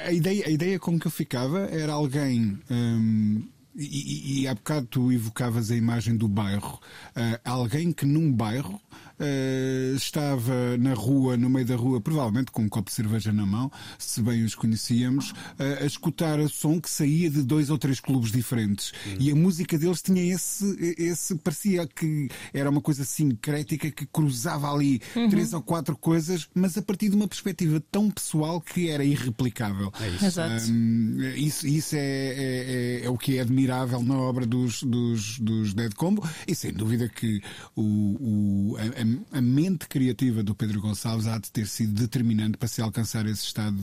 a, 0.07 0.13
ideia, 0.13 0.47
a 0.47 0.51
ideia 0.51 0.79
com 0.79 0.99
que 0.99 1.07
eu 1.07 1.11
ficava 1.11 1.61
era 1.67 1.93
alguém. 1.93 2.59
Hum, 2.71 3.43
e, 3.75 3.85
e, 3.85 4.43
e 4.43 4.49
há 4.49 4.55
bocado 4.55 4.87
tu 4.87 5.13
evocavas 5.13 5.71
a 5.71 5.77
imagem 5.77 6.17
do 6.17 6.29
bairro. 6.29 6.79
Uh, 7.17 7.41
alguém 7.45 7.93
que 7.93 8.05
num 8.05 8.31
bairro 8.31 8.79
uh, 9.23 9.97
estava 9.97 10.77
na 10.79 10.95
rua, 10.95 11.37
no 11.37 11.49
meio 11.49 11.67
da 11.67 11.77
rua, 11.77 12.01
provavelmente 12.01 12.51
com 12.51 12.63
um 12.63 12.69
copo 12.69 12.91
de 12.91 12.97
cerveja 12.97 13.33
na 13.33 13.47
mão, 13.47 13.71
se 13.99 14.21
bem 14.21 14.45
os 14.45 14.55
conhecíamos, 14.55 15.31
uh, 15.31 15.83
a 15.83 15.87
escutar 15.87 16.41
o 16.41 16.49
som 16.49 16.81
que 16.81 16.91
saía 16.91 17.31
de 17.31 17.43
dois 17.43 17.71
ou 17.71 17.79
três 17.79 18.01
clubes 18.01 18.33
diferentes. 18.33 18.93
Uhum. 19.07 19.17
E 19.21 19.31
a 19.31 19.35
música 19.35 19.79
deles 19.79 20.03
tinha 20.03 20.23
esse, 20.35 20.95
esse, 20.99 21.35
parecia 21.37 21.87
que 21.87 22.29
era 22.53 22.69
uma 22.69 22.81
coisa 22.81 23.05
sincrética 23.05 23.91
que 23.91 24.07
cruzava 24.07 24.73
ali 24.73 25.01
uhum. 25.15 25.29
três 25.29 25.53
ou 25.53 25.63
quatro 25.63 25.97
coisas, 25.97 26.49
mas 26.55 26.77
a 26.77 26.83
partir 26.83 27.09
de 27.09 27.17
uma 27.17 27.29
perspectiva 27.29 27.83
tão 27.91 28.11
pessoal 28.11 28.61
que 28.61 28.89
era 28.89 29.05
irreplicável. 29.05 29.93
É 30.01 30.09
isso. 30.09 30.25
Exato. 30.25 30.71
Um, 30.71 31.21
isso, 31.37 31.67
isso 31.67 31.97
é, 31.97 31.99
é, 31.99 33.01
é, 33.03 33.05
é, 33.05 33.11
o 33.11 33.17
que 33.17 33.39
é 33.39 33.41
admirável 33.41 34.03
na 34.03 34.17
obra 34.17 34.47
dos, 34.47 34.83
dos, 34.83 35.39
dos 35.39 35.75
Dead 35.75 35.95
Combo 35.95 36.27
e 36.47 36.55
sem 36.55 36.73
dúvida 36.73 37.09
que 37.09 37.43
o, 37.77 37.83
o 37.83 38.77
a, 38.77 39.01
a, 39.01 39.05
mente 39.41 39.87
criativa 39.89 40.43
do 40.43 40.55
Pedro 40.55 40.81
Gonçalves 40.81 41.27
há 41.27 41.39
de 41.39 41.51
ter 41.51 41.67
sido 41.67 41.93
determinante 41.93 42.57
para 42.57 42.69
se 42.69 42.81
alcançar 42.81 43.27
esse 43.27 43.45
estado 43.45 43.77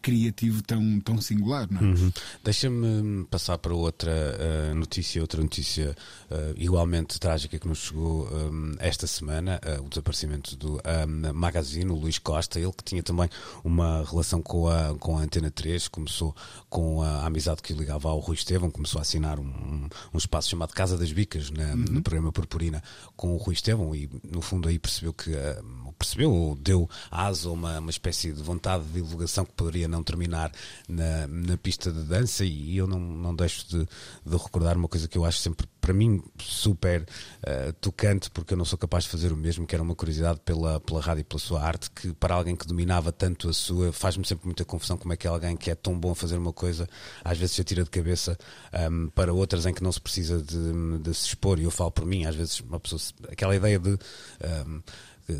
criativo 0.00 0.62
tão, 0.62 1.00
tão 1.00 1.20
singular. 1.20 1.68
Não 1.70 1.80
é? 1.80 1.84
Uhum. 1.84 2.12
Deixa-me 2.44 3.24
passar 3.26 3.58
para 3.58 3.74
outra 3.74 4.10
uh, 4.10 4.74
notícia, 4.74 5.20
outra 5.20 5.42
notícia 5.42 5.96
uh, 6.30 6.54
igualmente 6.56 7.18
trágica 7.18 7.58
que 7.58 7.68
nos 7.68 7.78
chegou 7.78 8.28
um, 8.28 8.72
eh, 8.78 8.88
esta 8.88 9.06
semana: 9.06 9.60
uh, 9.64 9.84
o 9.84 9.88
desaparecimento 9.88 10.56
do 10.56 10.76
um, 10.76 11.32
Magazine, 11.32 11.90
o 11.90 11.94
Luís 11.94 12.18
Costa, 12.18 12.58
ele 12.58 12.72
que 12.72 12.84
tinha 12.84 13.02
também 13.02 13.28
uma 13.64 14.04
relação 14.04 14.42
com 14.42 14.68
a, 14.68 14.94
com 14.98 15.18
a 15.18 15.22
Antena 15.22 15.50
3, 15.50 15.88
começou 15.88 16.34
com 16.68 17.02
a 17.02 17.26
amizade 17.26 17.62
que 17.62 17.72
ligava 17.72 18.08
ao 18.08 18.18
Rui 18.18 18.36
Estevão, 18.36 18.70
começou 18.70 18.98
a 18.98 19.02
assinar 19.02 19.38
um, 19.38 19.88
um 20.12 20.18
espaço 20.18 20.48
chamado 20.50 20.72
Casa 20.72 20.96
das 20.96 21.12
Bicas 21.12 21.50
na, 21.50 21.70
uhum. 21.70 21.76
no 21.76 22.02
programa 22.02 22.32
Purpurina 22.32 22.82
com 23.16 23.34
o 23.34 23.36
Rui 23.36 23.54
Estevão 23.54 23.94
e 23.94 24.08
no 24.30 24.40
fundo 24.40 24.68
aí 24.70 24.78
percebeu 24.78 25.12
que 25.12 25.30
uh, 25.30 25.92
percebeu 26.00 26.32
ou 26.32 26.56
deu 26.56 26.88
asa 27.10 27.48
a 27.48 27.52
uma, 27.52 27.78
uma 27.78 27.90
espécie 27.90 28.32
de 28.32 28.42
vontade 28.42 28.84
de 28.84 28.94
divulgação 28.94 29.44
que 29.44 29.52
poderia 29.52 29.86
não 29.86 30.02
terminar 30.02 30.50
na, 30.88 31.26
na 31.28 31.56
pista 31.58 31.92
de 31.92 32.02
dança 32.04 32.44
e 32.44 32.76
eu 32.76 32.86
não, 32.86 32.98
não 32.98 33.34
deixo 33.34 33.68
de, 33.68 33.84
de 34.24 34.36
recordar 34.36 34.76
uma 34.76 34.88
coisa 34.88 35.06
que 35.06 35.18
eu 35.18 35.24
acho 35.24 35.38
sempre 35.38 35.66
para 35.80 35.92
mim 35.92 36.22
super 36.38 37.02
uh, 37.02 37.72
tocante 37.74 38.30
porque 38.30 38.54
eu 38.54 38.58
não 38.58 38.64
sou 38.64 38.78
capaz 38.78 39.04
de 39.04 39.10
fazer 39.10 39.32
o 39.32 39.36
mesmo 39.36 39.66
que 39.66 39.74
era 39.74 39.82
uma 39.82 39.94
curiosidade 39.94 40.40
pela, 40.44 40.80
pela 40.80 41.00
rádio 41.00 41.22
e 41.22 41.24
pela 41.24 41.40
sua 41.40 41.62
arte 41.62 41.90
que 41.90 42.12
para 42.14 42.34
alguém 42.34 42.54
que 42.54 42.66
dominava 42.66 43.10
tanto 43.10 43.48
a 43.48 43.52
sua 43.52 43.92
faz-me 43.92 44.26
sempre 44.26 44.46
muita 44.46 44.64
confusão 44.64 44.96
como 44.96 45.12
é 45.12 45.16
que 45.16 45.26
é 45.26 45.30
alguém 45.30 45.56
que 45.56 45.70
é 45.70 45.74
tão 45.74 45.98
bom 45.98 46.12
a 46.12 46.14
fazer 46.14 46.36
uma 46.36 46.52
coisa 46.52 46.88
às 47.24 47.38
vezes 47.38 47.54
se 47.56 47.60
atira 47.60 47.82
de 47.82 47.90
cabeça 47.90 48.38
um, 48.72 48.78
ehm, 48.78 49.08
para 49.08 49.32
outras 49.32 49.66
em 49.66 49.74
que 49.74 49.82
não 49.82 49.92
se 49.92 50.00
precisa 50.00 50.42
de, 50.42 50.98
de, 50.98 51.14
se 51.14 51.28
expor 51.28 51.58
e 51.58 51.64
eu 51.64 51.70
falo 51.70 51.90
por 51.90 52.04
mim 52.04 52.26
às 52.26 52.34
vezes 52.34 52.60
uma 52.60 52.78
pessoa 52.78 53.00
aquela 53.30 53.56
ideia 53.56 53.78
de 53.78 53.90
um, 53.90 53.98
ehm, 54.40 54.82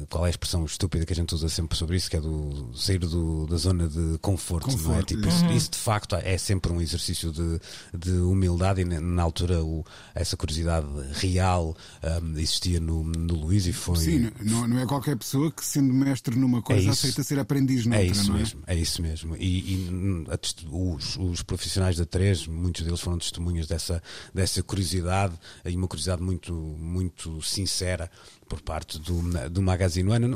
qual 0.09 0.25
é 0.25 0.29
a 0.29 0.31
expressão 0.31 0.65
estúpida 0.65 1.05
que 1.05 1.13
a 1.13 1.17
gente 1.17 1.35
usa 1.35 1.49
sempre 1.49 1.77
sobre 1.77 1.97
isso, 1.97 2.11
que 2.11 2.17
é 2.17 2.21
do 2.21 2.71
sair 2.75 2.99
do, 2.99 3.47
da 3.47 3.57
zona 3.57 3.89
de 3.89 4.19
conforto, 4.19 4.67
conforto 4.67 4.89
não 4.89 4.99
é? 4.99 5.03
Tipo, 5.03 5.29
isso. 5.29 5.45
Uhum. 5.45 5.57
isso. 5.57 5.71
de 5.71 5.79
facto 5.79 6.17
é 6.17 6.39
sempre 6.39 6.73
um 6.73 6.81
exercício 6.81 7.33
de, 7.33 7.61
de 7.97 8.13
humildade 8.13 8.81
e 8.81 8.85
na 8.85 9.23
altura 9.23 9.63
o, 9.63 9.85
essa 10.15 10.37
curiosidade 10.37 10.87
real 11.13 11.77
um, 12.23 12.39
existia 12.39 12.81
no, 12.81 13.05
no 13.05 13.35
Luís 13.35 13.67
e 13.67 13.73
foi. 13.73 13.97
Sim, 13.97 14.31
não, 14.41 14.67
não 14.67 14.79
é 14.79 14.87
qualquer 14.87 15.17
pessoa 15.17 15.51
que 15.51 15.65
sendo 15.65 15.93
mestre 15.93 16.37
numa 16.37 16.63
coisa 16.63 16.89
é 16.89 16.91
aceita 16.91 17.23
ser 17.23 17.39
aprendiz 17.39 17.87
noutra, 17.87 18.03
é 18.03 18.07
isso 18.07 18.31
é? 18.31 18.35
mesmo, 18.35 18.63
é 18.67 18.75
isso 18.75 19.03
mesmo. 19.03 19.37
E, 19.37 19.75
e 19.75 20.25
a, 20.31 20.39
os, 20.71 21.17
os, 21.17 21.43
profissionais 21.43 21.97
da 21.97 22.05
3, 22.05 22.47
muitos 22.47 22.83
deles 22.83 23.01
foram 23.01 23.19
testemunhas 23.19 23.67
dessa, 23.67 24.03
dessa 24.35 24.63
curiosidade 24.63 25.35
e 25.65 25.75
uma 25.77 25.89
curiosidade 25.89 26.23
muito, 26.23 26.53
muito 26.53 27.43
sincera 27.43 28.11
por 28.51 28.61
parte 28.61 28.99
do, 28.99 29.49
do 29.49 29.63
Magazine 29.63 30.09
Luana. 30.09 30.27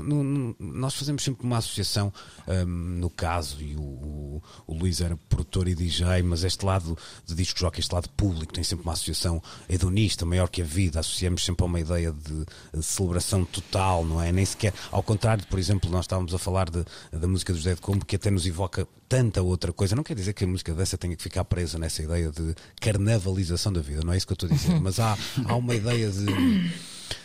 Nós 0.61 0.95
fazemos 0.95 1.25
sempre 1.25 1.45
uma 1.45 1.59
associação, 1.59 2.13
um, 2.47 2.65
no 2.65 3.11
caso, 3.11 3.61
e 3.61 3.75
o, 3.75 3.81
o, 3.81 4.43
o, 4.69 4.73
Luís 4.73 5.01
era 5.01 5.17
produtor 5.29 5.67
e 5.67 5.75
DJ, 5.75 6.23
mas 6.23 6.45
este 6.45 6.65
lado 6.65 6.97
de 7.27 7.35
disco 7.35 7.59
jockey, 7.59 7.81
este 7.81 7.93
lado 7.93 8.09
público, 8.11 8.53
tem 8.53 8.63
sempre 8.63 8.85
uma 8.85 8.93
associação 8.93 9.43
hedonista, 9.69 10.25
maior 10.25 10.49
que 10.49 10.63
a 10.63 10.65
vida. 10.65 11.01
Associamos 11.01 11.45
sempre 11.45 11.65
a 11.65 11.67
uma 11.67 11.81
ideia 11.81 12.13
de, 12.13 12.47
de 12.73 12.83
celebração 12.85 13.45
total, 13.45 14.05
não 14.05 14.23
é? 14.23 14.31
Nem 14.31 14.45
sequer, 14.45 14.73
ao 14.93 15.03
contrário, 15.03 15.45
por 15.49 15.59
exemplo, 15.59 15.91
nós 15.91 16.05
estávamos 16.05 16.33
a 16.33 16.39
falar 16.39 16.71
de, 16.71 16.85
da 17.11 17.27
música 17.27 17.53
dos 17.53 17.65
Dead 17.65 17.81
Combo, 17.81 18.05
que 18.07 18.15
até 18.15 18.31
nos 18.31 18.47
evoca 18.47 18.87
tanta 19.09 19.43
outra 19.43 19.73
coisa. 19.73 19.97
Não 19.97 20.05
quer 20.05 20.15
dizer 20.15 20.35
que 20.35 20.45
a 20.45 20.47
música 20.47 20.73
dessa 20.73 20.97
tenha 20.97 21.17
que 21.17 21.23
ficar 21.23 21.45
presa 21.45 21.81
nessa 21.81 22.01
ideia 22.01 22.31
de 22.31 22.55
carnavalização 22.81 23.73
da 23.73 23.81
vida, 23.81 24.03
não 24.05 24.13
é 24.13 24.17
isso 24.17 24.27
que 24.27 24.33
eu 24.33 24.37
estou 24.37 24.49
a 24.49 24.53
dizer, 24.53 24.79
mas 24.81 25.01
há, 25.01 25.19
há 25.47 25.57
uma 25.57 25.75
ideia 25.75 26.09
de 26.11 26.27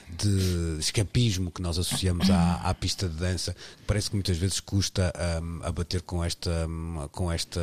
de 0.10 0.78
escapismo 0.80 1.52
que 1.52 1.62
nós 1.62 1.78
associamos 1.78 2.30
à, 2.30 2.56
à 2.56 2.74
pista 2.74 3.08
de 3.08 3.16
dança, 3.16 3.56
parece 3.88 4.10
que 4.10 4.16
muitas 4.16 4.38
vezes 4.38 4.60
custa 4.60 5.14
um, 5.42 5.62
a 5.64 5.72
bater 5.72 6.02
com 6.02 6.24
esta, 6.24 6.68
um, 6.68 7.08
com 7.12 7.32
esta 7.32 7.62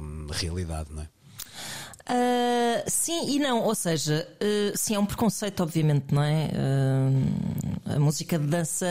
um, 0.00 0.26
realidade, 0.30 0.92
não 0.92 1.02
é? 1.02 1.08
Uh, 2.08 2.84
sim 2.86 3.34
e 3.34 3.38
não, 3.40 3.64
ou 3.64 3.74
seja, 3.74 4.28
uh, 4.40 4.78
sim, 4.78 4.94
é 4.94 4.98
um 4.98 5.04
preconceito, 5.04 5.60
obviamente, 5.60 6.14
não 6.14 6.22
é? 6.22 6.50
Uh, 6.54 7.96
a 7.96 7.98
música 7.98 8.38
de 8.38 8.46
dança 8.46 8.86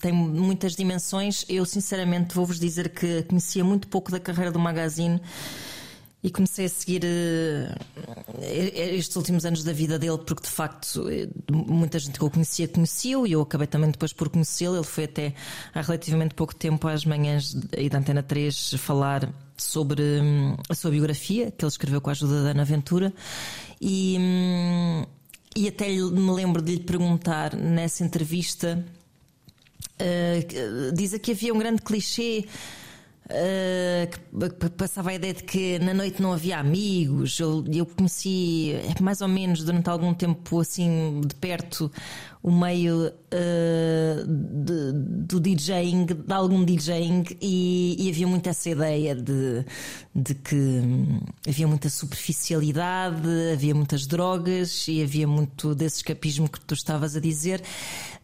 tem 0.00 0.12
muitas 0.12 0.74
dimensões. 0.74 1.46
Eu, 1.48 1.64
sinceramente, 1.64 2.34
vou-vos 2.34 2.58
dizer 2.58 2.90
que 2.90 3.22
conhecia 3.22 3.64
muito 3.64 3.88
pouco 3.88 4.10
da 4.10 4.20
carreira 4.20 4.50
do 4.50 4.58
Magazine 4.58 5.20
e 6.26 6.30
comecei 6.30 6.64
a 6.64 6.68
seguir 6.68 7.04
uh, 7.04 8.42
estes 8.42 9.14
últimos 9.14 9.46
anos 9.46 9.62
da 9.62 9.72
vida 9.72 9.96
dele, 9.96 10.18
porque 10.18 10.42
de 10.42 10.50
facto 10.50 11.04
muita 11.52 12.00
gente 12.00 12.18
que 12.18 12.24
eu 12.24 12.28
conhecia 12.28 12.66
conhecia-o 12.66 13.24
e 13.28 13.30
eu 13.30 13.42
acabei 13.42 13.68
também 13.68 13.92
depois 13.92 14.12
por 14.12 14.28
conhecê-lo. 14.28 14.74
Ele 14.74 14.82
foi 14.82 15.04
até 15.04 15.32
há 15.72 15.80
relativamente 15.82 16.34
pouco 16.34 16.52
tempo 16.52 16.88
às 16.88 17.04
manhãs 17.04 17.54
da 17.54 17.98
Antena 17.98 18.24
3 18.24 18.74
falar 18.76 19.32
sobre 19.56 20.02
um, 20.02 20.56
a 20.68 20.74
sua 20.74 20.90
biografia, 20.90 21.52
que 21.52 21.64
ele 21.64 21.70
escreveu 21.70 22.00
com 22.00 22.10
a 22.10 22.12
ajuda 22.12 22.42
da 22.42 22.50
Ana 22.50 22.64
Ventura, 22.64 23.14
e, 23.80 24.16
um, 24.18 25.06
e 25.54 25.68
até 25.68 25.88
me 25.88 26.32
lembro 26.32 26.60
de 26.60 26.72
lhe 26.72 26.80
perguntar 26.80 27.54
nessa 27.54 28.02
entrevista. 28.02 28.84
Uh, 30.00 30.92
diz 30.92 31.16
que 31.18 31.30
havia 31.30 31.54
um 31.54 31.58
grande 31.58 31.82
clichê 31.82 32.46
Uh, 33.26 34.48
que 34.48 34.70
passava 34.70 35.10
a 35.10 35.14
ideia 35.14 35.34
de 35.34 35.42
que 35.42 35.80
na 35.80 35.92
noite 35.92 36.22
não 36.22 36.32
havia 36.32 36.60
amigos. 36.60 37.40
Eu, 37.40 37.64
eu 37.74 37.84
conheci 37.84 38.72
é 38.72 39.02
mais 39.02 39.20
ou 39.20 39.26
menos 39.26 39.64
durante 39.64 39.90
algum 39.90 40.14
tempo 40.14 40.60
assim 40.60 41.20
de 41.26 41.34
perto 41.34 41.90
o 42.46 42.52
meio 42.52 43.08
uh, 43.08 44.26
de, 44.28 44.92
do 45.26 45.40
DJing, 45.40 46.06
de 46.06 46.32
algum 46.32 46.64
DJing, 46.64 47.24
e, 47.42 47.96
e, 47.98 48.08
havia 48.08 48.28
muito 48.28 48.48
essa 48.48 48.70
ideia 48.70 49.16
de, 49.16 49.64
de 50.14 50.32
que 50.32 50.80
havia 51.48 51.66
muita 51.66 51.88
superficialidade, 51.88 53.28
havia 53.52 53.74
muitas 53.74 54.06
drogas 54.06 54.86
e 54.86 55.02
havia 55.02 55.26
muito 55.26 55.74
desse 55.74 55.96
escapismo 55.96 56.48
que 56.48 56.60
tu 56.60 56.74
estavas 56.74 57.16
a 57.16 57.20
dizer, 57.20 57.60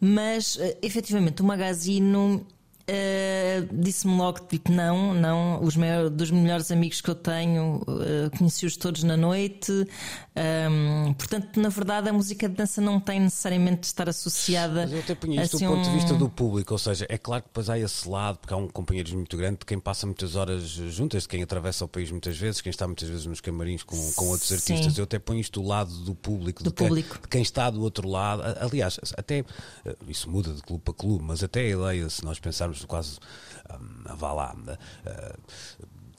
mas 0.01 0.55
uh, 0.55 0.77
efetivamente 0.81 1.43
o 1.43 1.45
magazine 1.45 2.47
Uh, 2.83 3.69
disse-me 3.73 4.17
logo 4.17 4.41
tipo 4.41 4.73
não, 4.73 5.15
não, 5.15 5.63
os 5.63 5.77
meus, 5.77 6.11
dos 6.11 6.33
melhores 6.33 6.71
amigos 6.73 7.01
que 7.01 7.09
eu 7.09 7.15
tenho 7.15 7.77
uh, 7.87 8.37
conheci-os 8.37 8.77
todos 8.77 9.05
na 9.05 9.17
noite 9.17 9.87
um, 10.35 11.13
portanto 11.13 11.61
na 11.61 11.69
verdade 11.69 12.09
a 12.09 12.13
música 12.13 12.49
de 12.49 12.55
dança 12.55 12.81
não 12.81 12.99
tem 12.99 13.21
necessariamente 13.21 13.81
de 13.81 13.87
estar 13.87 14.09
associada 14.09 14.83
Mas 14.83 14.93
eu 14.93 15.01
até 15.01 15.15
ponho 15.15 15.41
isto 15.43 15.57
assim, 15.57 15.67
do 15.67 15.73
ponto 15.75 15.85
de 15.85 15.91
vista 15.91 16.15
do 16.15 16.29
público, 16.31 16.73
ou 16.73 16.79
seja, 16.79 17.07
é 17.09 17.19
claro 17.19 17.43
que 17.43 17.49
depois 17.51 17.69
há 17.69 17.79
esse 17.79 18.09
lado, 18.09 18.39
porque 18.39 18.55
há 18.55 18.57
um 18.57 18.67
companheirismo 18.69 19.19
muito 19.19 19.37
grande 19.37 19.59
de 19.59 19.67
quem 19.67 19.79
passa 19.79 20.07
muitas 20.07 20.35
horas 20.35 20.63
juntas, 20.63 21.25
de 21.25 21.29
quem 21.29 21.43
atravessa 21.43 21.85
o 21.85 21.89
país 21.89 22.11
muitas 22.11 22.37
vezes, 22.39 22.61
quem 22.63 22.71
está 22.71 22.87
muitas 22.87 23.09
vezes 23.09 23.27
nos 23.27 23.41
camarins 23.41 23.83
com, 23.83 23.97
com 24.13 24.29
outros 24.29 24.49
Sim. 24.49 24.55
artistas. 24.55 24.97
Eu 24.97 25.05
até 25.05 25.19
ponho 25.19 25.41
isto 25.41 25.61
do 25.61 25.67
lado 25.69 25.93
do 25.99 26.15
público, 26.15 26.63
Do 26.63 26.71
de, 26.71 26.77
quem, 26.77 26.89
público. 26.89 27.19
de 27.21 27.29
quem 27.29 27.43
está 27.43 27.69
do 27.69 27.83
outro 27.83 28.09
lado. 28.09 28.43
Aliás, 28.61 28.99
até 29.19 29.45
eh, 29.85 29.97
isso 30.09 30.31
muda 30.31 30.53
de 30.55 30.63
clube 30.63 30.83
para 30.83 30.95
clube, 30.95 31.23
mas 31.25 31.43
até 31.43 31.61
a 31.61 31.69
ideia, 31.69 32.09
se 32.09 32.25
nós 32.25 32.39
pensarmos 32.41 32.83
quase, 32.87 33.19
hum, 33.71 34.05
vá 34.17 34.33
lá. 34.33 34.57
eh, 35.05 35.35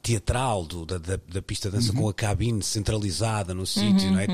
teatral 0.04 0.64
do- 0.66 0.84
da, 0.84 0.98
da, 0.98 1.18
da 1.26 1.40
pista 1.42 1.70
de 1.70 1.76
dança 1.76 1.92
com 1.92 2.08
a 2.08 2.12
cabine 2.14 2.62
centralizada 2.62 3.54
no 3.54 3.66
sítio, 3.66 4.12
não 4.12 4.18
é? 4.20 4.26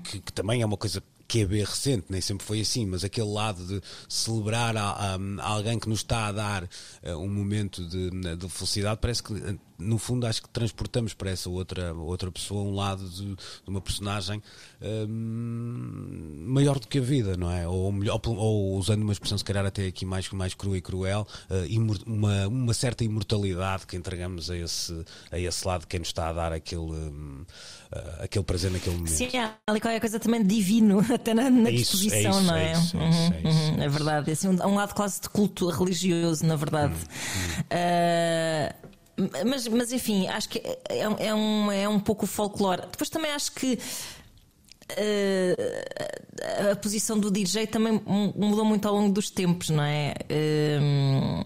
Que, 0.00 0.20
que 0.20 0.32
também 0.32 0.62
é 0.62 0.66
uma 0.66 0.76
coisa 0.76 1.02
que 1.28 1.40
é 1.42 1.44
recente, 1.44 2.06
nem 2.08 2.20
sempre 2.20 2.46
foi 2.46 2.60
assim, 2.60 2.86
mas 2.86 3.02
aquele 3.04 3.28
lado 3.30 3.64
de 3.66 3.80
celebrar 4.08 4.76
a, 4.76 4.90
a- 5.14 5.18
alguém 5.42 5.78
que 5.78 5.88
nos 5.88 6.00
está 6.00 6.26
a 6.28 6.32
dar 6.32 6.68
eh, 7.02 7.14
um 7.16 7.28
momento 7.28 7.84
de, 7.86 8.10
de 8.36 8.48
felicidade, 8.48 8.98
parece 9.00 9.22
que 9.22 9.32
no 9.78 9.98
fundo 9.98 10.26
acho 10.26 10.42
que 10.42 10.48
transportamos 10.48 11.12
para 11.12 11.30
essa 11.30 11.50
outra, 11.50 11.92
outra 11.92 12.32
pessoa 12.32 12.62
um 12.62 12.74
lado 12.74 13.06
de, 13.10 13.26
de 13.34 13.36
uma 13.68 13.80
personagem 13.80 14.42
hum, 14.80 16.44
maior 16.46 16.78
do 16.78 16.86
que 16.86 16.98
a 16.98 17.02
vida, 17.02 17.36
não 17.36 17.50
é? 17.50 17.66
Ou, 17.68 17.90
melhor, 17.92 18.20
ou, 18.24 18.76
usando 18.76 19.02
uma 19.02 19.12
expressão 19.12 19.36
se 19.38 19.44
calhar 19.44 19.64
até 19.66 19.86
aqui 19.86 20.04
mais, 20.04 20.30
mais 20.30 20.54
crua 20.54 20.78
e 20.78 20.80
cruel, 20.80 21.26
imor- 21.68 22.00
uma, 22.06 22.46
uma 22.48 22.74
certa 22.74 23.04
imortalidade 23.04 23.86
que 23.86 23.96
entregamos 23.96 24.50
a 24.50 24.56
esse, 24.56 25.04
a 25.30 25.38
esse 25.38 25.66
lado 25.66 25.82
de 25.82 25.86
quem 25.88 26.00
nos 26.00 26.08
está 26.08 26.28
a 26.28 26.32
dar 26.32 26.52
aquele, 26.52 26.80
hum, 26.82 27.44
eh, 27.85 27.85
aquele 28.22 28.44
prazer 28.44 28.70
naquele 28.70 28.96
momento. 28.96 29.12
Sim, 29.12 29.28
há 29.38 29.54
ali 29.66 29.80
qualquer 29.80 30.00
coisa 30.00 30.18
também 30.20 30.42
divino, 30.44 31.00
até 31.14 31.32
na, 31.34 31.48
na 31.50 31.68
É 31.68 31.72
isso, 31.72 31.96
disposição, 31.96 32.32
é 32.36 32.40
isso, 32.40 32.46
não 32.46 32.56
é 32.56 32.64
é? 32.64 32.72
isso, 32.72 32.96
é 32.96 33.00
Uhum, 33.00 33.32
é 33.44 33.48
isso. 33.48 33.72
uhum, 33.72 33.82
é 33.82 33.88
verdade. 33.88 34.30
Assim, 34.30 34.48
um, 34.48 34.66
um 34.66 34.74
lado 34.74 34.94
quase 34.94 35.20
de 35.20 35.28
culto 35.28 35.68
religioso, 35.68 36.44
na 36.46 36.56
verdade. 36.56 36.94
Hum, 36.94 37.64
Ah, 37.70 38.74
mas, 39.46 39.66
mas 39.68 39.92
enfim, 39.92 40.26
acho 40.28 40.48
que 40.48 40.58
é, 40.58 40.78
é 41.20 41.34
um, 41.34 41.72
é 41.72 41.88
um 41.88 41.98
pouco 41.98 42.24
o 42.24 42.28
folclore. 42.28 42.82
Depois 42.90 43.08
também 43.08 43.30
acho 43.32 43.52
que. 43.52 43.78
ah, 44.90 46.70
a 46.72 46.76
posição 46.76 47.18
do 47.18 47.30
DJ 47.30 47.66
também 47.66 48.00
mu- 48.04 48.32
mudou 48.36 48.64
muito 48.64 48.86
ao 48.86 48.94
longo 48.94 49.12
dos 49.12 49.30
tempos, 49.30 49.70
não 49.70 49.82
é? 49.82 50.14
Hum, 50.80 51.42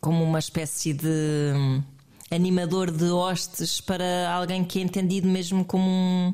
como 0.00 0.22
uma 0.24 0.38
espécie 0.38 0.92
de 0.92 1.52
animador 2.30 2.90
de 2.90 3.04
hostes 3.10 3.80
para 3.80 4.30
alguém 4.32 4.64
que 4.64 4.78
é 4.78 4.82
entendido 4.82 5.28
mesmo 5.28 5.64
como 5.64 5.88
um, 5.88 6.32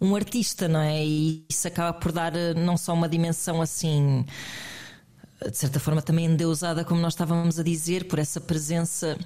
um 0.00 0.16
artista, 0.16 0.68
não 0.68 0.80
é? 0.80 1.04
E 1.04 1.44
isso 1.50 1.66
acaba 1.68 1.92
por 1.98 2.12
dar 2.12 2.34
eh, 2.36 2.54
não 2.54 2.76
só 2.76 2.92
uma 2.92 3.08
dimensão 3.08 3.62
assim, 3.62 4.24
de 5.50 5.56
certa 5.56 5.78
forma 5.78 6.00
também 6.00 6.26
endeusada, 6.26 6.84
como 6.84 7.00
nós 7.00 7.12
estávamos 7.14 7.58
a 7.58 7.62
dizer, 7.62 8.06
por 8.08 8.18
essa 8.18 8.40
presença 8.40 9.18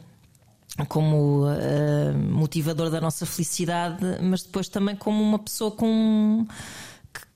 como 0.88 1.46
eh, 1.50 2.12
motivador 2.12 2.90
da 2.90 3.00
nossa 3.00 3.26
felicidade, 3.26 4.04
mas 4.22 4.42
depois 4.42 4.68
também 4.68 4.94
como 4.96 5.22
uma 5.22 5.38
pessoa 5.38 5.70
com 5.72 6.46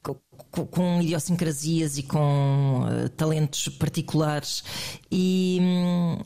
com, 0.03 0.67
com- 0.67 1.01
idiosincrasias 1.03 1.97
e 1.99 2.03
com 2.03 2.85
eh, 2.91 3.09
talentos 3.11 3.69
particulares 3.69 4.63
e, 5.11 5.59
hum, 5.61 6.19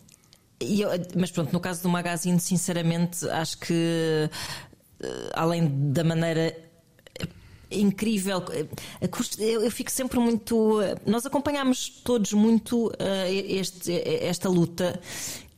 eu- 0.61 0.89
mas 1.17 1.31
pronto, 1.31 1.53
no 1.53 1.61
caso 1.61 1.83
do 1.83 1.89
magazine, 1.89 2.39
sinceramente, 2.41 3.29
acho 3.29 3.59
que 3.59 4.31
eh, 5.01 5.31
além 5.35 5.93
da 5.93 6.03
maneira 6.05 6.57
incrível. 7.71 8.43
Custo- 9.11 9.43
Eu 9.43 9.65
eu 9.65 9.71
fico 9.71 9.91
sempre 9.91 10.19
muito. 10.19 10.79
Nós 11.05 11.27
acompanhamos 11.27 11.89
todos 12.05 12.33
muito 12.33 12.93
eh, 12.99 13.31
este- 13.33 13.93
esta 14.25 14.49
luta 14.49 15.01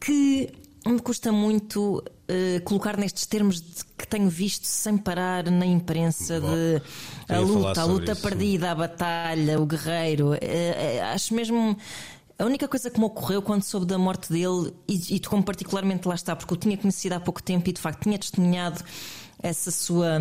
que 0.01 0.49
me 0.87 0.99
custa 1.01 1.31
muito 1.31 2.03
eh, 2.29 2.61
colocar 2.61 2.97
nestes 2.97 3.27
termos 3.27 3.61
de- 3.61 3.85
que 3.97 4.07
tenho 4.07 4.29
visto 4.31 4.65
sem 4.65 4.97
parar 4.97 5.51
na 5.51 5.67
imprensa 5.67 6.41
de 6.41 6.83
a 7.29 7.39
luta, 7.41 7.81
a 7.83 7.85
luta 7.85 8.13
isso. 8.13 8.23
perdida, 8.23 8.71
a 8.71 8.75
batalha, 8.75 9.61
o 9.61 9.67
guerreiro. 9.67 10.33
Eh, 10.35 10.39
eh, 10.97 11.01
Acho 11.13 11.35
mesmo. 11.35 11.77
A 12.39 12.45
única 12.45 12.69
coisa 12.69 12.89
que 12.89 13.01
me 13.01 13.07
ocorreu 13.07 13.43
quando 13.43 13.65
soube 13.65 13.85
da 13.85 13.99
morte 13.99 14.33
dele, 14.33 14.73
e, 14.87 15.17
e 15.17 15.21
como 15.21 15.43
particularmente 15.43 16.07
lá 16.07 16.15
está, 16.15 16.37
porque 16.37 16.53
eu 16.53 16.57
tinha 16.57 16.77
conhecido 16.77 17.15
há 17.15 17.21
pouco 17.21 17.43
tempo 17.43 17.69
e 17.69 17.73
de 17.73 17.81
facto 17.81 18.05
tinha 18.05 18.17
testemunhado 18.17 18.85
essa 19.43 19.73
sua 19.73 20.21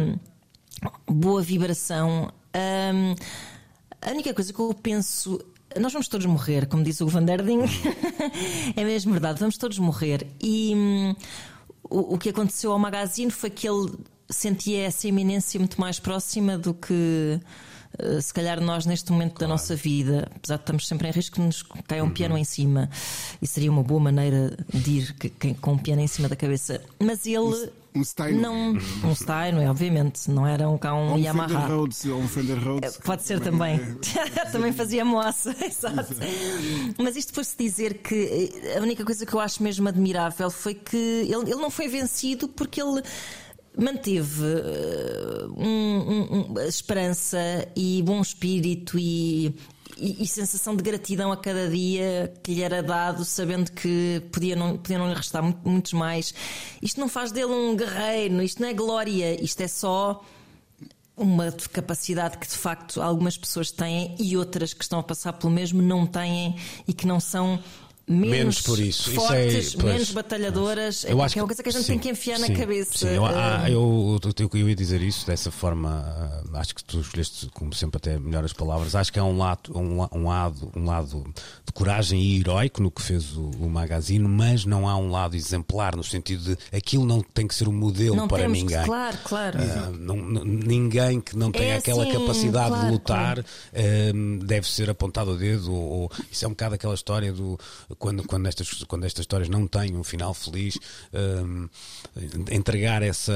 boa 1.08 1.42
vibração. 1.44 2.32
Hum, 2.56 3.16
a 4.02 4.12
única 4.12 4.34
coisa 4.34 4.52
que 4.52 4.60
eu 4.60 4.74
penso. 4.74 5.40
Nós 5.80 5.94
vamos 5.94 6.08
todos 6.08 6.26
morrer, 6.26 6.66
como 6.66 6.84
diz 6.84 7.02
o 7.02 7.08
Van 7.08 7.24
der 7.24 7.44
Ding. 7.44 7.66
é 8.76 8.84
mesmo 8.84 9.12
verdade, 9.12 9.40
vamos 9.40 9.58
todos 9.58 9.78
morrer. 9.78 10.26
E 10.42 10.74
hum, 10.76 11.16
o, 11.84 12.16
o 12.16 12.18
que 12.18 12.30
aconteceu 12.30 12.72
ao 12.72 12.80
magazine 12.80 13.30
foi 13.30 13.52
que 13.52 13.68
ele 13.68 13.92
sentia 14.30 14.86
essa 14.86 15.08
iminência 15.08 15.60
muito 15.60 15.80
mais 15.80 16.00
próxima 16.00 16.58
do 16.58 16.74
que. 16.74 17.40
Eh, 18.00 18.22
Se 18.22 18.34
calhar 18.34 18.60
nós 18.62 18.86
neste 18.86 19.12
momento 19.12 19.40
da 19.40 19.48
nossa 19.48 19.76
vida, 19.76 20.30
apesar 20.36 20.56
de 20.56 20.62
estamos 20.64 20.88
sempre 20.88 21.08
em 21.08 21.12
risco 21.12 21.42
nos 21.42 21.64
caia 21.88 22.04
um 22.04 22.10
piano 22.10 22.38
em 22.38 22.44
cima, 22.44 22.90
e 23.42 23.48
seria 23.48 23.72
uma 23.72 23.84
boa 23.84 24.00
maneira 24.00 24.56
de 24.74 24.92
ir 24.92 25.16
com 25.62 25.74
um 25.74 25.78
piano 25.78 26.02
em 26.02 26.08
cima 26.08 26.28
da 26.30 26.36
cabeça. 26.36 26.82
Mas 27.00 27.26
ele 27.26 27.70
um 27.98 28.04
Steinway. 28.04 28.40
não, 28.40 28.78
um 29.04 29.16
Steinway, 29.16 29.68
obviamente, 29.68 30.30
não 30.30 30.46
era 30.46 30.70
um 30.70 30.78
cá 30.78 30.94
um 30.94 31.18
Yamaha. 31.18 31.50
Fender 31.50 31.68
Rhodes, 31.68 32.06
ou 32.06 32.20
um 32.20 32.28
Fender 32.28 32.64
Rhodes. 32.64 32.96
É, 32.96 33.02
Pode 33.02 33.24
ser 33.24 33.40
também. 33.40 33.80
também 34.52 34.72
fazia 34.74 35.04
moça, 35.04 35.56
exato. 35.66 36.16
Mas 36.98 37.16
isto 37.16 37.34
por 37.34 37.44
se 37.44 37.58
dizer 37.58 37.96
que 37.96 38.52
eh, 38.64 38.78
a 38.78 38.82
única 38.82 39.04
coisa 39.04 39.26
que 39.26 39.34
eu 39.34 39.40
acho 39.40 39.64
mesmo 39.64 39.88
admirável 39.88 40.50
foi 40.52 40.76
que 40.76 40.96
ele, 40.96 41.52
ele 41.52 41.56
não 41.56 41.72
foi 41.72 41.88
vencido 41.88 42.48
porque 42.48 42.82
ele 42.82 43.02
manteve 43.78 44.44
eh, 44.46 45.46
um- 45.56 46.54
um- 46.56 46.60
esperança 46.68 47.38
e 47.76 48.02
bom 48.04 48.22
espírito 48.22 48.98
e, 48.98 49.48
e- 49.98 50.24
e 50.24 50.28
sensação 50.28 50.76
de 50.76 50.84
gratidão 50.84 51.32
a 51.32 51.38
cada 51.38 51.70
dia 51.70 52.34
que 52.44 52.54
lhe 52.54 52.62
era 52.64 52.82
dado, 52.82 53.24
sabendo 53.24 53.72
que 53.72 54.22
podia 54.32 54.56
não, 54.56 54.78
podia 54.78 54.98
não 54.98 55.08
lhe 55.10 55.16
restar 55.16 55.44
mu- 55.44 55.60
muitos 55.64 55.94
mais. 55.94 56.34
Isto 56.82 57.00
não 57.00 57.08
faz 57.08 57.32
dele 57.32 57.52
um 57.54 57.76
guerreiro, 57.76 58.42
isto 58.42 58.62
não 58.62 58.70
é 58.70 58.74
glória, 58.74 59.44
isto 59.44 59.62
é 59.62 59.68
só 59.68 60.24
uma 61.16 61.52
capacidade 61.72 62.38
que 62.38 62.48
de 62.48 62.54
facto 62.54 63.02
algumas 63.02 63.36
pessoas 63.38 63.72
têm 63.72 64.16
e 64.20 64.38
outras 64.38 64.72
que 64.74 64.84
estão 64.84 65.00
a 65.00 65.04
passar 65.04 65.34
pelo 65.34 65.52
mesmo 65.52 65.82
não 65.82 66.06
têm 66.06 66.56
e 66.88 66.94
que 66.94 67.08
não 67.08 67.20
são 67.20 67.60
menos, 68.08 68.30
Menos 68.30 68.62
por 68.62 68.80
isso. 68.80 69.12
Isso 69.12 69.34
é- 69.34 69.50
fortes, 69.50 69.76
pois. 69.76 69.94
menos 69.94 70.12
batalhadoras. 70.12 71.04
Eu 71.04 71.22
é, 71.22 71.26
acho 71.26 71.34
que 71.34 71.40
é 71.40 71.42
uma 71.42 71.48
coisa 71.48 71.62
que 71.64 71.70
a 71.70 71.72
gente 71.72 71.82
sim, 71.84 71.92
tem 71.94 72.00
que 72.00 72.10
enfiar 72.10 72.40
sim, 72.40 72.52
na 72.54 72.58
cabeça. 72.58 72.98
Sim, 72.98 73.08
eu, 73.16 73.26
ah, 73.26 73.62
Ah, 73.64 73.70
eu, 73.70 74.20
eu, 74.40 74.50
eu 74.60 74.70
ia 74.70 74.76
dizer 74.76 75.02
isso 75.02 75.26
dessa 75.28 75.52
forma. 75.52 75.90
ah, 76.54 76.60
acho 76.60 76.74
que 76.74 76.84
tu 76.84 77.00
escolheste, 77.02 77.50
como 77.54 77.74
sempre, 77.74 77.98
até 77.98 78.18
melhor 78.18 78.44
as 78.46 78.54
palavras. 78.54 78.96
Acho 78.96 79.12
que 79.12 79.20
há 79.20 79.24
um 79.24 79.38
lado, 79.38 79.78
um, 79.78 80.02
um 80.18 80.28
lado, 80.28 80.72
um 80.76 80.86
lado 80.86 81.24
de 81.66 81.74
coragem 81.74 82.22
e 82.22 82.40
heróico 82.40 82.82
no 82.82 82.90
que 82.90 83.02
fez 83.02 83.36
o, 83.36 83.50
o 83.60 83.70
magazine, 83.70 84.26
mas 84.28 84.64
não 84.66 84.88
há 84.88 84.96
um 84.98 85.12
lado 85.12 85.36
exemplar 85.36 85.96
no 85.96 86.04
sentido 86.04 86.44
de 86.56 86.78
aquilo 86.78 87.06
não 87.06 87.22
tem 87.22 87.46
que 87.48 87.54
ser 87.56 87.68
um 87.68 87.74
modelo 87.74 88.16
não 88.16 88.28
para 88.28 88.44
temos 88.44 88.58
ninguém. 88.60 88.84
claro, 88.86 89.18
claro. 89.24 89.60
Ah, 89.62 89.92
não- 90.00 90.16
ninguém 90.46 91.20
que 91.20 91.38
não 91.38 91.52
tenha 91.52 91.74
É 91.74 91.78
aquela 91.78 92.04
assim, 92.04 92.14
capacidade 92.14 92.70
claro, 92.70 92.86
de 92.86 92.92
lutar 92.92 93.40
ah, 93.40 94.44
deve 94.46 94.68
ser 94.68 94.90
apontado 94.90 95.32
o 95.32 95.38
dedo. 95.38 95.74
Ou- 95.74 96.12
isso 96.32 96.46
é 96.46 96.48
um 96.48 96.52
bocado 96.52 96.76
aquela 96.76 96.94
história 96.94 97.32
do 97.34 97.58
quando, 97.98 98.24
quando, 98.28 98.48
estas, 98.48 98.84
quando 98.84 99.06
estas 99.06 99.24
histórias 99.24 99.50
não 99.50 99.68
têm 99.68 99.96
um 99.96 100.04
final 100.04 100.34
feliz, 100.34 100.78
ah, 101.14 101.68
entregar 102.52 103.02
essa, 103.02 103.34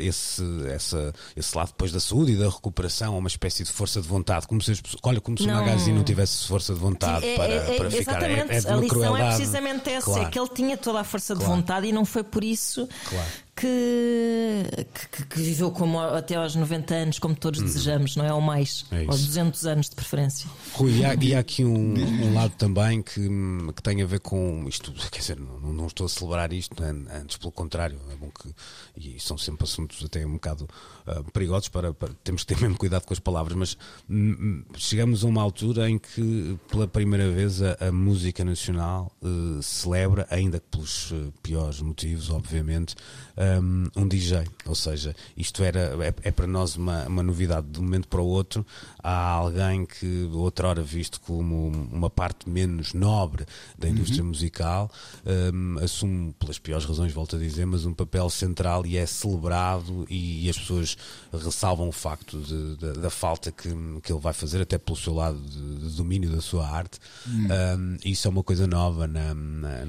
esse, 0.00 0.42
essa, 0.68 1.12
esse 1.36 1.56
lado 1.56 1.68
depois 1.68 1.92
da 1.92 2.00
saúde 2.00 2.32
e 2.32 2.36
da 2.36 2.48
recuperação 2.48 3.14
a 3.14 3.18
uma 3.18 3.28
espécie 3.28 3.64
de 3.64 3.70
força 3.70 4.00
de 4.00 4.08
vontade, 4.08 4.46
como 4.46 4.60
se, 4.62 4.72
olha, 5.02 5.20
como 5.20 5.36
se 5.38 5.46
Não. 5.46 5.54
o 5.54 5.64
magazine 5.66 5.96
não 5.96 6.04
tivesse 6.04 6.46
força 6.46 6.72
de 6.74 6.80
vontade 6.80 7.26
É- 7.26 7.36
para, 7.36 7.52
é- 7.52 7.56
é- 7.74 7.76
para 7.76 7.90
ficar. 7.90 8.22
É, 8.22 8.32
exatamente, 8.32 8.52
é 8.52 8.60
de 8.60 8.66
a 8.66 8.70
uma 8.70 8.80
lição 8.80 8.84
é 8.84 8.88
crueldade. 9.08 9.36
precisamente 9.36 9.90
essa: 9.90 10.04
Claro. 10.04 10.22
é 10.22 10.30
que 10.30 10.38
ele 10.38 10.48
tinha 10.48 10.76
toda 10.76 11.00
a 11.00 11.04
força 11.04 11.34
de 11.34 11.40
Claro. 11.40 11.56
vontade 11.56 11.86
e 11.86 11.92
não 11.92 12.04
foi 12.04 12.22
por 12.22 12.44
isso 12.44 12.88
Claro. 13.08 13.28
Que 13.54 14.62
que, 15.10 15.26
que, 15.26 15.40
viveu 15.40 15.70
como 15.70 16.00
até 16.00 16.34
aos 16.36 16.54
90 16.54 16.94
anos, 16.94 17.18
como 17.18 17.34
todos 17.34 17.60
uhum. 17.60 17.66
desejamos, 17.66 18.16
não 18.16 18.24
é? 18.24 18.32
Ou 18.32 18.40
mais, 18.40 18.86
é 18.90 19.02
ou 19.02 19.08
200 19.08 19.66
anos 19.66 19.88
de 19.88 19.96
preferência. 19.96 20.48
Rui, 20.72 20.98
e 20.98 21.04
há, 21.04 21.14
e 21.14 21.34
há 21.34 21.38
aqui 21.38 21.64
um, 21.64 21.94
um, 21.94 22.34
lado 22.34 22.54
também 22.56 23.02
que, 23.02 23.28
que 23.74 23.82
tem 23.82 24.02
a 24.02 24.06
ver 24.06 24.20
com 24.20 24.64
isto, 24.66 24.92
quer 25.10 25.20
dizer, 25.20 25.38
não, 25.38 25.72
não 25.72 25.86
estou 25.86 26.06
a 26.06 26.08
celebrar 26.08 26.52
isto, 26.52 26.82
antes 26.82 27.36
pelo 27.36 27.52
contrário, 27.52 27.98
é 28.10 28.16
bom 28.16 28.30
que, 28.30 28.54
e 28.96 29.18
são 29.18 29.38
sempre 29.38 29.64
assuntos 29.64 30.04
até 30.04 30.26
um 30.26 30.34
bocado 30.34 30.68
uh, 31.06 31.24
perigosos 31.32 31.68
para, 31.68 31.92
para, 31.92 32.12
temos 32.22 32.44
que 32.44 32.54
ter 32.54 32.60
mesmo 32.62 32.76
cuidado 32.76 33.04
com 33.04 33.12
as 33.12 33.18
palavras, 33.18 33.56
mas 33.56 33.78
um, 34.08 34.62
chegamos 34.76 35.24
a 35.24 35.26
uma 35.26 35.42
altura 35.42 35.88
em 35.88 35.98
que 35.98 36.58
pela 36.68 36.86
primeira 36.86 37.30
vez 37.30 37.62
a, 37.62 37.76
a 37.88 37.92
música 37.92 38.44
nacional 38.44 39.10
uh, 39.22 39.62
celebra, 39.62 40.26
ainda 40.30 40.60
que 40.60 40.66
pelos 40.70 41.10
uh, 41.10 41.32
piores 41.42 41.80
motivos, 41.80 42.30
obviamente, 42.30 42.94
um, 43.36 44.02
um, 44.02 44.08
DJ. 44.08 44.44
Ou 44.66 44.74
seja, 44.74 45.14
isto 45.36 45.62
era, 45.62 45.96
é, 46.04 46.14
é, 46.22 46.30
para 46.30 46.46
nós 46.46 46.76
uma, 46.76 47.06
uma 47.06 47.22
novidade 47.22 47.66
de 47.68 47.78
um 47.78 47.82
momento 47.82 48.08
para 48.08 48.20
o 48.20 48.26
outro. 48.26 48.64
Há 49.02 49.30
alguém 49.30 49.86
que 49.86 50.28
outrora 50.32 50.82
visto 50.82 51.20
como 51.20 51.68
uma 51.90 52.10
parte 52.10 52.48
menos 52.48 52.92
nobre 52.92 53.46
da 53.78 53.88
indústria 53.88 54.22
uhum. 54.22 54.28
musical 54.28 54.90
um, 55.24 55.78
assume, 55.78 56.32
pelas 56.38 56.58
piores 56.58 56.84
razões, 56.84 57.12
volto 57.12 57.36
a 57.36 57.38
dizer, 57.38 57.66
mas 57.66 57.84
um 57.84 57.94
papel 57.94 58.28
central 58.30 58.81
e 58.86 58.96
é 58.96 59.06
celebrado 59.06 60.06
e, 60.08 60.48
as 60.48 60.58
pessoas 60.58 60.96
ressalvam 61.32 61.88
o 61.88 61.92
facto 61.92 62.38
de, 62.40 62.76
de, 62.76 62.92
da 63.00 63.10
falta 63.10 63.50
que, 63.50 63.68
que 64.02 64.12
ele 64.12 64.20
vai 64.20 64.32
fazer, 64.32 64.60
até 64.60 64.78
pelo 64.78 64.96
seu 64.96 65.14
lado 65.14 65.40
de, 65.40 65.88
de 65.88 65.96
domínio 65.96 66.30
da 66.30 66.40
sua 66.40 66.68
arte. 66.68 66.98
Uhum. 67.26 67.48
Um, 67.78 67.96
isso 68.04 68.26
é 68.26 68.30
uma 68.30 68.42
coisa 68.42 68.66
nova 68.66 69.06
na, 69.06 69.34
na, 69.34 69.84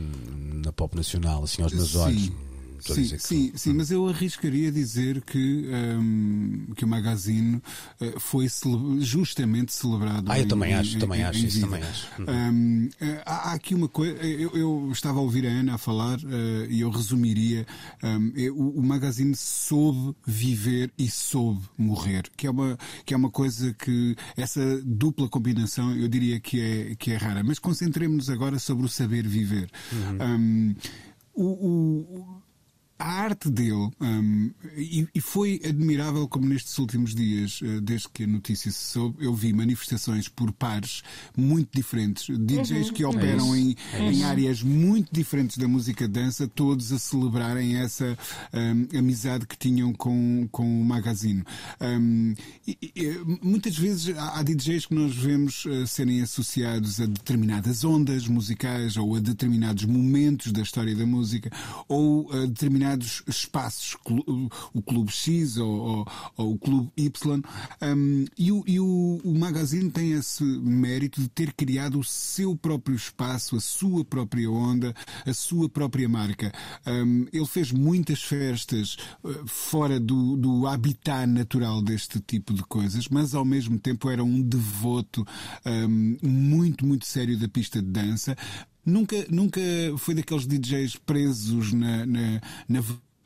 na 0.65 0.71
pop 0.71 0.95
nacional, 0.95 1.43
assim 1.43 1.61
aos 1.61 1.73
meus 1.73 1.91
Sim. 1.91 1.99
olhos 1.99 2.31
sim, 2.83 3.03
que... 3.03 3.19
sim, 3.19 3.51
sim, 3.55 3.71
hum. 3.71 3.75
mas 3.77 3.91
eu 3.91 4.07
arriscaria 4.07 4.71
dizer 4.71 5.21
que, 5.21 5.69
um, 5.99 6.67
que 6.75 6.83
o 6.83 6.87
Magazine 6.87 7.57
uh, 8.01 8.19
foi 8.19 8.49
cele... 8.49 9.01
justamente 9.01 9.73
celebrado. 9.73 10.31
Ah, 10.31 10.39
eu 10.39 10.45
em, 10.45 10.47
também 10.47 10.73
acho, 10.73 10.97
em, 10.97 10.99
também 10.99 11.21
em, 11.21 11.23
acho, 11.23 11.45
isso 11.45 11.61
também 11.61 11.81
acho. 11.81 12.07
Um, 12.19 12.85
uh, 12.85 13.21
há 13.25 13.53
aqui 13.53 13.75
uma 13.75 13.87
coisa, 13.87 14.13
eu, 14.23 14.51
eu, 14.55 14.89
estava 14.91 15.19
a 15.19 15.21
ouvir 15.21 15.45
a 15.45 15.49
Ana 15.49 15.75
a 15.75 15.77
falar 15.77 16.17
uh, 16.19 16.65
e 16.69 16.81
eu 16.81 16.89
resumiria: 16.89 17.65
um, 18.03 18.31
eu, 18.35 18.57
o 18.57 18.81
Magazine 18.81 19.35
soube 19.35 20.15
viver 20.25 20.91
e 20.97 21.09
soube 21.09 21.61
morrer, 21.77 22.23
que 22.35 22.47
é 22.47 22.51
uma, 22.51 22.77
que 23.05 23.13
é 23.13 23.17
uma 23.17 23.29
coisa 23.29 23.73
que 23.73 24.15
essa 24.35 24.81
dupla 24.83 25.27
combinação 25.29 25.95
eu 25.95 26.07
diria 26.07 26.39
que 26.39 26.59
é, 26.59 26.95
que 26.95 27.11
é 27.11 27.17
rara. 27.17 27.43
Mas 27.43 27.59
concentremos-nos 27.59 28.29
agora 28.29 28.59
sobre 28.59 28.85
o 28.85 28.89
saber 28.89 29.27
viver. 29.27 29.69
Uhum. 29.91 30.17
Um, 30.21 30.75
o, 31.33 31.45
o, 31.45 32.42
a 33.03 33.23
arte 33.23 33.49
dele, 33.49 33.89
um, 33.99 34.49
e, 34.77 35.05
e, 35.13 35.19
foi 35.19 35.59
admirável 35.67 36.25
como 36.25 36.47
nestes 36.47 36.77
últimos 36.77 37.13
dias, 37.13 37.59
uh, 37.59 37.81
desde 37.81 38.07
que 38.07 38.23
a 38.23 38.27
notícia 38.27 38.71
se 38.71 38.77
soube, 38.77 39.25
eu 39.25 39.35
vi 39.35 39.51
manifestações 39.51 40.29
por 40.29 40.53
pares 40.53 41.03
muito 41.35 41.67
diferentes, 41.75 42.27
DJs 42.29 42.87
uhum. 42.87 42.93
que 42.93 43.03
operam 43.03 43.53
é 43.53 43.57
em, 43.59 43.75
é 43.93 44.09
em, 44.09 44.23
áreas 44.23 44.63
muito 44.63 45.09
diferentes 45.11 45.57
da 45.57 45.67
música 45.67 46.07
dança, 46.07 46.47
todos 46.47 46.93
a 46.93 46.99
celebrarem 46.99 47.75
essa 47.75 48.17
um, 48.53 48.97
amizade 48.97 49.45
que 49.47 49.57
tinham 49.57 49.91
com, 49.91 50.47
com 50.49 50.81
o 50.81 50.85
magazine. 50.85 51.43
Um, 51.81 52.33
e, 52.65 52.77
e, 52.95 53.21
muitas 53.41 53.77
vezes 53.77 54.15
há, 54.17 54.39
há, 54.39 54.43
DJs 54.43 54.85
que 54.85 54.95
nós 54.95 55.13
vemos 55.13 55.65
uh, 55.65 55.85
serem 55.85 56.21
associados 56.21 57.01
a 57.01 57.05
determinadas 57.05 57.83
ondas 57.83 58.29
musicais 58.29 58.95
ou 58.95 59.17
a 59.17 59.19
determinados 59.19 59.83
momentos 59.83 60.53
da 60.53 60.61
história 60.61 60.95
da 60.95 61.05
música 61.05 61.51
ou 61.89 62.31
a 62.31 62.45
determinados 62.45 62.92
determinados 62.93 63.23
espaços, 63.27 63.97
o 64.73 64.81
Clube 64.81 65.11
X 65.11 65.57
ou, 65.57 65.69
ou, 65.69 66.07
ou 66.37 66.53
o 66.53 66.57
Clube 66.57 66.91
Y, 66.95 67.41
um, 67.81 68.25
e, 68.37 68.51
o, 68.51 68.63
e 68.65 68.79
o, 68.79 69.21
o 69.23 69.37
Magazine 69.37 69.89
tem 69.89 70.13
esse 70.13 70.43
mérito 70.43 71.21
de 71.21 71.27
ter 71.29 71.53
criado 71.53 71.99
o 71.99 72.03
seu 72.03 72.55
próprio 72.55 72.95
espaço, 72.95 73.55
a 73.55 73.59
sua 73.59 74.05
própria 74.05 74.49
onda, 74.49 74.93
a 75.25 75.33
sua 75.33 75.67
própria 75.67 76.07
marca. 76.07 76.51
Um, 76.85 77.25
ele 77.31 77.45
fez 77.45 77.71
muitas 77.71 78.21
festas 78.23 78.97
uh, 79.23 79.47
fora 79.47 79.99
do, 79.99 80.35
do 80.37 80.67
habitat 80.67 81.27
natural 81.27 81.81
deste 81.81 82.19
tipo 82.19 82.53
de 82.53 82.63
coisas, 82.63 83.07
mas 83.09 83.33
ao 83.33 83.45
mesmo 83.45 83.79
tempo 83.79 84.09
era 84.09 84.23
um 84.23 84.41
devoto 84.41 85.25
um, 85.65 86.17
muito, 86.21 86.85
muito 86.85 87.05
sério 87.05 87.37
da 87.37 87.47
pista 87.47 87.81
de 87.81 87.89
dança. 87.89 88.35
Nunca, 88.85 89.15
nunca 89.29 89.61
foi 89.97 90.13
daqueles 90.13 90.45
DJs 90.45 90.97
presos 90.97 91.71
na, 91.71 92.05
na, 92.05 92.41
na 92.67 92.83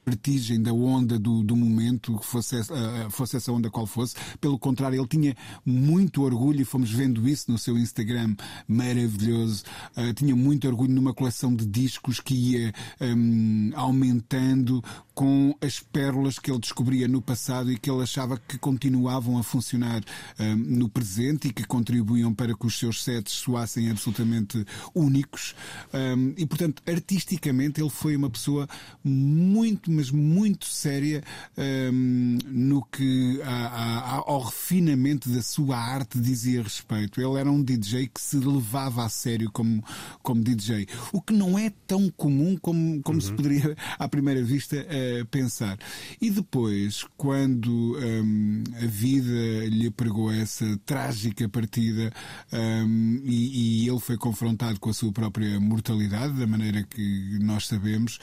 vertigem 0.07 0.61
da 0.61 0.71
onda 0.71 1.19
do, 1.19 1.43
do 1.43 1.53
momento, 1.53 2.17
fosse, 2.23 2.55
uh, 2.55 3.09
fosse 3.09 3.35
essa 3.35 3.51
onda 3.51 3.69
qual 3.69 3.85
fosse. 3.85 4.15
Pelo 4.39 4.57
contrário, 4.57 4.97
ele 4.97 5.07
tinha 5.07 5.35
muito 5.65 6.21
orgulho, 6.21 6.61
e 6.61 6.65
fomos 6.65 6.89
vendo 6.89 7.27
isso 7.27 7.51
no 7.51 7.57
seu 7.57 7.77
Instagram 7.77 8.33
maravilhoso. 8.67 9.63
Uh, 9.97 10.13
tinha 10.13 10.33
muito 10.33 10.65
orgulho 10.65 10.93
numa 10.93 11.13
coleção 11.13 11.53
de 11.53 11.65
discos 11.65 12.21
que 12.21 12.33
ia 12.33 12.73
um, 13.01 13.71
aumentando 13.75 14.81
com 15.13 15.53
as 15.59 15.79
pérolas 15.79 16.39
que 16.39 16.51
ele 16.51 16.59
descobria 16.59 17.07
no 17.07 17.21
passado 17.21 17.71
e 17.71 17.77
que 17.77 17.89
ele 17.89 18.03
achava 18.03 18.37
que 18.37 18.57
continuavam 18.57 19.37
a 19.37 19.43
funcionar 19.43 20.01
um, 20.39 20.55
no 20.55 20.87
presente 20.87 21.49
e 21.49 21.53
que 21.53 21.65
contribuíam 21.65 22.33
para 22.33 22.55
que 22.55 22.65
os 22.65 22.77
seus 22.77 23.03
sets 23.03 23.33
soassem 23.33 23.89
absolutamente 23.89 24.63
únicos. 24.95 25.53
Um, 25.93 26.33
e, 26.37 26.45
portanto, 26.45 26.81
artisticamente, 26.87 27.81
ele 27.81 27.89
foi 27.89 28.15
uma 28.15 28.29
pessoa 28.29 28.69
muito 29.03 29.91
mas 29.97 30.11
muito 30.11 30.67
séria 30.67 31.23
um, 31.57 32.37
no 32.45 32.85
que 32.85 33.41
a, 33.41 33.49
a, 33.49 34.15
ao 34.17 34.43
refinamento 34.43 35.27
da 35.27 35.41
sua 35.41 35.75
arte 35.75 36.19
dizia 36.19 36.61
respeito. 36.61 37.19
Ele 37.19 37.39
era 37.39 37.51
um 37.51 37.63
DJ 37.63 38.07
que 38.07 38.21
se 38.21 38.37
levava 38.37 39.03
a 39.03 39.09
sério 39.09 39.49
como, 39.51 39.83
como 40.21 40.43
DJ, 40.43 40.87
o 41.11 41.19
que 41.19 41.33
não 41.33 41.57
é 41.57 41.71
tão 41.87 42.11
comum 42.11 42.55
como, 42.61 43.01
como 43.01 43.17
uhum. 43.17 43.25
se 43.25 43.33
poderia 43.33 43.75
à 43.97 44.07
primeira 44.07 44.43
vista 44.43 44.75
uh, 44.75 45.25
pensar. 45.25 45.79
E 46.21 46.29
depois, 46.29 47.03
quando 47.17 47.97
um, 47.97 48.63
a 48.79 48.85
vida 48.85 49.65
lhe 49.67 49.89
pregou 49.89 50.31
essa 50.31 50.79
trágica 50.85 51.49
partida 51.49 52.13
um, 52.53 53.19
e, 53.23 53.85
e, 53.85 53.89
ele 53.89 53.99
foi 53.99 54.17
confrontado 54.17 54.79
com 54.79 54.91
a 54.91 54.93
sua 54.93 55.11
própria 55.11 55.59
mortalidade, 55.59 56.33
da 56.33 56.45
maneira 56.45 56.83
que 56.83 57.39
nós 57.41 57.65
sabemos, 57.65 58.19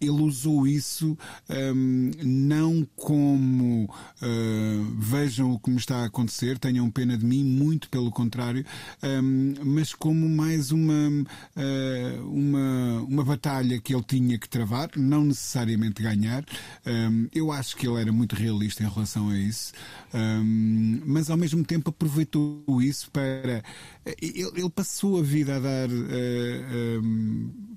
ele 0.00 0.10
usou 0.10 0.66
isso 0.66 0.87
isso 0.88 1.18
um, 1.48 2.10
não 2.24 2.88
como 2.96 3.84
uh, 3.84 4.96
vejam 4.98 5.52
o 5.52 5.58
que 5.58 5.70
me 5.70 5.76
está 5.76 5.98
a 5.98 6.06
acontecer, 6.06 6.58
tenham 6.58 6.90
pena 6.90 7.16
de 7.16 7.24
mim, 7.24 7.44
muito 7.44 7.88
pelo 7.90 8.10
contrário, 8.10 8.64
um, 9.02 9.54
mas 9.64 9.94
como 9.94 10.28
mais 10.28 10.72
uma, 10.72 11.08
uh, 11.10 12.28
uma, 12.28 13.02
uma 13.02 13.24
batalha 13.24 13.80
que 13.80 13.94
ele 13.94 14.04
tinha 14.04 14.38
que 14.38 14.48
travar, 14.48 14.90
não 14.96 15.24
necessariamente 15.24 16.02
ganhar. 16.02 16.44
Um, 16.86 17.28
eu 17.34 17.52
acho 17.52 17.76
que 17.76 17.86
ele 17.86 18.00
era 18.00 18.12
muito 18.12 18.34
realista 18.34 18.82
em 18.82 18.88
relação 18.88 19.28
a 19.28 19.38
isso, 19.38 19.72
mas 21.04 21.28
ao 21.30 21.36
mesmo 21.36 21.64
tempo 21.64 21.90
aproveitou 21.90 22.64
isso 22.80 23.10
para. 23.10 23.62
Ele, 24.22 24.42
ele 24.56 24.70
passou 24.70 25.18
a 25.18 25.22
vida 25.22 25.56
a 25.56 25.58
dar 25.58 25.88
uh, 25.90 27.02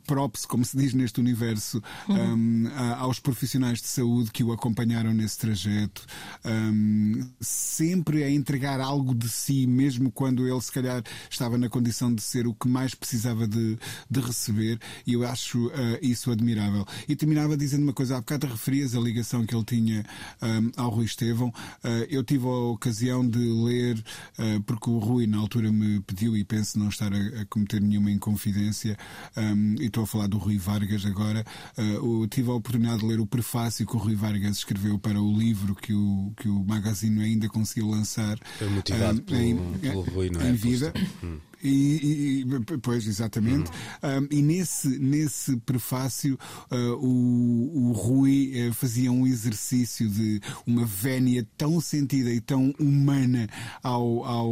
props, 0.06 0.46
como 0.46 0.66
se 0.66 0.78
diz 0.78 0.94
neste 0.94 1.20
universo, 1.20 1.82
uhum. 2.08 2.68
aos 2.98 3.20
profissionais 3.20 3.82
de 3.82 3.88
saúde 3.88 4.32
que 4.32 4.44
o 4.44 4.52
acompanharam 4.52 5.14
nesse 5.14 5.38
trajeto, 5.38 6.06
um, 6.46 7.30
sempre 7.40 8.24
a 8.24 8.30
entregar 8.30 8.80
algo 8.80 9.14
de 9.14 9.30
si, 9.30 9.68
mesmo 9.68 10.12
quando 10.12 10.48
ele 10.48 10.62
se 10.62 10.72
calhar 10.72 11.04
estava 11.30 11.58
na 11.58 11.70
condição 11.70 12.14
de 12.14 12.22
ser 12.22 12.48
o 12.48 12.54
que 12.54 12.68
mais 12.68 12.96
precisava 12.96 13.48
de, 13.48 13.78
de 14.10 14.20
receber, 14.20 14.80
e 15.06 15.14
eu 15.14 15.28
acho 15.28 15.68
uh, 15.68 15.72
isso 16.02 16.32
admirável. 16.32 16.86
E 17.08 17.16
terminava 17.16 17.56
dizendo 17.56 17.84
uma 17.84 17.94
coisa, 17.94 18.18
há 18.18 18.20
bocado 18.20 18.48
referias 18.48 18.96
a 18.96 19.00
ligação 19.00 19.46
que 19.46 19.56
ele 19.56 19.64
tinha 19.64 20.04
um, 20.42 20.72
ao 20.78 20.90
Rui 20.90 21.06
Estevão. 21.06 21.50
Uh, 21.84 22.06
eu 22.10 22.24
tive 22.24 22.46
a 22.48 22.72
ocasião 22.72 23.28
de 23.28 23.40
ler, 23.40 23.98
uh, 23.98 24.62
porque 24.64 24.90
o 24.90 24.98
Rui 24.98 25.28
na 25.28 25.38
altura 25.38 25.72
me 25.72 26.00
pediu, 26.02 26.36
e 26.36 26.44
penso 26.44 26.80
não 26.80 26.90
estar 26.90 27.14
a, 27.14 27.42
a 27.42 27.46
cometer 27.46 27.82
nenhuma 27.82 28.12
inconfidência, 28.12 28.98
um, 29.38 29.76
e 29.80 29.90
estou 29.92 30.04
a 30.04 30.08
falar 30.08 30.28
do 30.28 30.38
Rui 30.38 30.58
Vargas 30.58 31.06
agora, 31.06 31.46
uh, 31.78 32.28
tive 32.28 32.50
a 32.50 32.54
oportunidade 32.54 33.00
de 33.00 33.06
ler 33.06 33.20
o 33.20 33.26
prefácio 33.26 33.86
que 33.86 33.96
o 33.96 34.00
Rui 34.00 34.16
Vargas 34.16 34.58
escreveu 34.58 34.98
para 34.98 35.22
o 35.22 35.38
livro 35.38 35.76
que 35.76 35.94
o, 35.94 36.34
que 36.38 36.48
o 36.48 36.64
Magazine 36.66 37.24
ainda 37.24 37.48
conseguiu 37.48 37.90
lançar. 37.90 38.38
Foi 38.58 38.70
motivado 38.70 39.20
uh, 39.20 39.24
pelo, 39.24 39.40
em, 39.40 39.74
pelo 39.80 40.02
Rui, 40.02 40.30
não 40.30 40.42
é? 40.42 40.50
Em 40.50 40.54
vida. 40.54 40.94
Hum. 41.24 41.38
E, 41.64 42.44
e, 42.44 42.46
pois, 42.82 43.08
exatamente. 43.08 43.70
Um, 44.04 44.28
e 44.30 44.42
nesse, 44.42 44.88
nesse 45.00 45.58
prefácio, 45.58 46.38
uh, 46.72 46.76
o, 47.06 47.90
o 47.90 47.92
Rui 47.92 48.70
uh, 48.70 48.74
fazia 48.74 49.12
um 49.12 49.28
exercício 49.28 50.10
de 50.10 50.42
uma 50.66 50.86
vénia 50.86 51.48
tão 51.58 51.80
sentida 51.80 52.32
e 52.32 52.40
tão 52.40 52.74
humana 52.80 53.48
ao, 53.84 54.26
ao, 54.26 54.50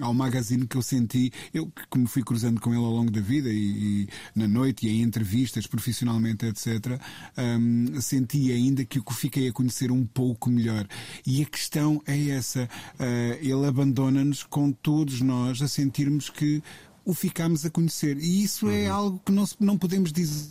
ao 0.00 0.14
magazine 0.14 0.66
que 0.66 0.76
eu 0.76 0.82
senti. 0.82 1.32
Eu, 1.52 1.70
que 1.90 1.98
me 1.98 2.06
fui 2.06 2.22
cruzando 2.22 2.60
com 2.60 2.70
ele 2.70 2.84
ao 2.84 2.90
longo 2.90 3.10
da 3.10 3.20
vida 3.20 3.48
e, 3.50 4.02
e 4.04 4.08
na 4.34 4.46
noite 4.46 4.86
e 4.86 4.90
em 4.90 5.02
entrevistas, 5.02 5.66
profissionalmente, 5.66 6.46
etc., 6.46 7.00
um, 7.36 8.00
senti 8.00 8.52
ainda 8.52 8.84
que 8.84 8.98
o 8.98 9.04
fiquei 9.12 9.48
a 9.48 9.52
conhecer 9.52 9.90
um 9.90 10.04
pouco 10.04 10.50
melhor. 10.50 10.86
E 11.26 11.42
a 11.42 11.46
questão 11.46 12.02
é 12.06 12.30
essa: 12.30 12.64
uh, 12.64 13.38
ele 13.40 13.66
abandona-nos 13.66 14.42
com 14.42 14.72
todos 14.72 15.20
nós 15.20 15.62
a 15.62 15.68
sentirmos 15.68 16.28
que 16.28 16.41
que 16.42 16.62
o 17.04 17.14
ficámos 17.14 17.64
a 17.64 17.70
conhecer. 17.70 18.18
E 18.18 18.42
isso 18.42 18.68
é 18.68 18.88
uhum. 18.88 18.94
algo 18.94 19.22
que 19.24 19.30
não, 19.30 19.44
não 19.60 19.78
podemos 19.78 20.12
dizer 20.12 20.50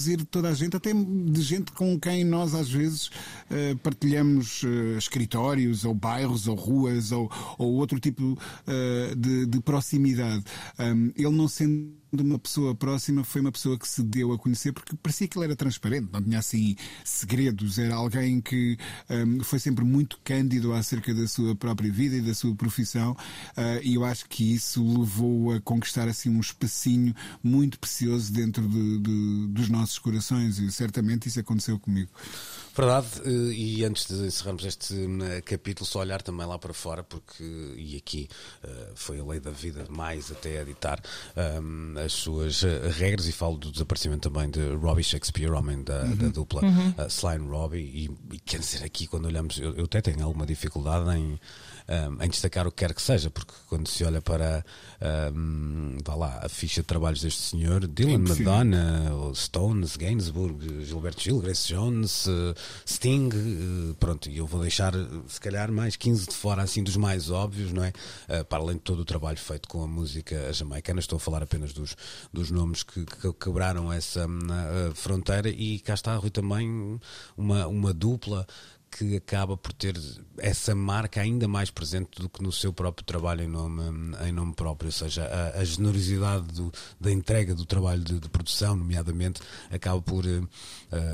dizer 0.00 0.18
de 0.18 0.24
toda 0.24 0.48
a 0.48 0.54
gente, 0.54 0.76
até 0.76 0.92
de 0.92 1.42
gente 1.42 1.72
com 1.72 1.98
quem 1.98 2.22
nós 2.22 2.54
às 2.54 2.70
vezes 2.70 3.08
uh, 3.08 3.76
partilhamos 3.82 4.62
uh, 4.62 4.96
escritórios, 4.96 5.84
ou 5.84 5.92
bairros, 5.92 6.46
ou 6.46 6.54
ruas, 6.54 7.10
ou, 7.10 7.28
ou 7.58 7.72
outro 7.72 7.98
tipo 7.98 8.22
uh, 8.22 9.16
de, 9.16 9.46
de, 9.46 9.60
proximidade. 9.60 10.44
Um, 10.78 11.10
ele 11.16 11.30
não 11.30 11.48
sendo 11.48 11.90
de 12.12 12.22
uma 12.22 12.38
pessoa 12.38 12.74
próxima 12.74 13.22
foi 13.22 13.40
uma 13.40 13.52
pessoa 13.52 13.78
que 13.78 13.86
se 13.86 14.02
deu 14.02 14.32
a 14.32 14.38
conhecer 14.38 14.72
porque 14.72 14.96
parecia 14.96 15.28
que 15.28 15.36
ele 15.36 15.46
era 15.46 15.56
transparente, 15.56 16.08
não 16.12 16.22
tinha 16.22 16.38
assim 16.38 16.76
segredos, 17.04 17.78
era 17.78 17.94
alguém 17.94 18.40
que 18.40 18.78
um, 19.10 19.42
foi 19.44 19.58
sempre 19.58 19.84
muito 19.84 20.18
cândido 20.24 20.72
acerca 20.72 21.12
da 21.14 21.26
sua 21.28 21.54
própria 21.54 21.92
vida 21.92 22.16
e 22.16 22.20
da 22.20 22.34
sua 22.34 22.54
profissão 22.54 23.12
uh, 23.12 23.82
e 23.82 23.94
eu 23.94 24.04
acho 24.04 24.28
que 24.28 24.54
isso 24.54 24.82
levou 24.98 25.52
a 25.52 25.60
conquistar 25.60 26.08
assim 26.08 26.30
um 26.30 26.40
espacinho 26.40 27.14
muito 27.42 27.78
precioso 27.78 28.32
dentro 28.32 28.66
de, 28.66 28.98
de, 28.98 29.46
dos 29.48 29.68
nossos 29.68 29.98
corações 29.98 30.58
e 30.58 30.70
certamente 30.72 31.28
isso 31.28 31.40
aconteceu 31.40 31.78
comigo. 31.78 32.10
Verdade, 32.76 33.08
eh, 33.24 33.52
e 33.52 33.84
antes 33.84 34.06
de 34.06 34.14
encerrarmos 34.26 34.64
este 34.64 34.94
eh, 34.94 35.40
capítulo, 35.40 35.84
só 35.84 35.98
olhar 35.98 36.22
também 36.22 36.46
lá 36.46 36.56
para 36.60 36.72
fora, 36.72 37.02
porque, 37.02 37.42
e 37.76 37.96
aqui 37.96 38.28
foi 38.94 39.18
a 39.18 39.24
lei 39.24 39.40
da 39.40 39.50
vida 39.50 39.84
mais 39.90 40.30
até 40.30 40.62
editar 40.62 41.00
um, 41.60 41.97
as 42.04 42.12
suas 42.12 42.62
regras, 42.96 43.26
e 43.26 43.32
falo 43.32 43.56
do 43.56 43.70
desaparecimento 43.70 44.30
também 44.30 44.50
de 44.50 44.74
Robbie 44.76 45.04
Shakespeare, 45.04 45.50
homem 45.50 45.82
da, 45.82 46.02
uhum. 46.02 46.16
da 46.16 46.28
dupla 46.28 46.64
uhum. 46.64 46.90
uh, 46.90 47.06
Sly 47.08 47.36
and 47.36 47.48
Robbie, 47.48 47.78
e, 47.78 48.34
e 48.34 48.38
quer 48.40 48.60
dizer, 48.60 48.84
aqui 48.84 49.06
quando 49.06 49.26
olhamos, 49.26 49.58
eu, 49.58 49.74
eu 49.74 49.84
até 49.84 50.00
tenho 50.00 50.24
alguma 50.24 50.46
dificuldade 50.46 51.10
em 51.16 51.38
um, 51.88 52.22
em 52.22 52.28
destacar 52.28 52.66
o 52.66 52.70
que 52.70 52.84
quer 52.84 52.94
que 52.94 53.02
seja, 53.02 53.30
porque 53.30 53.52
quando 53.68 53.88
se 53.88 54.04
olha 54.04 54.20
para 54.20 54.64
um, 55.32 55.96
vá 56.04 56.14
lá, 56.14 56.40
a 56.42 56.48
ficha 56.48 56.82
de 56.82 56.86
trabalhos 56.86 57.22
deste 57.22 57.40
senhor, 57.40 57.86
Dylan, 57.86 58.18
Madonna, 58.18 59.12
Stones, 59.34 59.96
Gainsbourg, 59.96 60.84
Gilberto 60.84 61.22
Gil, 61.22 61.40
Grace 61.40 61.68
Jones, 61.68 62.26
uh, 62.26 62.54
Sting, 62.86 63.28
uh, 63.28 63.94
pronto, 63.94 64.28
e 64.28 64.38
eu 64.38 64.46
vou 64.46 64.60
deixar 64.60 64.92
se 65.26 65.40
calhar 65.40 65.72
mais 65.72 65.96
15 65.96 66.28
de 66.28 66.34
fora 66.34 66.62
assim 66.62 66.82
dos 66.82 66.96
mais 66.96 67.30
óbvios, 67.30 67.72
não 67.72 67.84
é? 67.84 67.92
Uh, 68.28 68.44
para 68.44 68.62
além 68.62 68.76
de 68.76 68.82
todo 68.82 69.00
o 69.00 69.04
trabalho 69.04 69.38
feito 69.38 69.68
com 69.68 69.82
a 69.82 69.86
música 69.86 70.52
jamaicana, 70.52 71.00
estou 71.00 71.16
a 71.16 71.20
falar 71.20 71.42
apenas 71.42 71.72
dos, 71.72 71.96
dos 72.32 72.50
nomes 72.50 72.82
que, 72.82 73.04
que 73.04 73.32
quebraram 73.32 73.92
essa 73.92 74.26
fronteira 74.94 75.48
e 75.48 75.78
cá 75.78 75.94
está, 75.94 76.14
Rui, 76.16 76.30
também 76.30 77.00
uma, 77.36 77.66
uma 77.66 77.94
dupla 77.94 78.46
que 78.90 79.16
acaba 79.16 79.56
por 79.56 79.72
ter 79.72 79.98
essa 80.38 80.74
marca 80.74 81.20
ainda 81.20 81.46
mais 81.46 81.70
presente 81.70 82.20
do 82.20 82.28
que 82.28 82.42
no 82.42 82.50
seu 82.52 82.72
próprio 82.72 83.04
trabalho 83.04 83.42
em 83.42 83.48
nome, 83.48 83.82
em 84.26 84.32
nome 84.32 84.54
próprio, 84.54 84.88
ou 84.88 84.92
seja, 84.92 85.24
a, 85.24 85.60
a 85.60 85.64
generosidade 85.64 86.46
do, 86.52 86.72
da 87.00 87.10
entrega 87.10 87.54
do 87.54 87.64
trabalho 87.64 88.02
de, 88.02 88.18
de, 88.18 88.28
produção, 88.28 88.76
nomeadamente, 88.76 89.40
acaba 89.70 90.00
por 90.00 90.24
uh, 90.24 90.48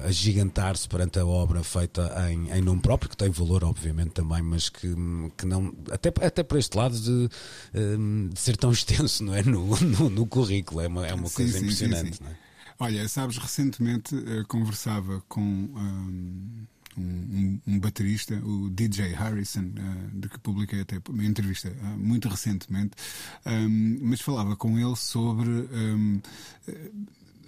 agigantar-se 0.06 0.88
perante 0.88 1.18
a 1.18 1.26
obra 1.26 1.62
feita 1.64 2.12
em, 2.30 2.50
em 2.50 2.62
nome 2.62 2.80
próprio, 2.80 3.10
que 3.10 3.16
tem 3.16 3.30
valor, 3.30 3.64
obviamente, 3.64 4.10
também, 4.10 4.42
mas 4.42 4.68
que, 4.68 4.94
que 5.36 5.46
não, 5.46 5.74
até, 5.90 6.12
até 6.24 6.42
por 6.42 6.58
este 6.58 6.76
lado 6.76 6.98
de, 6.98 7.28
uh, 7.74 8.28
de 8.28 8.40
ser 8.40 8.56
tão 8.56 8.72
extenso, 8.72 9.24
não 9.24 9.34
é? 9.34 9.42
No, 9.42 9.78
no, 9.80 10.10
no 10.10 10.26
currículo, 10.26 10.80
é 10.80 10.88
uma, 10.88 11.06
é 11.06 11.14
uma 11.14 11.28
sim, 11.28 11.34
coisa 11.34 11.52
sim, 11.58 11.64
impressionante, 11.64 12.16
sim, 12.16 12.24
é? 12.24 12.44
Olha, 12.78 13.08
sabes, 13.08 13.36
recentemente 13.38 14.14
uh, 14.14 14.44
conversava 14.48 15.22
com. 15.28 15.40
Um, 15.40 16.66
um, 16.98 17.58
um, 17.66 17.78
baterista, 17.78 18.34
o 18.44 18.70
DJ 18.70 19.12
Harrison, 19.14 19.64
uh, 19.64 20.20
de 20.20 20.28
que 20.28 20.38
publiquei 20.38 20.80
até 20.80 21.00
uma 21.08 21.24
entrevista 21.24 21.70
uh, 21.70 21.98
muito 21.98 22.28
recentemente, 22.28 22.92
um, 23.46 23.98
mas 24.02 24.20
falava 24.20 24.56
com 24.56 24.78
ele 24.78 24.96
sobre. 24.96 25.50
Um, 25.50 26.20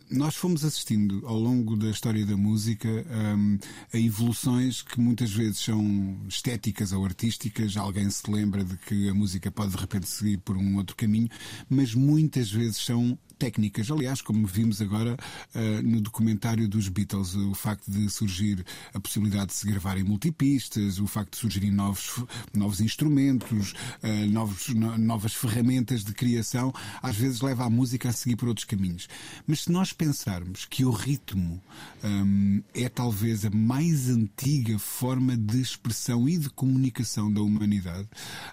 nós 0.08 0.36
fomos 0.36 0.64
assistindo 0.64 1.26
ao 1.26 1.36
longo 1.36 1.76
da 1.76 1.90
história 1.90 2.24
da 2.24 2.36
música 2.36 2.88
um, 2.88 3.58
a 3.92 3.98
evoluções 3.98 4.80
que 4.80 5.00
muitas 5.00 5.32
vezes 5.32 5.58
são 5.58 6.16
estéticas 6.28 6.92
ou 6.92 7.04
artísticas. 7.04 7.76
Alguém 7.76 8.08
se 8.08 8.30
lembra 8.30 8.64
de 8.64 8.76
que 8.76 9.08
a 9.08 9.14
música 9.14 9.50
pode 9.50 9.72
de 9.72 9.78
repente 9.78 10.06
seguir 10.06 10.38
por 10.38 10.56
um 10.56 10.76
outro 10.76 10.94
caminho, 10.94 11.28
mas 11.68 11.92
muitas 11.92 12.50
vezes 12.50 12.76
são 12.76 13.18
técnicas. 13.38 13.90
Aliás, 13.90 14.20
como 14.20 14.46
vimos 14.46 14.80
agora 14.80 15.16
uh, 15.54 15.82
no 15.82 16.00
documentário 16.00 16.68
dos 16.68 16.88
Beatles, 16.88 17.34
o 17.34 17.54
facto 17.54 17.90
de 17.90 18.08
surgir 18.10 18.64
a 18.94 19.00
possibilidade 19.00 19.46
de 19.46 19.54
se 19.54 19.66
gravar 19.66 19.98
em 19.98 20.02
multipistas, 20.02 20.98
o 20.98 21.06
facto 21.06 21.32
de 21.32 21.38
surgirem 21.38 21.70
novos, 21.70 22.24
novos 22.54 22.80
instrumentos, 22.80 23.72
uh, 24.02 24.30
novos, 24.30 24.68
no, 24.68 24.96
novas 24.98 25.34
ferramentas 25.34 26.04
de 26.04 26.12
criação, 26.12 26.72
às 27.02 27.16
vezes 27.16 27.40
leva 27.40 27.64
a 27.64 27.70
música 27.70 28.08
a 28.08 28.12
seguir 28.12 28.36
por 28.36 28.48
outros 28.48 28.64
caminhos. 28.64 29.08
Mas 29.46 29.62
se 29.62 29.72
nós 29.72 29.92
pensarmos 29.92 30.64
que 30.64 30.84
o 30.84 30.90
ritmo 30.90 31.62
um, 32.02 32.62
é 32.74 32.88
talvez 32.88 33.44
a 33.44 33.50
mais 33.50 34.08
antiga 34.08 34.78
forma 34.78 35.36
de 35.36 35.60
expressão 35.60 36.28
e 36.28 36.38
de 36.38 36.48
comunicação 36.50 37.32
da 37.32 37.40
humanidade, 37.40 38.08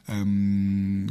um, 0.10 1.06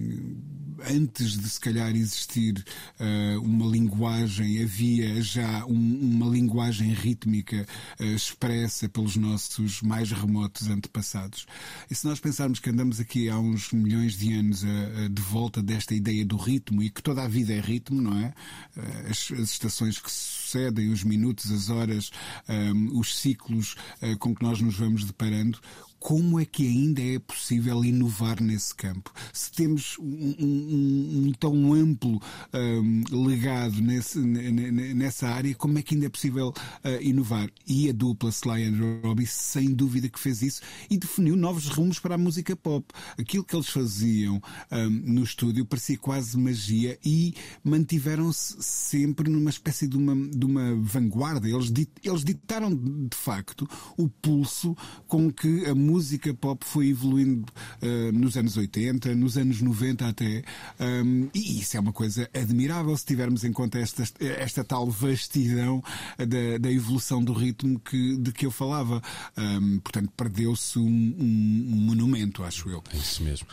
antes 0.91 1.39
de 1.39 1.49
se 1.49 1.61
calhar 1.61 1.95
existir 1.95 2.65
uh, 2.99 3.41
uma 3.43 3.62
uma 3.63 3.71
linguagem, 3.71 4.63
havia 4.63 5.23
já 5.23 5.65
um, 5.67 5.99
uma 6.01 6.27
linguagem 6.27 6.93
rítmica 6.93 7.67
uh, 8.01 8.05
expressa 8.05 8.89
pelos 8.89 9.17
nossos 9.17 9.81
mais 9.83 10.11
remotos 10.11 10.69
antepassados. 10.69 11.47
E 11.89 11.95
se 11.95 12.07
nós 12.07 12.19
pensarmos 12.19 12.59
que 12.59 12.71
andamos 12.71 12.99
aqui 12.99 13.29
há 13.29 13.39
uns 13.39 13.73
milhões 13.73 14.19
de 14.19 14.33
anos 14.35 14.65
uh, 14.65 15.09
de 15.09 15.23
volta 15.23 15.63
desta 15.63 15.95
ideia 15.95 16.25
do 16.27 16.37
ritmo 16.37 16.83
e 16.83 16.91
que 16.91 17.03
toda 17.03 17.23
a 17.23 17.29
vida 17.29 17.53
é 17.53 17.61
ritmo, 17.61 18.01
não 18.01 18.19
é? 18.19 18.35
Uh, 18.77 19.11
as, 19.11 19.31
as, 19.33 19.51
estações 19.51 19.99
que 19.99 20.11
sucedem, 20.11 20.91
os 20.91 21.05
minutos, 21.05 21.51
as 21.53 21.71
horas, 21.71 22.11
um, 22.49 22.99
os 22.99 23.17
ciclos 23.17 23.77
com 24.19 24.35
que 24.35 24.43
nós 24.43 24.61
nos 24.61 24.77
vamos 24.77 25.05
deparando, 25.05 25.59
como 26.03 26.41
é 26.41 26.45
que 26.45 26.67
ainda 26.67 27.01
é 27.01 27.17
possível 27.21 27.85
inovar 27.85 28.43
nesse 28.43 28.75
campo? 28.75 29.13
Se 29.33 29.53
temos 29.53 29.97
um, 30.01 30.35
um, 30.37 31.27
um 31.29 31.33
tão 31.39 31.73
amplo 31.73 32.21
um, 32.53 33.25
legado 33.25 33.81
nesse, 33.81 34.19
nessa 34.19 35.29
área, 35.29 35.55
como 35.55 35.79
é 35.79 35.83
que 35.83 35.95
ainda 35.95 36.07
é 36.07 36.09
possível 36.09 36.49
uh, 36.49 37.03
inovar? 37.03 37.49
E 37.69 37.89
a 37.89 37.93
dupla 37.93 38.31
Sly 38.31 38.65
and 38.65 39.01
Robbie, 39.05 39.27
sem 39.27 39.73
dúvida 39.73 40.09
que 40.09 40.19
fez 40.19 40.43
isso 40.43 40.61
e 40.91 40.99
definiu 40.99 41.37
novos 41.37 41.69
rumos 41.69 42.01
para 42.01 42.17
a 42.17 42.19
música 42.19 42.57
pop. 42.57 42.85
Aquilo 43.17 43.45
que 43.45 43.55
eles 43.55 43.69
faziam 43.69 44.43
no 44.91 45.23
estúdio 45.23 45.65
parecia 45.65 45.97
quase 45.97 46.37
magia 46.37 46.99
e 47.05 47.35
mantiveram-se 47.63 48.57
sempre 48.61 49.31
numa 49.31 49.51
espécie 49.51 49.87
de 49.87 49.97
uma, 49.97 50.17
de 50.17 50.45
uma 50.45 50.75
vanguarda. 50.83 51.49
Eles, 51.49 51.71
dit, 51.71 51.91
eles 52.03 52.25
ditaram 52.25 52.75
de 52.75 53.17
facto 53.17 53.69
o 53.97 54.09
pulso 54.09 54.77
com 55.07 55.31
que 55.31 55.65
a 55.67 55.75
música 55.75 55.92
música 55.93 56.33
pop 56.33 56.65
foi 56.65 56.89
evoluindo 56.89 57.53
uh, 57.83 58.13
nos 58.13 58.37
anos 58.37 58.57
80, 58.57 59.15
nos 59.15 59.37
anos 59.37 59.61
90 59.61 60.09
até, 60.09 60.43
um, 60.81 61.29
e 61.35 61.61
isso 61.61 61.77
é 61.77 61.81
uma 61.81 61.93
coisa 61.93 62.29
admirável 62.33 62.97
se 62.97 63.05
tivermos 63.05 63.45
em 63.45 63.53
conta 63.53 63.79
esta, 63.79 64.03
esta 64.21 64.65
tal 64.65 64.89
vastidão 64.89 65.83
da, 66.17 66.59
da 66.59 66.73
evolução 66.73 67.23
do 67.23 67.35
ritmo 67.35 67.79
que, 67.79 68.17
de 68.17 68.33
que 68.33 68.47
eu 68.47 68.51
falava. 68.51 69.03
Um, 69.37 69.79
portanto, 69.81 70.11
perdeu-se 70.17 70.79
um, 70.79 70.83
um, 70.83 71.67
um, 71.73 71.77
monumento, 71.77 72.43
acho 72.43 72.71
eu. 72.71 72.83
É 72.93 72.97
isso 72.97 73.23
mesmo. 73.23 73.47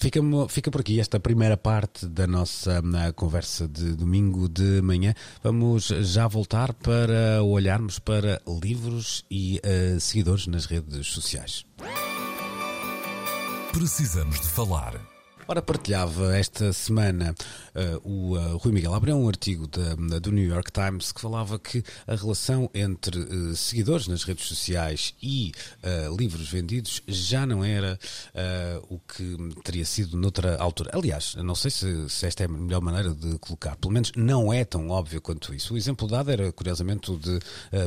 fica, 0.00 0.20
fica 0.48 0.70
por 0.70 0.80
aqui 0.80 0.98
esta 0.98 1.20
primeira 1.20 1.56
parte 1.56 2.06
da 2.06 2.26
nossa 2.26 2.82
conversa 3.14 3.68
de 3.68 3.94
domingo 3.94 4.48
de 4.48 4.82
manhã. 4.82 5.14
Vamos 5.42 5.86
já 5.86 6.26
voltar 6.26 6.72
para 6.74 7.42
olharmos 7.44 7.98
para 7.98 8.42
livros 8.62 9.24
e 9.30 9.60
uh, 9.64 10.00
seguidores 10.00 10.46
nas 10.48 10.66
redes 10.66 11.06
sociais 11.06 11.35
sociais. 11.36 11.66
Precisamos 13.72 14.40
de 14.40 14.48
falar 14.48 14.94
Ora, 15.48 15.62
partilhava 15.62 16.36
esta 16.36 16.72
semana 16.72 17.32
uh, 17.72 18.08
o 18.08 18.36
uh, 18.36 18.56
Rui 18.56 18.72
Miguel 18.72 18.92
abriu 18.92 19.16
um 19.16 19.28
artigo 19.28 19.68
da, 19.68 20.18
do 20.18 20.32
New 20.32 20.44
York 20.44 20.72
Times 20.72 21.12
que 21.12 21.20
falava 21.20 21.56
que 21.56 21.84
a 22.04 22.16
relação 22.16 22.68
entre 22.74 23.16
uh, 23.16 23.54
seguidores 23.54 24.08
nas 24.08 24.24
redes 24.24 24.46
sociais 24.46 25.14
e 25.22 25.52
livros 26.18 26.48
vendidos 26.48 27.00
já 27.06 27.46
não 27.46 27.64
era 27.64 27.98
o 28.88 28.98
que 28.98 29.36
teria 29.62 29.84
sido 29.84 30.16
noutra 30.16 30.56
altura. 30.56 30.90
Aliás, 30.92 31.34
não 31.36 31.54
sei 31.54 31.70
se, 31.70 32.08
se, 32.08 32.26
esta 32.26 32.42
é 32.42 32.46
a 32.46 32.48
melhor 32.48 32.80
maneira 32.80 33.14
de 33.14 33.38
colocar, 33.38 33.76
pelo 33.76 33.92
menos 33.92 34.10
não 34.16 34.52
é 34.52 34.64
tão 34.64 34.88
óbvio 34.88 35.20
quanto 35.20 35.54
isso. 35.54 35.74
O 35.74 35.76
exemplo 35.76 36.08
dado 36.08 36.30
era, 36.30 36.52
curiosamente, 36.52 37.10
o 37.10 37.18
de 37.18 37.38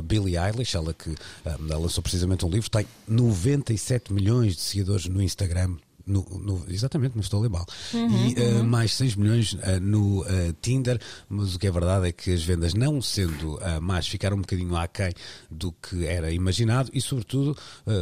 Billie 0.03 0.37
Eilish, 0.37 0.75
ela 0.75 0.93
que 0.93 1.13
lançou 1.59 2.01
precisamente 2.01 2.45
um 2.45 2.49
livro, 2.49 2.69
tem 2.69 2.85
97 3.07 4.13
milhões 4.13 4.55
de 4.55 4.61
seguidores 4.61 5.07
no 5.07 5.21
Instagram 5.21 5.75
no, 6.09 6.25
no, 6.39 6.65
exatamente, 6.67 7.17
estou 7.19 7.39
a 7.39 7.43
ler 7.43 7.49
Uhum, 7.93 8.27
e 8.27 8.35
uh, 8.35 8.63
mais 8.63 8.93
6 8.93 9.15
milhões 9.15 9.53
uh, 9.53 9.79
no 9.81 10.21
uh, 10.21 10.53
Tinder, 10.61 10.99
mas 11.27 11.55
o 11.55 11.59
que 11.59 11.67
é 11.67 11.71
verdade 11.71 12.07
é 12.07 12.11
que 12.11 12.31
as 12.31 12.43
vendas, 12.43 12.73
não 12.73 13.01
sendo 13.01 13.59
mais, 13.81 14.07
ficaram 14.07 14.37
um 14.37 14.41
bocadinho 14.41 14.75
aquém 14.75 15.11
do 15.49 15.71
que 15.71 16.05
era 16.05 16.31
imaginado 16.31 16.89
e, 16.93 17.01
sobretudo, 17.01 17.57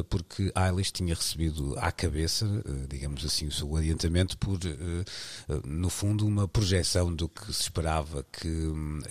porque 0.10 0.52
Eilish 0.56 0.92
tinha 0.92 1.14
recebido 1.14 1.76
à 1.78 1.92
cabeça, 1.92 2.46
digamos 2.88 3.26
assim, 3.26 3.48
o 3.48 3.52
seu 3.52 3.76
adiantamento 3.76 4.38
por, 4.38 4.60
no 5.66 5.90
fundo, 5.90 6.26
uma 6.26 6.48
projeção 6.48 7.14
do 7.14 7.28
que 7.28 7.46
se 7.54 7.64
esperava 7.64 8.26
que, 8.32 8.50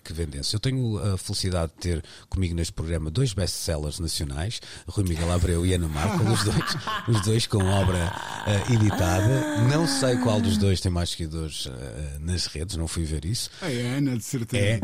que 0.04 0.12
vendesse. 0.12 0.54
Eu 0.54 0.60
tenho 0.60 0.98
a 0.98 1.18
felicidade 1.18 1.72
de 1.72 1.78
ter 1.78 2.04
comigo 2.28 2.54
neste 2.54 2.72
programa 2.72 3.10
dois 3.10 3.32
best-sellers 3.32 3.98
nacionais, 3.98 4.60
Rui 4.86 5.04
Miguel 5.04 5.32
Abreu 5.32 5.66
e 5.66 5.74
Ana 5.74 5.88
Marco, 5.88 6.22
os 6.24 6.44
dois, 6.44 6.76
os 7.08 7.20
dois 7.22 7.46
com 7.46 7.64
obra 7.64 8.12
uh, 8.46 8.72
editada. 8.86 9.58
Não 9.70 9.86
sei 9.86 10.16
qual 10.16 10.40
dos 10.40 10.56
dois 10.56 10.80
tem 10.80 10.90
mais 10.90 11.10
seguidores 11.10 11.66
uh, 11.66 11.72
nas 12.20 12.46
redes, 12.46 12.76
não 12.76 12.86
fui 12.86 13.04
ver 13.04 13.24
isso. 13.24 13.50
É 13.62 13.94
a 13.94 13.98
Ana, 13.98 14.16
de 14.16 14.24
certeza. 14.24 14.80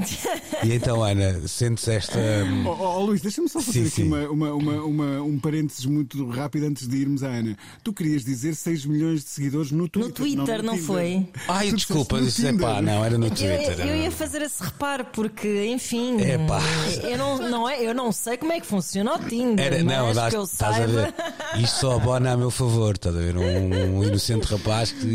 É. 0.63 0.67
E 0.67 0.73
então, 0.73 1.03
Ana, 1.03 1.47
sentes 1.47 1.87
esta. 1.89 2.19
Um... 2.19 2.67
Oh, 2.67 2.99
oh, 2.99 3.05
Luís, 3.05 3.21
deixa-me 3.21 3.49
só 3.49 3.61
fazer 3.61 3.81
sim, 3.81 3.87
aqui 3.87 3.91
sim. 3.91 4.03
Uma, 4.05 4.29
uma, 4.29 4.53
uma, 4.53 4.83
uma, 4.83 5.23
um 5.23 5.39
parênteses 5.39 5.87
muito 5.87 6.29
rápido 6.29 6.67
antes 6.67 6.87
de 6.87 6.97
irmos 6.97 7.23
à 7.23 7.29
Ana. 7.29 7.57
Tu 7.83 7.93
querias 7.93 8.25
dizer 8.25 8.55
6 8.55 8.87
milhões 8.87 9.25
de 9.25 9.31
seguidores 9.31 9.71
no 9.71 9.89
Twitter. 9.89 10.09
No 10.09 10.15
Twitter, 10.15 10.63
não, 10.63 10.77
não 10.77 10.83
foi? 10.83 11.27
Ai, 11.49 11.71
tu 11.71 11.77
desculpa, 11.77 12.19
isso 12.21 12.47
é 12.47 12.53
pá, 12.53 12.81
não, 12.83 13.05
era 13.05 13.19
no 13.19 13.29
Twitter. 13.29 13.81
Eu, 13.81 13.87
eu, 13.87 13.97
ia 13.97 14.11
fazer 14.11 14.43
esse 14.43 14.63
reparo, 14.63 15.05
porque, 15.07 15.67
enfim. 15.67 16.21
É 16.21 16.39
pá. 16.47 16.61
Eu 17.03 17.19
não, 17.19 17.39
não, 17.51 17.69
é, 17.69 17.83
eu 17.83 17.95
não 17.95 18.13
sei 18.13 18.37
como 18.37 18.53
é 18.53 18.61
que 18.61 18.67
funciona 18.67 19.15
o 19.15 19.19
Tinder. 19.19 19.67
Era, 19.67 19.83
não, 19.83 20.13
dá, 20.13 20.29
estás 20.29 20.51
saiba... 20.51 20.85
a 20.85 20.87
ver. 20.87 21.15
Isto 21.63 21.81
só 21.81 21.97
abona 21.97 22.33
a 22.33 22.37
meu 22.37 22.51
favor, 22.51 22.95
estás 22.95 23.15
a 23.15 23.19
ver? 23.19 23.37
Um, 23.37 23.43
um 23.85 24.05
inocente 24.05 24.47
rapaz 24.47 24.93
que 24.93 25.07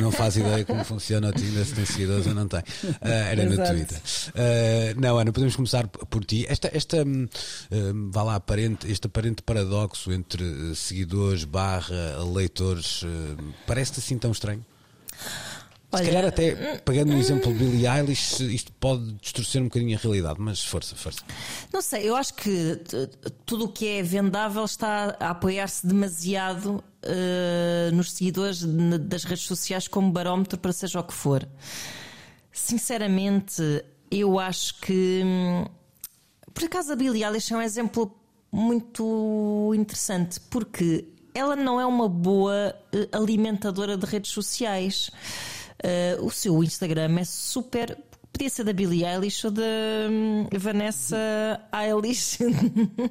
não 0.00 0.10
faz 0.10 0.36
ideia 0.36 0.64
como 0.64 0.84
funciona 0.84 1.28
o 1.28 1.32
Tinder, 1.32 1.64
se 1.64 1.74
tem 1.74 1.84
seguidores 1.84 2.26
ou 2.26 2.34
não 2.34 2.48
tem. 2.48 2.60
Uh, 2.60 2.96
era 3.02 3.42
Exato. 3.42 3.72
no 3.72 3.76
Twitter. 3.76 3.98
Uh, 3.98 5.00
não, 5.00 5.18
Ana, 5.18 5.32
podemos 5.32 5.56
começar 5.56 5.86
por 5.88 6.24
ti. 6.24 6.46
Esta, 6.48 6.70
esta 6.72 7.02
uh, 7.02 8.10
vá 8.10 8.22
lá, 8.22 8.34
aparente, 8.36 8.90
este 8.90 9.06
aparente 9.06 9.42
paradoxo 9.42 10.12
entre 10.12 10.74
seguidores 10.74 11.44
barra 11.44 12.22
leitores, 12.34 13.04
parece-te 13.66 14.00
assim 14.00 14.18
tão 14.18 14.32
estranho? 14.32 14.64
Olha, 15.94 16.04
Se 16.04 16.10
calhar 16.10 16.24
até 16.24 16.78
pegando 16.78 17.12
no 17.12 17.18
exemplo 17.18 17.52
de 17.52 17.58
Billie 17.58 17.86
Eilish, 17.86 18.40
isto 18.52 18.72
pode 18.72 19.12
distorcer 19.14 19.62
um 19.62 19.66
bocadinho 19.66 19.96
a 19.96 20.00
realidade, 20.00 20.40
mas 20.40 20.62
força, 20.64 20.96
força. 20.96 21.20
Não 21.72 21.80
sei, 21.80 22.08
eu 22.08 22.16
acho 22.16 22.34
que 22.34 22.80
tudo 23.46 23.66
o 23.66 23.68
que 23.68 23.86
é 23.86 24.02
vendável 24.02 24.64
está 24.64 25.16
a 25.20 25.30
apoiar-se 25.30 25.86
demasiado 25.86 26.82
uh, 27.04 27.94
nos 27.94 28.12
seguidores 28.12 28.64
das 29.00 29.24
redes 29.24 29.44
sociais 29.44 29.88
como 29.88 30.10
barómetro 30.10 30.58
para 30.58 30.72
seja 30.72 31.00
o 31.00 31.04
que 31.04 31.14
for. 31.14 31.46
Sinceramente, 32.52 33.84
eu 34.10 34.38
acho 34.38 34.80
que 34.80 35.22
hum, 35.24 35.64
por 36.52 36.64
acaso 36.64 36.92
a 36.92 36.96
Billie 36.96 37.24
Eilish 37.24 37.52
é 37.52 37.56
um 37.56 37.62
exemplo 37.62 38.16
muito 38.52 39.72
interessante 39.74 40.38
porque 40.48 41.08
ela 41.34 41.56
não 41.56 41.80
é 41.80 41.84
uma 41.84 42.08
boa 42.08 42.74
eh, 42.92 43.08
alimentadora 43.10 43.96
de 43.96 44.06
redes 44.06 44.30
sociais. 44.30 45.10
Uh, 45.84 46.24
o 46.24 46.30
seu 46.30 46.62
Instagram 46.62 47.18
é 47.18 47.24
super. 47.24 47.98
Podia 48.34 48.50
ser 48.50 48.64
da 48.64 48.72
Billie 48.72 49.04
Eilish 49.04 49.46
ou 49.46 49.52
da 49.52 49.62
hum, 50.10 50.48
Vanessa 50.58 51.16
Eilish 51.72 52.38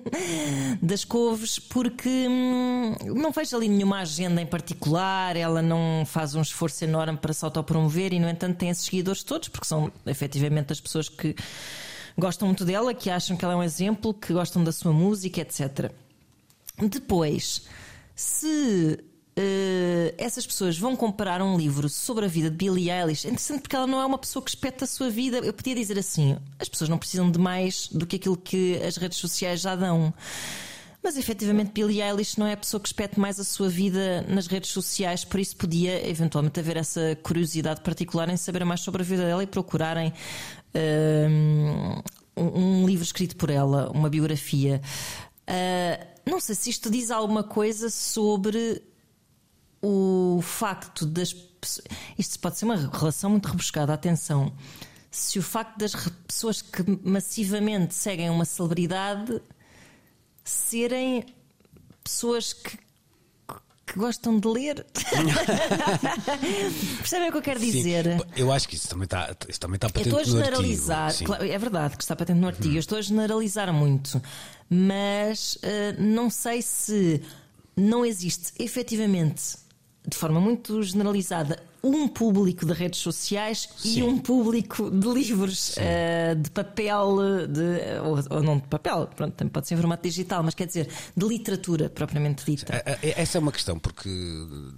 das 0.84 1.06
Couves, 1.06 1.58
porque 1.58 2.10
hum, 2.10 2.94
não 3.06 3.32
vejo 3.32 3.56
ali 3.56 3.70
nenhuma 3.70 4.00
agenda 4.00 4.42
em 4.42 4.46
particular, 4.46 5.38
ela 5.38 5.62
não 5.62 6.04
faz 6.06 6.36
um 6.36 6.42
esforço 6.42 6.84
enorme 6.84 7.18
para 7.18 7.32
se 7.32 7.46
autopromover 7.46 8.12
e, 8.14 8.20
no 8.20 8.28
entanto, 8.28 8.58
tem 8.58 8.70
esses 8.70 8.84
seguidores 8.84 9.24
todos, 9.24 9.48
porque 9.48 9.66
são 9.66 9.90
efetivamente 10.06 10.74
as 10.74 10.82
pessoas 10.82 11.08
que 11.08 11.34
gostam 12.18 12.50
muito 12.50 12.66
dela, 12.66 12.94
que 12.94 13.10
acham 13.10 13.38
que 13.38 13.46
ela 13.46 13.54
é 13.54 13.58
um 13.58 13.64
exemplo, 13.64 14.14
que 14.14 14.34
gostam 14.34 14.62
da 14.62 14.74
sua 14.74 14.92
música, 14.92 15.40
etc. 15.40 15.90
Depois, 16.78 17.66
se 18.14 19.00
Uh, 19.36 20.14
essas 20.16 20.46
pessoas 20.46 20.78
vão 20.78 20.96
comprar 20.96 21.42
um 21.42 21.58
livro 21.58 21.90
sobre 21.90 22.26
a 22.26 22.28
vida 22.28 22.52
de 22.52 22.56
Billie 22.56 22.92
Eilish. 22.92 23.26
É 23.26 23.30
interessante 23.30 23.62
porque 23.62 23.76
ela 23.76 23.88
não 23.88 24.00
é 24.00 24.06
uma 24.06 24.18
pessoa 24.18 24.44
que 24.44 24.52
espeta 24.52 24.86
a 24.86 24.88
sua 24.88 25.10
vida. 25.10 25.38
Eu 25.38 25.54
podia 25.54 25.74
dizer 25.74 25.98
assim: 25.98 26.38
as 26.60 26.70
pessoas 26.70 26.90
não 26.90 27.00
precisam 27.00 27.32
de 27.32 27.40
mais 27.40 27.88
do 27.88 28.06
que 28.06 28.18
aquilo 28.18 28.38
que 28.38 28.76
as 28.84 28.96
redes 28.98 29.18
sociais 29.18 29.62
já 29.62 29.76
dão. 29.76 30.14
Mas 31.04 31.18
efetivamente 31.18 31.72
Billie 31.74 32.02
Eilish 32.02 32.40
não 32.40 32.48
é 32.48 32.54
a 32.54 32.58
pessoa 32.58 32.80
que 32.80 32.88
espete 32.88 33.20
mais 33.20 33.38
a 33.38 33.44
sua 33.44 33.68
vida 33.68 34.22
nas 34.30 34.48
redes 34.48 34.70
sociais, 34.70 35.26
por 35.26 35.38
isso 35.38 35.58
podia 35.58 36.08
eventualmente 36.08 36.58
haver 36.62 36.78
essa 36.78 37.18
curiosidade 37.22 37.82
particular 37.82 38.30
em 38.30 38.38
saber 38.38 38.64
mais 38.64 38.80
sobre 38.80 39.02
a 39.02 39.06
vida 39.06 39.26
dela 39.26 39.44
e 39.44 39.48
procurarem 39.48 40.14
uh, 40.74 42.04
um, 42.38 42.84
um, 42.84 42.86
livro 42.88 43.04
escrito 43.04 43.36
por 43.36 43.50
ela, 43.50 43.92
uma 43.92 44.10
biografia. 44.10 44.82
Uh, 45.46 46.06
não 46.26 46.40
sei 46.40 46.56
se 46.56 46.70
isto 46.70 46.90
diz 46.90 47.12
alguma 47.12 47.44
coisa 47.44 47.90
sobre 47.90 48.82
o 49.84 50.40
facto 50.42 51.06
das 51.06 51.34
pessoas. 51.34 51.86
Isto 52.18 52.40
pode 52.40 52.58
ser 52.58 52.64
uma 52.64 52.78
relação 52.78 53.30
muito 53.30 53.50
rebuscada, 53.50 53.94
atenção. 53.94 54.54
Se 55.12 55.38
o 55.38 55.44
facto 55.44 55.78
das 55.78 55.94
pessoas 56.26 56.62
que 56.62 56.82
massivamente 57.04 57.94
seguem 57.94 58.30
uma 58.30 58.46
celebridade 58.46 59.42
serem 60.44 61.26
pessoas 62.02 62.54
que, 62.54 62.78
que 63.86 64.00
gostam 64.00 64.40
de 64.40 64.48
ler. 64.48 64.86
Percebem 67.00 67.28
o 67.28 67.32
que 67.32 67.38
eu 67.38 67.42
quero 67.42 67.60
dizer? 67.60 68.06
Sim, 68.06 68.20
eu 68.38 68.52
acho 68.52 68.68
que 68.68 68.76
isso 68.76 68.88
também 68.88 69.06
está, 69.06 69.36
isso 69.48 69.60
também 69.60 69.76
está 69.76 69.90
patente 69.90 70.10
eu 70.10 70.22
estou 70.22 70.40
a 70.40 70.44
generalizar, 70.44 71.24
claro, 71.24 71.46
é 71.46 71.58
verdade 71.58 71.98
que 71.98 72.04
está 72.04 72.16
patente 72.16 72.40
no 72.40 72.48
artigo. 72.48 72.70
Hum. 72.70 72.76
Eu 72.76 72.80
estou 72.80 72.98
a 72.98 73.02
generalizar 73.02 73.72
muito, 73.74 74.22
mas 74.70 75.56
uh, 75.56 76.02
não 76.02 76.30
sei 76.30 76.62
se 76.62 77.22
não 77.76 78.06
existe 78.06 78.54
efetivamente 78.60 79.63
de 80.08 80.18
forma 80.18 80.40
muito 80.40 80.82
generalizada 80.84 81.62
um 81.84 82.08
público 82.08 82.66
de 82.66 82.72
redes 82.72 83.02
sociais 83.02 83.68
Sim. 83.76 84.00
e 84.00 84.04
um 84.04 84.18
público 84.18 84.90
de 84.90 85.08
livros 85.10 85.76
uh, 85.76 86.36
de 86.36 86.50
papel, 86.50 87.18
de, 87.48 88.00
ou, 88.02 88.38
ou, 88.38 88.44
não 88.44 88.58
de 88.58 88.68
papel, 88.68 89.10
pronto, 89.14 89.34
também 89.34 89.52
pode 89.52 89.68
ser 89.68 89.74
em 89.74 89.78
formato 89.78 90.04
digital, 90.04 90.42
mas 90.42 90.56
quer 90.56 90.66
dizer, 90.66 90.88
de 91.16 91.28
literatura 91.28 91.90
propriamente 91.90 92.46
dita. 92.46 92.82
Essa 93.02 93.38
é 93.38 93.40
uma 93.40 93.52
questão, 93.52 93.78
porque 93.78 94.10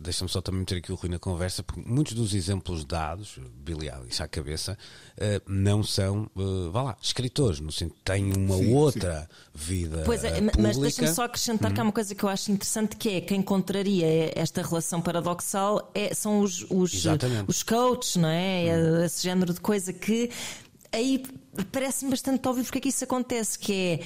deixa-me 0.02 0.30
só 0.30 0.42
também 0.42 0.62
meter 0.62 0.80
aqui 0.80 0.92
o 0.92 0.96
Rui 0.96 1.10
na 1.10 1.20
conversa, 1.20 1.62
porque 1.62 1.82
muitos 1.86 2.14
dos 2.14 2.34
exemplos 2.34 2.84
dados, 2.84 3.38
Billy 3.64 3.88
Alice 3.88 4.24
à 4.24 4.28
cabeça, 4.28 4.76
uh, 5.18 5.52
não 5.52 5.84
são, 5.84 6.28
uh, 6.36 6.72
vá 6.72 6.82
lá, 6.82 6.98
escritores, 7.00 7.60
no 7.60 7.72
sentido 7.72 7.96
têm 8.04 8.34
uma 8.36 8.58
sim, 8.58 8.74
outra 8.74 9.22
sim. 9.22 9.28
vida. 9.54 10.02
Pois 10.06 10.24
é, 10.24 10.34
pública. 10.34 10.60
mas 10.60 10.78
deixa-me 10.78 11.08
só 11.10 11.26
acrescentar 11.26 11.70
hum. 11.70 11.74
que 11.76 11.80
há 11.80 11.84
uma 11.84 11.92
coisa 11.92 12.16
que 12.16 12.24
eu 12.24 12.30
acho 12.30 12.52
interessante 12.52 12.96
que 12.96 13.10
é 13.10 13.22
quem 13.22 13.40
encontraria 13.40 14.32
esta 14.36 14.64
relação 14.64 15.02
paradoxal 15.02 15.92
é, 15.94 16.14
são 16.14 16.40
os, 16.40 16.66
os 16.70 16.95
Exatamente. 16.98 17.46
os 17.48 17.64
coaches, 17.64 18.16
não 18.16 18.30
é? 18.30 18.66
Hum. 18.78 19.04
Esse 19.04 19.24
género 19.24 19.54
de 19.54 19.60
coisa 19.62 19.92
que 19.94 20.30
aí 20.92 21.24
parece-me 21.72 22.12
bastante 22.12 22.48
óbvio 22.48 22.64
porque 22.64 22.78
é 22.78 22.82
que 22.82 22.90
isso 22.90 23.04
acontece, 23.04 23.58
que 23.60 23.74
é 23.74 24.00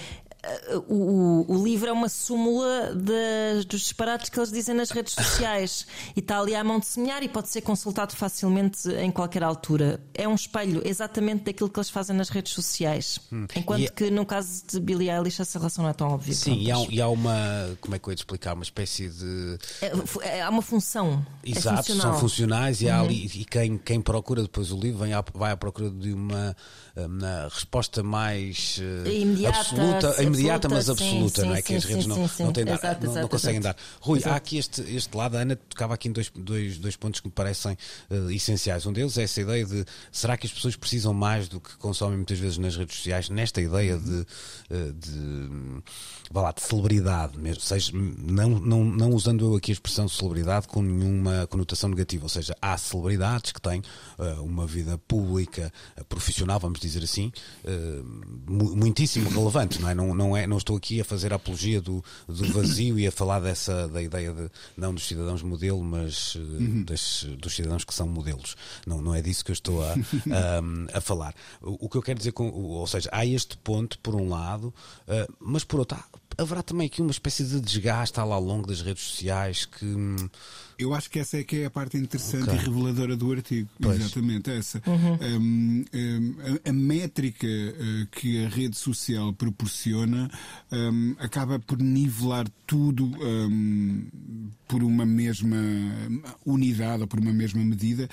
o, 0.88 1.46
o, 1.48 1.64
livro 1.64 1.90
é 1.90 1.92
uma 1.92 2.08
súmula 2.08 2.96
dos 2.96 3.66
disparates 3.66 4.30
que 4.30 4.40
eles 4.40 4.52
dizem 4.52 4.74
nas 4.74 4.90
redes 4.90 5.14
sociais 5.14 5.86
e 6.16 6.20
está 6.22 6.40
ali 6.40 6.56
à 6.56 6.64
mão 6.64 6.80
de 6.80 6.86
semear 6.86 7.22
e 7.24 7.28
pode 7.28 7.50
ser 7.50 7.62
consultado 7.62 8.16
facilmente 8.16 8.90
em 8.90 9.12
qualquer 9.12 9.44
altura. 9.44 10.02
É 10.14 10.28
um 10.28 10.36
espelho 10.36 10.82
exatamente 10.86 11.44
daquilo 11.44 11.70
que 11.70 11.78
eles 11.78 11.90
fazem 11.90 12.16
nas 12.16 12.30
redes 12.30 12.54
sociais. 12.54 13.20
Hum. 13.32 13.48
Enquanto 13.54 13.82
e 13.82 13.86
é- 13.86 13.90
que 13.90 14.10
no 14.10 14.26
caso 14.26 14.64
de 14.66 14.80
Billie 14.80 15.10
Eilish 15.10 15.42
essa 15.42 15.60
relação 15.60 15.84
não 15.84 15.92
é 15.92 15.94
tão 15.94 16.08
óbvia. 16.08 16.34
Sim, 16.34 16.58
e 16.60 16.72
há, 16.72 16.78
e 16.90 17.02
há, 17.02 17.08
uma. 17.10 17.78
Como 17.82 17.96
é 17.96 18.00
que 18.00 18.08
eu 18.08 18.12
ia 18.12 18.16
te 18.16 18.20
explicar? 18.20 18.54
Uma 18.54 18.64
espécie 18.64 19.10
de. 19.10 19.58
É, 19.82 19.92
é, 20.38 20.42
há 20.42 20.50
uma 20.50 20.62
função. 20.62 21.26
É 21.44 21.50
Exato, 21.52 21.92
é 21.92 21.96
são 21.96 22.18
funcionais 22.18 22.82
e, 22.82 22.86
uhum. 22.86 23.00
ali, 23.00 23.26
e 23.26 23.46
quem, 23.46 23.78
quem 23.78 24.00
procura 24.00 24.42
depois 24.42 24.72
o 24.72 24.80
livro 24.80 25.04
vem 25.04 25.14
à, 25.14 25.24
vai 25.34 25.52
à 25.52 25.58
procura 25.58 25.90
de 25.90 26.14
uma, 26.14 26.56
uma 27.06 27.50
resposta 27.52 28.04
mais 28.04 28.80
uh, 28.80 29.08
imediata, 29.08 29.60
absoluta 29.60 30.24
imediata, 30.24 30.70
mas 30.70 30.90
absoluta, 30.90 31.04
sim, 31.04 31.26
absoluta, 31.26 31.42
sim, 31.42 31.48
não 31.48 31.56
é? 31.56 31.62
que 31.62 31.76
as 31.76 31.84
sim, 31.84 31.90
redes 31.90 32.04
sim, 32.04 32.10
não, 32.10 32.28
sim, 32.28 32.44
não, 32.44 32.54
têm 32.54 32.66
dar- 32.66 32.74
exato, 32.76 33.06
não, 33.06 33.14
não 33.14 33.28
conseguem 33.28 33.60
exato. 33.60 33.82
dar. 33.82 34.06
Rui, 34.06 34.22
há 34.26 34.36
aqui 34.36 34.58
este, 34.58 34.82
este 34.96 35.16
lado, 35.16 35.38
a 35.38 35.42
Ana 35.42 35.56
tocava 35.56 35.94
aqui 35.94 36.08
em 36.08 36.12
dois, 36.12 36.32
dois, 36.36 36.78
dois 36.78 36.96
pontos 36.96 37.20
que 37.20 37.28
me 37.28 37.34
parecem 37.34 37.78
eh, 38.10 38.34
essenciais. 38.34 38.86
Um 38.86 38.94
deles 38.94 39.18
é 39.18 39.24
essa 39.24 39.42
ideia 39.42 39.66
de 39.66 39.86
será 40.12 40.38
que 40.38 40.48
as 40.48 40.54
pessoas 40.54 40.76
precisam 40.76 41.14
mais 41.14 41.48
do 41.48 41.60
que 41.60 41.76
consomem 41.78 42.18
muitas 42.18 42.40
vezes 42.40 42.58
nas 42.58 42.76
redes 42.76 42.98
sociais, 42.98 43.30
nesta 43.30 43.62
ideia 43.62 43.98
de, 43.98 44.26
eh, 44.70 44.92
de, 44.96 45.50
vá 46.32 46.42
lá, 46.42 46.52
de 46.52 46.62
celebridade, 46.62 47.38
mesmo, 47.38 47.62
seja, 47.62 47.92
não, 47.94 48.50
não, 48.60 48.84
não 48.84 49.10
usando 49.12 49.46
eu 49.46 49.56
aqui 49.56 49.72
a 49.72 49.74
expressão 49.74 50.08
celebridade 50.08 50.68
com 50.68 50.82
nenhuma 50.82 51.48
conotação 51.48 51.90
negativa, 51.90 52.26
ou 52.26 52.30
seja, 52.30 52.56
há 52.62 52.78
celebridades 52.78 53.52
que 53.52 53.62
têm 53.62 53.82
eh, 54.18 54.34
uma 54.40 54.66
vida 54.66 54.98
pública, 54.98 55.72
eh, 55.96 56.04
profissional, 56.04 56.60
vamos 56.60 56.80
dizer 56.80 56.89
assim, 56.98 57.32
eh, 57.64 58.02
mu- 58.48 58.76
muitíssimo 58.76 59.30
relevante, 59.30 59.80
não 59.82 59.90
é? 59.90 59.94
Não, 59.96 60.14
não 60.14 60.36
é? 60.38 60.48
não 60.48 60.58
estou 60.58 60.76
aqui 60.78 61.00
a 61.02 61.06
fazer 61.06 61.32
a 61.32 61.36
apologia 61.36 61.80
do, 61.82 62.04
do 62.28 62.52
vazio 62.54 63.00
e 63.00 63.06
a 63.08 63.12
falar 63.12 63.40
dessa 63.40 63.88
da 63.88 64.02
ideia 64.02 64.34
de 64.34 64.50
não 64.78 64.94
dos 64.94 65.08
cidadãos 65.08 65.42
modelo, 65.44 65.84
mas 65.84 66.36
eh, 66.38 66.84
das- 66.86 67.26
dos 67.38 67.54
cidadãos 67.56 67.84
que 67.84 67.94
são 67.94 68.08
modelos. 68.08 68.56
Não, 68.86 69.02
não 69.02 69.14
é 69.16 69.22
disso 69.22 69.44
que 69.46 69.52
eu 69.52 69.54
estou 69.54 69.84
a, 69.84 69.94
a, 69.94 70.98
a 70.98 71.02
falar. 71.02 71.34
O, 71.62 71.86
o 71.86 71.90
que 71.90 71.98
eu 71.98 72.02
quero 72.02 72.18
dizer 72.18 72.32
com, 72.32 72.50
ou 72.50 72.88
seja, 72.88 73.10
há 73.12 73.26
este 73.26 73.58
ponto 73.58 74.00
por 74.00 74.16
um 74.16 74.30
lado, 74.30 74.74
eh, 75.08 75.28
mas 75.40 75.64
por 75.64 75.80
outro, 75.80 75.98
há- 75.98 76.42
haverá 76.42 76.62
também 76.64 76.88
aqui 76.88 77.02
uma 77.02 77.12
espécie 77.12 77.44
de 77.44 77.60
desgaste 77.60 78.20
ao 78.20 78.40
longo 78.42 78.68
das 78.68 78.82
redes 78.82 79.04
sociais 79.04 79.66
que 79.66 79.86
hum, 79.86 80.16
Eu 80.80 80.94
acho 80.94 81.10
que 81.10 81.20
essa 81.20 81.38
é 81.38 81.44
que 81.44 81.58
é 81.58 81.66
a 81.66 81.70
parte 81.70 81.98
interessante 81.98 82.44
Ok. 82.44 82.56
e 82.56 82.58
reveladora 82.58 83.18
do 83.18 83.30
artigo. 83.34 83.70
Pois. 83.82 84.00
Exatamente 84.00 84.50
essa. 84.50 84.82
Um, 84.88 85.84
um, 85.94 86.36
a, 86.66 86.70
a 86.70 86.74
métrica 86.74 87.46
uh, 87.46 88.08
que 88.08 88.46
a 88.46 88.50
rede 88.50 88.78
social 88.78 89.34
proporciona 89.34 90.32
um, 90.72 91.16
acaba 91.20 91.60
por 91.60 91.80
nivelar 91.82 92.48
tudo 92.66 93.06
um, 93.06 94.08
por 94.70 94.82
uma 94.84 95.06
mesma 95.06 95.58
unidade 96.46 97.02
ou 97.02 97.08
por 97.08 97.20
uma 97.20 97.34
mesma 97.34 97.62
medida, 97.62 98.08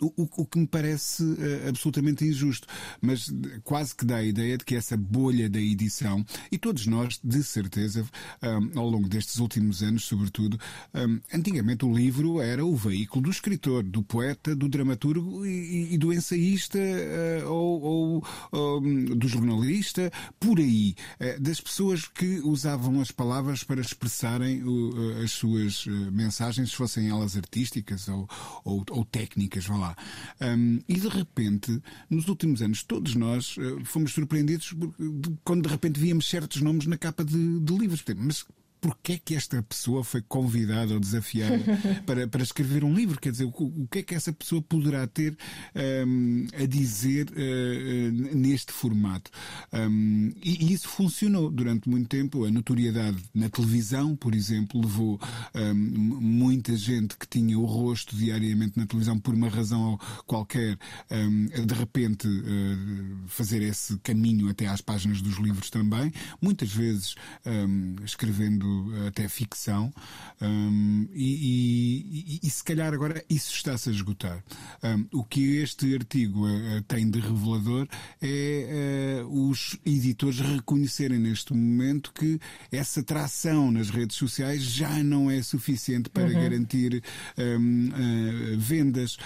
um, 0.00 0.06
o, 0.18 0.42
o 0.42 0.44
que 0.44 0.58
me 0.58 0.66
parece 0.66 1.22
uh, 1.22 1.68
absolutamente 1.68 2.26
injusto. 2.26 2.66
Mas 3.00 3.32
quase 3.64 3.94
que 3.94 4.04
dá 4.04 4.16
a 4.16 4.24
ideia 4.24 4.58
de 4.58 4.64
que 4.66 4.74
essa 4.74 4.98
bolha 4.98 5.48
da 5.48 5.60
edição, 5.60 6.26
e 6.52 6.58
todos 6.58 6.86
nós, 6.86 7.18
de 7.24 7.42
certeza, 7.42 8.04
um, 8.42 8.78
ao 8.78 8.90
longo 8.90 9.08
destes 9.08 9.38
últimos 9.38 9.82
anos, 9.82 10.04
sobretudo, 10.04 10.60
um, 10.94 11.20
antigamente 11.32 11.85
o 11.86 11.96
livro 11.96 12.40
era 12.40 12.64
o 12.64 12.74
veículo 12.74 13.22
do 13.24 13.30
escritor, 13.30 13.82
do 13.82 14.02
poeta, 14.02 14.54
do 14.54 14.68
dramaturgo 14.68 15.46
e, 15.46 15.94
e 15.94 15.98
do 15.98 16.12
ensaísta 16.12 16.78
uh, 16.78 17.48
ou, 17.50 18.22
ou, 18.52 18.80
um, 18.82 19.04
do 19.04 19.28
jornalista, 19.28 20.10
por 20.40 20.58
aí, 20.58 20.94
uh, 21.20 21.40
das 21.40 21.60
pessoas 21.60 22.06
que 22.06 22.40
usavam 22.40 23.00
as 23.00 23.10
palavras 23.10 23.62
para 23.62 23.80
expressarem 23.80 24.62
uh, 24.62 25.22
as 25.22 25.30
suas 25.32 25.86
mensagens, 26.12 26.70
se 26.70 26.76
fossem 26.76 27.08
elas 27.08 27.36
artísticas 27.36 28.08
ou, 28.08 28.28
ou, 28.64 28.84
ou 28.90 29.04
técnicas, 29.04 29.66
vá 29.66 29.76
lá. 29.76 29.96
Um, 30.40 30.80
e 30.88 30.94
de 30.94 31.08
repente, 31.08 31.80
nos 32.10 32.28
últimos 32.28 32.62
anos, 32.62 32.82
todos 32.82 33.14
nós 33.14 33.56
fomos 33.84 34.12
surpreendidos 34.12 34.72
por- 34.72 34.94
de- 34.98 35.36
quando 35.44 35.62
de 35.62 35.68
repente 35.68 36.00
víamos 36.00 36.28
certos 36.28 36.60
nomes 36.60 36.86
na 36.86 36.96
capa 36.98 37.24
de, 37.24 37.60
de 37.60 37.78
livros. 37.78 38.02
Mas 38.16 38.44
porquê 38.86 39.14
é 39.14 39.18
que 39.18 39.34
esta 39.34 39.60
pessoa 39.62 40.04
foi 40.04 40.22
convidada 40.22 40.94
ou 40.94 41.00
desafiada 41.00 41.58
para, 42.06 42.28
para 42.28 42.42
escrever 42.42 42.84
um 42.84 42.94
livro? 42.94 43.20
Quer 43.20 43.32
dizer, 43.32 43.44
o, 43.44 43.48
o 43.48 43.88
que 43.90 43.98
é 43.98 44.02
que 44.02 44.14
essa 44.14 44.32
pessoa 44.32 44.62
poderá 44.62 45.06
ter 45.08 45.36
hum, 46.06 46.46
a 46.54 46.66
dizer 46.66 47.26
eh, 47.36 48.10
neste 48.12 48.72
formato? 48.72 49.30
Hum, 49.72 50.32
e, 50.42 50.66
e 50.66 50.72
isso 50.72 50.88
funcionou 50.88 51.50
durante 51.50 51.88
muito 51.88 52.08
tempo. 52.08 52.44
A 52.44 52.50
notoriedade 52.50 53.18
na 53.34 53.48
televisão, 53.48 54.14
por 54.14 54.34
exemplo, 54.34 54.80
levou 54.80 55.20
hum, 55.54 56.18
muita 56.20 56.76
gente 56.76 57.16
que 57.16 57.26
tinha 57.26 57.58
o 57.58 57.64
rosto 57.64 58.14
diariamente 58.16 58.78
na 58.78 58.86
televisão 58.86 59.18
por 59.18 59.34
uma 59.34 59.48
razão 59.48 59.98
qualquer 60.26 60.78
hum, 61.10 61.46
de 61.46 61.74
repente 61.74 62.28
eh, 62.28 63.26
fazer 63.26 63.62
esse 63.62 63.98
caminho 63.98 64.48
até 64.48 64.66
às 64.66 64.80
páginas 64.80 65.20
dos 65.20 65.38
livros 65.38 65.70
também, 65.70 66.12
muitas 66.40 66.70
vezes 66.70 67.16
hum, 67.44 67.96
escrevendo 68.04 68.75
até 69.06 69.28
ficção, 69.28 69.92
hum, 70.40 71.08
e, 71.12 71.24
e- 71.24 72.24
e- 72.36 72.40
e 72.46 72.50
se 72.50 72.62
calhar 72.64 72.92
agora 72.92 73.24
isso 73.28 73.52
está-se 73.54 73.88
a 73.88 73.92
esgotar. 73.92 74.44
Hum, 74.82 75.06
o 75.12 75.24
que 75.24 75.56
este 75.56 75.94
artigo 75.94 76.46
eh, 76.48 76.82
tem 76.88 77.08
de 77.10 77.20
revelador 77.20 77.86
é 78.20 79.18
eh, 79.20 79.24
os 79.28 79.76
editores 79.84 80.40
reconhecerem 80.40 81.18
neste 81.18 81.52
momento 81.52 82.12
que 82.12 82.38
essa 82.70 83.02
tração 83.02 83.70
nas 83.70 83.90
redes 83.90 84.16
sociais 84.16 84.62
já 84.62 85.02
não 85.02 85.30
é 85.30 85.42
suficiente 85.42 86.08
para 86.10 86.28
garantir 86.28 87.02
hum, 87.38 87.90
eh, 87.94 88.56
vendas 88.58 89.16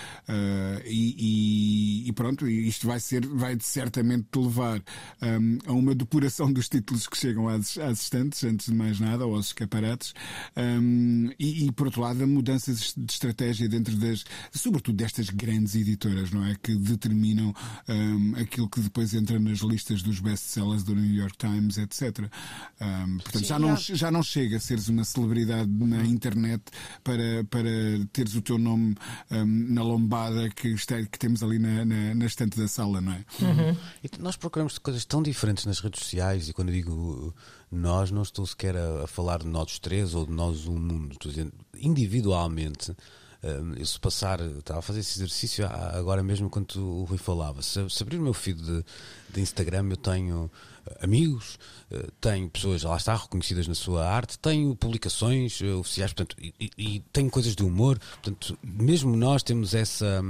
e, 0.87 2.13
pronto, 2.15 2.49
isto 2.49 2.87
vai 2.87 3.01
ser, 3.01 3.27
vai 3.27 3.57
certamente 3.61 4.27
te 4.31 4.39
levar 4.39 4.83
hum, 5.23 5.59
a 5.67 5.73
uma 5.73 5.95
depuração 5.95 6.53
dos 6.53 6.69
títulos 6.69 7.07
que 7.07 7.17
chegam 7.17 7.49
às, 7.49 7.77
às 7.79 8.03
estantes, 8.03 8.43
antes 8.45 8.67
de 8.67 8.75
mais 8.75 8.99
nada, 9.01 9.27
aos 9.35 9.47
escaparates, 9.47 10.15
hum, 10.57 11.31
e, 11.39 11.67
e 11.67 11.73
por 11.73 11.87
outro 11.87 12.03
lado, 12.03 12.23
a 12.23 12.27
mudanças 12.27 12.95
de 12.97 13.13
estratégia 13.13 13.69
dentro 13.69 13.95
das, 13.97 14.25
sobretudo 14.53 14.97
destas 14.97 15.31
grandes 15.31 15.75
editoras, 15.75 16.31
não 16.31 16.45
é? 16.45 16.57
Que 16.63 16.75
determinam 16.75 17.55
hum, 17.89 18.35
aquilo 18.37 18.69
que 18.69 18.81
depois 18.81 19.15
entra 19.15 19.39
nas 19.39 19.59
listas 19.59 20.03
dos 20.03 20.21
best-sellers 20.21 20.83
do 20.83 20.95
New 20.95 21.15
York 21.15 21.37
Times, 21.37 21.79
etc. 21.79 22.31
Hum, 22.81 23.19
portanto, 23.19 23.47
já 23.47 23.59
não, 23.59 23.77
já 23.77 24.11
não 24.11 24.23
chega 24.23 24.57
a 24.57 24.61
seres 24.61 24.89
uma 24.89 25.05
celebridade 25.05 25.71
na 25.71 26.05
internet 26.05 26.63
para, 27.03 27.45
para 27.49 27.71
teres 28.13 28.35
o 28.35 28.43
teu 28.43 28.59
nome 28.59 28.97
na 29.31 29.83
lombada 29.83 30.49
que, 30.51 30.69
está, 30.69 31.03
que 31.03 31.19
temos 31.19 31.43
ali 31.43 31.59
na, 31.59 31.85
na, 31.85 32.15
na 32.15 32.27
estante 32.27 32.59
da 32.59 32.69
sala, 32.69 33.01
não 33.01 33.13
é? 33.13 33.25
E 34.03 34.11
nós 34.19 34.37
procuramos 34.37 34.79
coisas 34.79 35.05
tão 35.05 35.23
diferentes 35.23 35.65
nas 35.67 35.81
redes 35.81 36.01
sociais 36.01 36.49
e 36.49 36.53
quando 36.53 36.69
eu 36.69 36.75
digo 36.75 37.35
nós, 37.71 38.11
não 38.11 38.23
estou 38.23 38.45
sequer 38.47 38.77
a, 38.77 39.05
a 39.05 39.07
falar 39.07 39.39
de 39.41 39.47
nós 39.47 39.79
três 39.79 40.15
ou 40.15 40.27
de 40.27 40.33
nós 40.33 40.67
um 40.67 40.79
mundo, 40.79 41.13
estou 41.13 41.31
dizendo 41.31 41.53
individualmente. 41.77 42.91
um, 43.43 43.75
Eu 43.75 43.87
se 43.87 43.99
passar, 43.99 44.41
estava 44.41 44.81
a 44.81 44.83
fazer 44.83 45.01
esse 45.01 45.19
exercício 45.19 45.67
agora 45.67 46.23
mesmo 46.23 46.51
quando 46.51 46.77
o 46.79 47.05
Rui 47.05 47.19
falava. 47.19 47.63
Se, 47.63 47.89
se 47.89 48.03
abrir 48.03 48.19
o 48.19 48.23
meu 48.23 48.35
feed 48.35 48.61
de, 48.61 48.85
de 49.33 49.41
Instagram, 49.41 49.87
eu 49.91 49.97
tenho 49.97 50.45
uh, 50.45 50.51
amigos, 51.05 51.59
uh, 51.93 52.11
tenho 52.21 52.51
pessoas, 52.51 52.83
lá 52.83 52.97
está, 52.97 53.15
reconhecidas 53.17 53.67
na 53.69 53.75
sua 53.75 54.07
arte, 54.07 54.39
tenho 54.39 54.75
publicações 54.77 55.61
oficiais, 55.63 56.13
portanto, 56.13 56.37
e, 56.43 56.53
e- 56.61 56.71
e 56.97 57.01
tenho 57.13 57.31
coisas 57.31 57.55
de 57.55 57.63
humor. 57.63 57.99
Portanto, 57.99 58.59
mesmo 58.63 59.17
nós 59.17 59.43
temos 59.43 59.75
essa, 59.75 60.21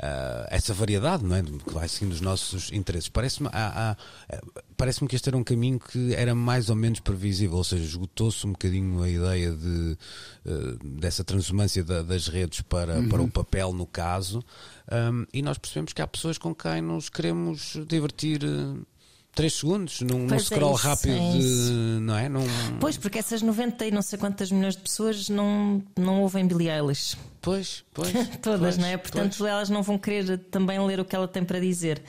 ah, 0.00 0.46
essa 0.50 0.72
variedade, 0.74 1.24
não 1.24 1.36
é? 1.36 1.42
Que 1.42 1.72
vai 1.72 1.88
seguindo 1.88 2.12
os 2.12 2.20
nossos 2.20 2.70
interesses. 2.72 3.08
Parece-me 3.08 3.48
eh, 3.52 3.96
parece-me 4.76 5.08
que 5.08 5.14
este 5.16 5.28
era 5.28 5.36
um 5.36 5.44
caminho 5.44 5.78
que 5.78 6.14
era 6.14 6.34
mais 6.34 6.68
ou 6.70 6.76
menos 6.76 7.00
previsível, 7.00 7.56
ou 7.56 7.64
seja, 7.64 7.84
esgotou-se 7.84 8.46
um 8.46 8.52
bocadinho 8.52 9.02
a 9.02 9.08
ideia 9.08 9.52
de, 9.52 9.96
eh, 10.46 10.76
dessa 10.84 11.22
transumância 11.24 11.82
da- 11.84 12.02
das 12.02 12.26
redes 12.28 12.60
para, 12.62 13.00
para 13.08 13.22
o 13.22 13.30
papel, 13.30 13.72
no 13.72 13.86
caso, 13.86 14.44
Hum, 14.92 15.24
e 15.32 15.40
nós 15.40 15.56
percebemos 15.56 15.94
que 15.94 16.02
há 16.02 16.06
pessoas 16.06 16.36
com 16.36 16.54
quem 16.54 16.82
nos 16.82 17.08
queremos 17.08 17.74
divertir. 17.88 18.42
Eh, 19.34 19.36
Três 19.36 19.54
segundos 19.54 20.00
num, 20.00 20.18
num 20.20 20.26
Pois 20.28 20.42
é 20.42 20.54
scroll 20.54 20.74
isso, 20.76 20.86
rápido, 20.86 21.14
é 21.14 21.38
de- 21.38 22.00
não 22.00 22.16
é? 22.16 22.28
Num, 22.28 22.46
Pois, 22.80 22.96
porque 22.96 23.18
essas 23.18 23.42
90 23.42 23.84
e 23.86 23.90
não 23.90 24.02
sei 24.02 24.18
quantas 24.18 24.50
milhões 24.52 24.76
de 24.76 24.82
pessoas 24.82 25.28
não, 25.28 25.82
não 25.98 26.22
ouvem 26.22 26.46
Billie 26.46 26.70
Eilish. 26.70 27.16
Pois, 27.42 27.84
pois. 27.92 28.10
Todas, 28.40 28.60
pois, 28.60 28.78
não 28.78 28.86
é? 28.86 28.96
Portanto, 28.96 29.44
elas 29.46 29.68
não 29.68 29.82
vão 29.82 29.98
querer 29.98 30.38
também 30.50 30.78
ler 30.86 30.98
o 31.00 31.04
que 31.04 31.14
ela 31.14 31.28
tem 31.28 31.44
para 31.44 31.60
dizer. 31.60 32.00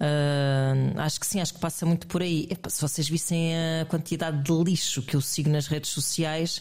Ah, 0.00 0.74
acho 1.04 1.18
que 1.20 1.26
sim, 1.26 1.40
acho 1.40 1.54
que 1.54 1.60
passa 1.60 1.86
muito 1.86 2.06
por 2.06 2.22
aí. 2.22 2.46
Epá, 2.50 2.68
se 2.70 2.80
vocês 2.82 3.08
vissem 3.08 3.52
a 3.82 3.84
quantidade 3.86 4.42
de 4.42 4.52
lixo 4.52 5.02
que 5.02 5.16
eu 5.16 5.20
sigo 5.20 5.48
nas 5.50 5.66
redes 5.66 5.90
sociais. 5.90 6.60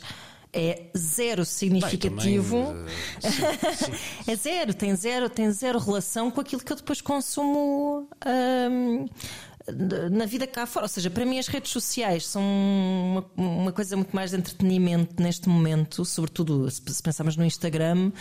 É 0.53 0.83
zero 0.97 1.43
significativo. 1.45 2.63
Bem, 2.63 2.73
também, 2.73 2.93
eh, 3.23 3.75
sim, 3.75 3.85
sim. 3.85 3.91
É 4.31 4.35
zero, 4.35 4.73
tem 4.73 4.95
zero, 4.95 5.29
tem 5.29 5.51
zero 5.51 5.77
relação 5.77 6.31
com 6.31 6.39
aquilo 6.39 6.61
que 6.63 6.71
eu 6.71 6.77
depois 6.77 7.01
consumo 7.01 8.07
ahm, 8.25 9.05
na 10.11 10.25
vida 10.25 10.47
cá 10.47 10.65
fora. 10.65 10.85
Ou 10.85 10.89
seja, 10.89 11.09
para 11.09 11.25
mim 11.25 11.39
as 11.39 11.47
redes 11.47 11.71
sociais 11.71 12.25
são 12.27 12.41
uma, 12.41 13.25
uma 13.35 13.71
coisa 13.71 13.95
muito 13.95 14.15
mais 14.15 14.31
de 14.31 14.37
entretenimento 14.37 15.21
neste 15.21 15.49
momento, 15.49 16.05
sobretudo 16.05 16.69
se 16.71 17.01
pensarmos 17.03 17.35
no 17.35 17.43
Instagram, 17.45 18.11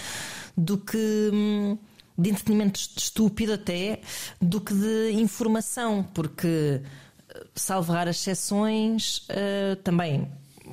do 0.56 0.78
que. 0.78 0.96
hum, 1.32 1.78
De 2.18 2.30
entretenimento 2.30 2.80
estúpido 2.96 3.52
até, 3.52 4.00
do 4.40 4.58
que 4.60 4.72
de 4.74 5.12
informação, 5.20 6.02
porque, 6.14 6.80
eh, 7.28 7.46
salvo 7.54 7.92
raras 7.92 8.16
exceções, 8.16 9.26
eh, 9.28 9.76
também, 9.84 10.26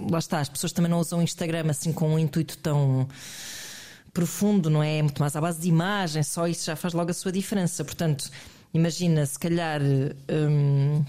lá 0.10 0.20
está, 0.20 0.40
as 0.40 0.48
pessoas 0.50 0.72
também 0.72 0.90
não 0.90 1.00
usam 1.00 1.20
o 1.20 1.22
Instagram 1.22 1.66
assim 1.70 1.92
com 1.92 2.14
um 2.14 2.18
intuito 2.18 2.58
tão 2.60 3.08
profundo, 4.14 4.70
não 4.70 4.82
é? 4.82 5.00
É 5.00 5.02
muito 5.02 5.20
mais 5.20 5.36
à 5.36 5.42
base 5.42 5.60
de 5.60 5.68
imagem, 5.68 6.24
só 6.24 6.48
isso 6.48 6.66
já 6.66 6.76
faz 6.76 6.94
logo 6.94 7.12
a 7.12 7.14
sua 7.14 7.32
diferença. 7.32 7.84
Portanto, 7.84 8.30
imagina, 8.74 9.26
se 9.26 9.38
calhar. 9.40 9.82
hum, 9.82 11.04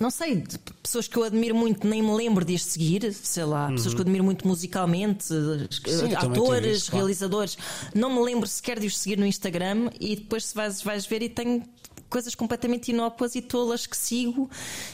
não 0.00 0.10
sei, 0.10 0.44
pessoas 0.82 1.08
que 1.08 1.16
eu 1.16 1.22
admiro 1.24 1.54
muito, 1.54 1.86
nem 1.86 2.02
me 2.02 2.12
lembro 2.14 2.44
de 2.44 2.54
as 2.54 2.62
seguir, 2.64 3.12
sei 3.14 3.44
lá, 3.44 3.68
pessoas 3.68 3.94
que 3.94 4.00
eu 4.00 4.02
admiro 4.02 4.24
muito 4.24 4.46
musicalmente, 4.46 5.32
Uhum. 5.32 5.66
Sim, 5.70 6.14
atores, 6.14 6.76
isso, 6.82 6.90
claro. 6.90 7.06
realizadores, 7.06 7.56
não 7.94 8.12
me 8.14 8.20
lembro 8.20 8.46
sequer 8.46 8.78
de 8.78 8.86
os 8.86 8.98
seguir 8.98 9.16
no 9.16 9.24
Instagram 9.24 9.88
e 9.98 10.16
depois 10.16 10.46
se 10.46 10.54
vais, 10.54 10.82
vais 10.82 11.06
ver 11.06 11.22
e 11.22 11.28
tenho 11.30 11.62
coisas 12.10 12.34
completamente 12.34 12.90
inócuas 12.92 13.34
e 13.34 13.40
tolas 13.42 13.86
que 13.86 13.96
sigo 13.96 14.48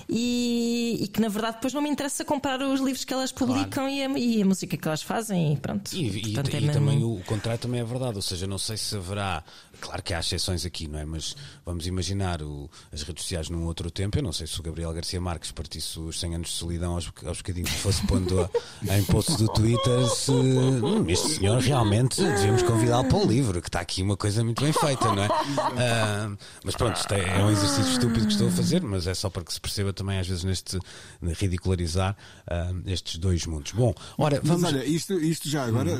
e, 0.08 0.98
e 1.02 1.08
que 1.08 1.20
na 1.20 1.28
verdade 1.28 1.56
depois 1.56 1.72
não 1.74 1.82
me 1.82 1.88
interessa 1.90 2.24
comprar 2.24 2.62
os 2.62 2.80
livros 2.80 3.04
que 3.04 3.12
elas 3.12 3.30
publicam 3.32 3.88
e, 3.88 4.02
a, 4.04 4.08
e 4.18 4.40
a 4.42 4.46
música 4.46 4.76
que 4.76 4.88
elas 4.88 5.02
fazem 5.02 5.52
e 5.52 5.56
pronto. 5.56 5.92
E, 5.94 6.22
Portanto, 6.32 6.54
é 6.54 6.58
e 6.58 6.60
mesmo- 6.60 6.72
também 6.72 7.02
o 7.04 7.20
contrário 7.26 7.60
também 7.60 7.80
é 7.80 7.84
verdade, 7.84 8.16
ou 8.16 8.22
seja, 8.22 8.46
não 8.46 8.56
sei 8.58 8.76
se 8.76 8.96
haverá, 8.96 9.42
claro 9.82 10.02
que 10.02 10.14
há 10.14 10.20
exceções 10.20 10.64
aqui, 10.64 10.86
não 10.88 10.98
é? 10.98 11.04
Mas 11.04 11.36
vamos 11.66 11.86
imaginar 11.86 12.40
o- 12.42 12.70
as 12.92 13.02
redes 13.02 13.22
sociais 13.24 13.50
num 13.50 13.64
outro 13.66 13.90
tempo. 13.90 14.16
Eu 14.18 14.22
não 14.22 14.32
sei 14.32 14.46
se 14.46 14.58
o 14.58 14.62
Gabriel 14.62 14.92
Garcia 14.92 15.20
Marques 15.20 15.50
partisse 15.50 15.98
os 15.98 16.18
100 16.20 16.34
anos 16.36 16.48
de 16.48 16.54
solidão 16.54 16.94
aos, 16.94 17.10
aos 17.26 17.38
bocadinhos 17.38 17.70
que 17.70 17.78
fosse 17.78 18.06
pondo 18.06 18.40
a, 18.40 18.50
em 18.96 19.04
posts 19.04 19.36
do 19.36 19.48
Twitter. 19.48 20.08
Se 20.08 20.30
hum, 20.30 21.04
este 21.08 21.28
senhor 21.36 21.60
realmente 21.60 22.22
devíamos 22.22 22.62
convidá-lo 22.62 23.08
para 23.08 23.18
o 23.18 23.26
livro, 23.26 23.60
que 23.60 23.68
está 23.68 23.80
aqui 23.80 24.02
uma 24.02 24.16
coisa 24.16 24.42
muito 24.44 24.62
bem 24.62 24.72
feita, 24.72 25.12
não 25.14 25.22
é? 25.24 25.28
Ah, 25.82 26.30
mas 26.64 26.74
pronto, 26.76 26.96
isto 26.96 27.12
é, 27.12 27.40
é 27.40 27.44
um 27.44 27.50
exercício 27.50 27.92
estúpido 27.92 28.26
que 28.26 28.32
estou 28.32 28.48
a 28.48 28.50
fazer, 28.52 28.82
mas 28.82 29.06
é 29.06 29.14
só 29.14 29.28
para 29.28 29.42
que 29.42 29.52
se 29.52 29.60
perceba 29.60 29.92
também, 29.92 30.18
às 30.18 30.28
vezes, 30.28 30.44
neste 30.44 30.78
ridicularizar 31.22 32.16
ah, 32.48 32.72
estes 32.86 33.18
dois 33.18 33.46
mundos. 33.46 33.72
Bom, 33.72 33.94
ora, 34.18 34.40
vamos. 34.42 34.62
Mas 34.62 34.72
olha, 34.74 34.84
isto, 34.84 35.14
isto 35.14 35.48
já 35.48 35.64
agora 35.64 35.90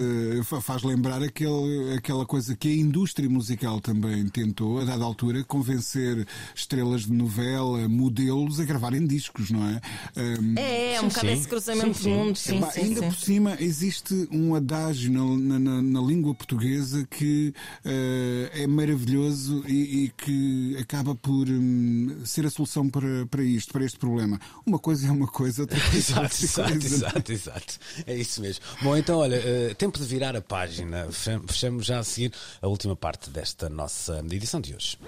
fa- 0.45 0.61
faz 0.61 0.83
lembrar 0.83 1.23
aquele, 1.23 1.95
aquela 1.97 2.25
coisa 2.27 2.55
que 2.57 2.69
a 2.69 2.75
indústria 2.75 3.29
musical 3.29 3.72
também 3.81 4.29
tentou, 4.29 4.81
a 4.81 4.85
dada 4.85 5.05
altura, 5.05 5.43
convencer 5.45 6.27
estrelas 6.55 7.03
de 7.03 7.13
novela, 7.13 7.89
modelos 7.89 8.61
a 8.61 8.65
gravarem 8.65 9.07
discos, 9.07 9.51
não 9.51 9.67
é? 9.69 9.81
Ahm, 10.17 10.55
É, 10.59 10.95
é 10.95 11.01
um 11.01 11.05
Sim, 11.05 11.09
bocado 11.09 11.29
esse 11.31 11.49
cruzamento 11.49 11.95
Sim, 11.99 12.03
sim. 12.05 12.11
de 12.11 12.17
mundo, 12.17 12.37
sim, 12.37 12.61
sim, 12.71 12.81
ainda 12.81 13.01
sim. 13.01 13.09
por 13.09 13.17
cima 13.17 13.57
existe 13.61 14.29
um 14.31 14.55
adágio 14.55 15.13
na, 15.13 15.59
na- 15.59 15.83
na- 15.83 16.01
língua 16.03 16.35
portuguesa 16.35 17.07
que 17.11 17.55
eh, 17.85 18.51
é 18.55 18.67
maravilhoso 18.67 19.65
e, 19.69 20.05
e 20.05 20.09
que 20.17 20.77
acaba 20.81 21.15
por 21.15 21.49
hum, 21.49 22.21
ser 22.25 22.45
a 22.47 22.51
solução 22.51 22.89
para, 22.89 23.27
para 23.27 23.43
isto, 23.43 23.73
para 23.73 23.85
este 23.85 23.99
problema. 23.99 24.39
Uma 24.67 24.79
coisa 24.79 25.07
é 25.07 25.11
uma 25.11 25.27
coisa, 25.29 25.63
outra 25.63 25.79
coisa 25.91 25.97
é 25.97 25.99
Exato, 25.99 26.23
outra 26.25 26.45
exato, 26.45 26.71
coisa. 26.81 26.95
exato, 26.97 27.33
exato. 27.33 27.79
É 28.07 28.17
isso 28.17 28.41
mesmo. 28.41 28.65
Bom, 28.83 28.97
então, 28.97 29.19
olha, 29.19 29.37
eh, 29.37 29.75
tempo 29.75 29.99
de 29.99 30.05
virar 30.05 30.35
a 30.37 30.41
página. 30.43 31.09
Fechamos 31.47 31.87
já 31.87 31.99
a 32.01 32.05
seguir 32.05 32.33
a 32.61 32.69
última 32.69 32.97
parte 32.97 33.31
desta 33.31 33.62
nossa 33.69 34.23
edição 34.31 34.61
de 34.61 34.75
hoje. 34.75 34.99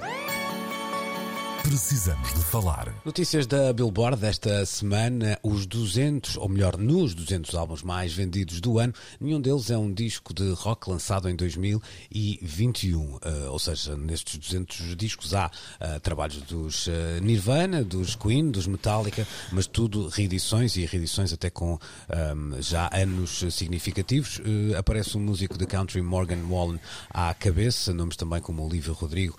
Precisamos 1.65 2.35
de 2.35 2.41
falar. 2.41 2.95
Notícias 3.07 3.47
da 3.47 3.73
Billboard 3.73 4.21
desta 4.21 4.67
semana: 4.67 5.39
os 5.43 5.65
200, 5.65 6.37
ou 6.37 6.47
melhor, 6.47 6.77
nos 6.77 7.15
200 7.15 7.55
álbuns 7.55 7.83
mais 7.83 8.13
vendidos 8.13 8.61
do 8.61 8.79
ano, 8.79 8.93
nenhum 9.19 9.41
deles 9.41 9.71
é 9.71 9.79
um 9.79 9.91
disco 9.91 10.35
de 10.35 10.53
rock 10.53 10.91
lançado 10.91 11.27
em 11.27 11.35
2021. 11.35 13.19
Eh, 13.23 13.49
ou 13.49 13.59
seja, 13.59 13.97
nestes 13.97 14.37
200 14.37 14.95
discos 14.95 15.33
há 15.33 15.51
eh, 15.81 15.99
trabalhos 16.01 16.43
dos 16.43 16.87
eh, 16.87 17.19
Nirvana, 17.23 17.83
dos 17.83 18.15
Queen, 18.15 18.51
dos 18.51 18.67
Metallica, 18.67 19.27
mas 19.51 19.67
tudo 19.67 20.09
reedições 20.09 20.77
e 20.77 20.85
reedições 20.85 21.33
até 21.33 21.49
com 21.49 21.79
ehm, 22.11 22.61
já 22.61 22.91
anos 22.93 23.43
significativos. 23.51 24.39
Aparece 24.79 25.17
um 25.17 25.21
músico 25.21 25.57
de 25.57 25.67
country, 25.67 26.03
Morgan 26.03 26.45
Wallen, 26.47 26.79
à 27.09 27.33
cabeça, 27.33 27.95
nomes 27.95 28.17
também 28.17 28.43
como 28.43 28.63
Olivia 28.63 28.93
Rodrigo, 28.93 29.37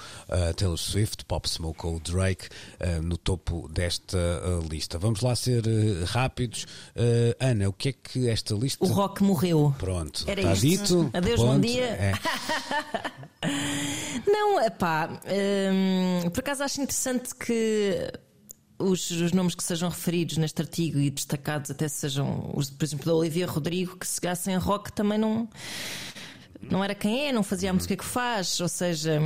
Taylor 0.58 0.78
Swift, 0.78 1.24
Pop 1.26 1.48
Smoke 1.48 1.86
ou 1.86 2.00
Drake 2.16 2.48
eh, 2.80 3.00
no 3.02 3.18
topo 3.18 3.68
desta 3.68 4.18
eh, 4.18 4.68
lista. 4.70 4.98
Vamos 4.98 5.22
lá 5.22 5.36
ser 5.36 5.68
eh, 5.68 6.06
rápidos. 6.06 6.66
Ana, 7.40 7.68
o 7.70 7.74
que 7.74 7.90
é 7.90 7.94
que 7.94 8.30
esta 8.30 8.56
lista. 8.56 8.84
O 8.84 8.88
rock 8.88 9.22
morreu. 9.22 9.76
Pronto, 9.78 10.24
Era 10.28 10.42
está 10.42 10.54
isto. 10.54 11.04
dito. 11.06 11.10
Adeus, 11.14 11.40
bom 11.42 11.48
ponto. 11.54 11.68
dia. 11.68 11.84
É. 11.84 12.14
Não, 14.26 14.58
hum, 14.58 16.30
por 16.32 16.40
acaso 16.40 16.64
acho 16.64 16.82
interessante 16.82 17.36
que 17.36 18.12
os, 18.80 19.10
os 19.12 19.32
nomes 19.32 19.56
que 19.56 19.64
sejam 19.64 19.90
referidos 19.90 20.38
neste 20.38 20.62
artigo 20.62 21.00
e 21.00 21.10
destacados 21.10 21.70
até 21.70 21.88
sejam 21.88 22.52
os, 22.54 22.70
por 22.70 22.84
exemplo, 22.86 23.06
da 23.06 23.14
Olivia 23.14 23.46
Rodrigo, 23.46 23.98
que 23.98 24.08
se 24.08 24.20
gassem 24.20 24.56
rock 24.58 24.92
também 24.92 25.18
não, 25.18 25.48
não 26.62 26.84
era 26.84 26.96
quem 26.96 27.28
é, 27.28 27.32
não 27.32 27.44
fazia 27.44 27.70
a 27.70 27.74
música 27.74 27.96
que 27.96 28.06
faz, 28.06 28.60
ou 28.60 28.68
seja. 28.68 29.22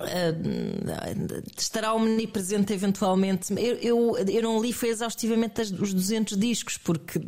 Uh, 0.00 1.42
estará 1.56 1.92
omnipresente 1.92 2.72
eventualmente. 2.72 3.52
Eu, 3.52 3.76
eu, 3.76 4.18
eu 4.28 4.42
não 4.42 4.60
li 4.60 4.72
foi 4.72 4.90
exaustivamente 4.90 5.60
os 5.60 5.92
200 5.92 6.36
discos, 6.36 6.76
porque 6.76 7.20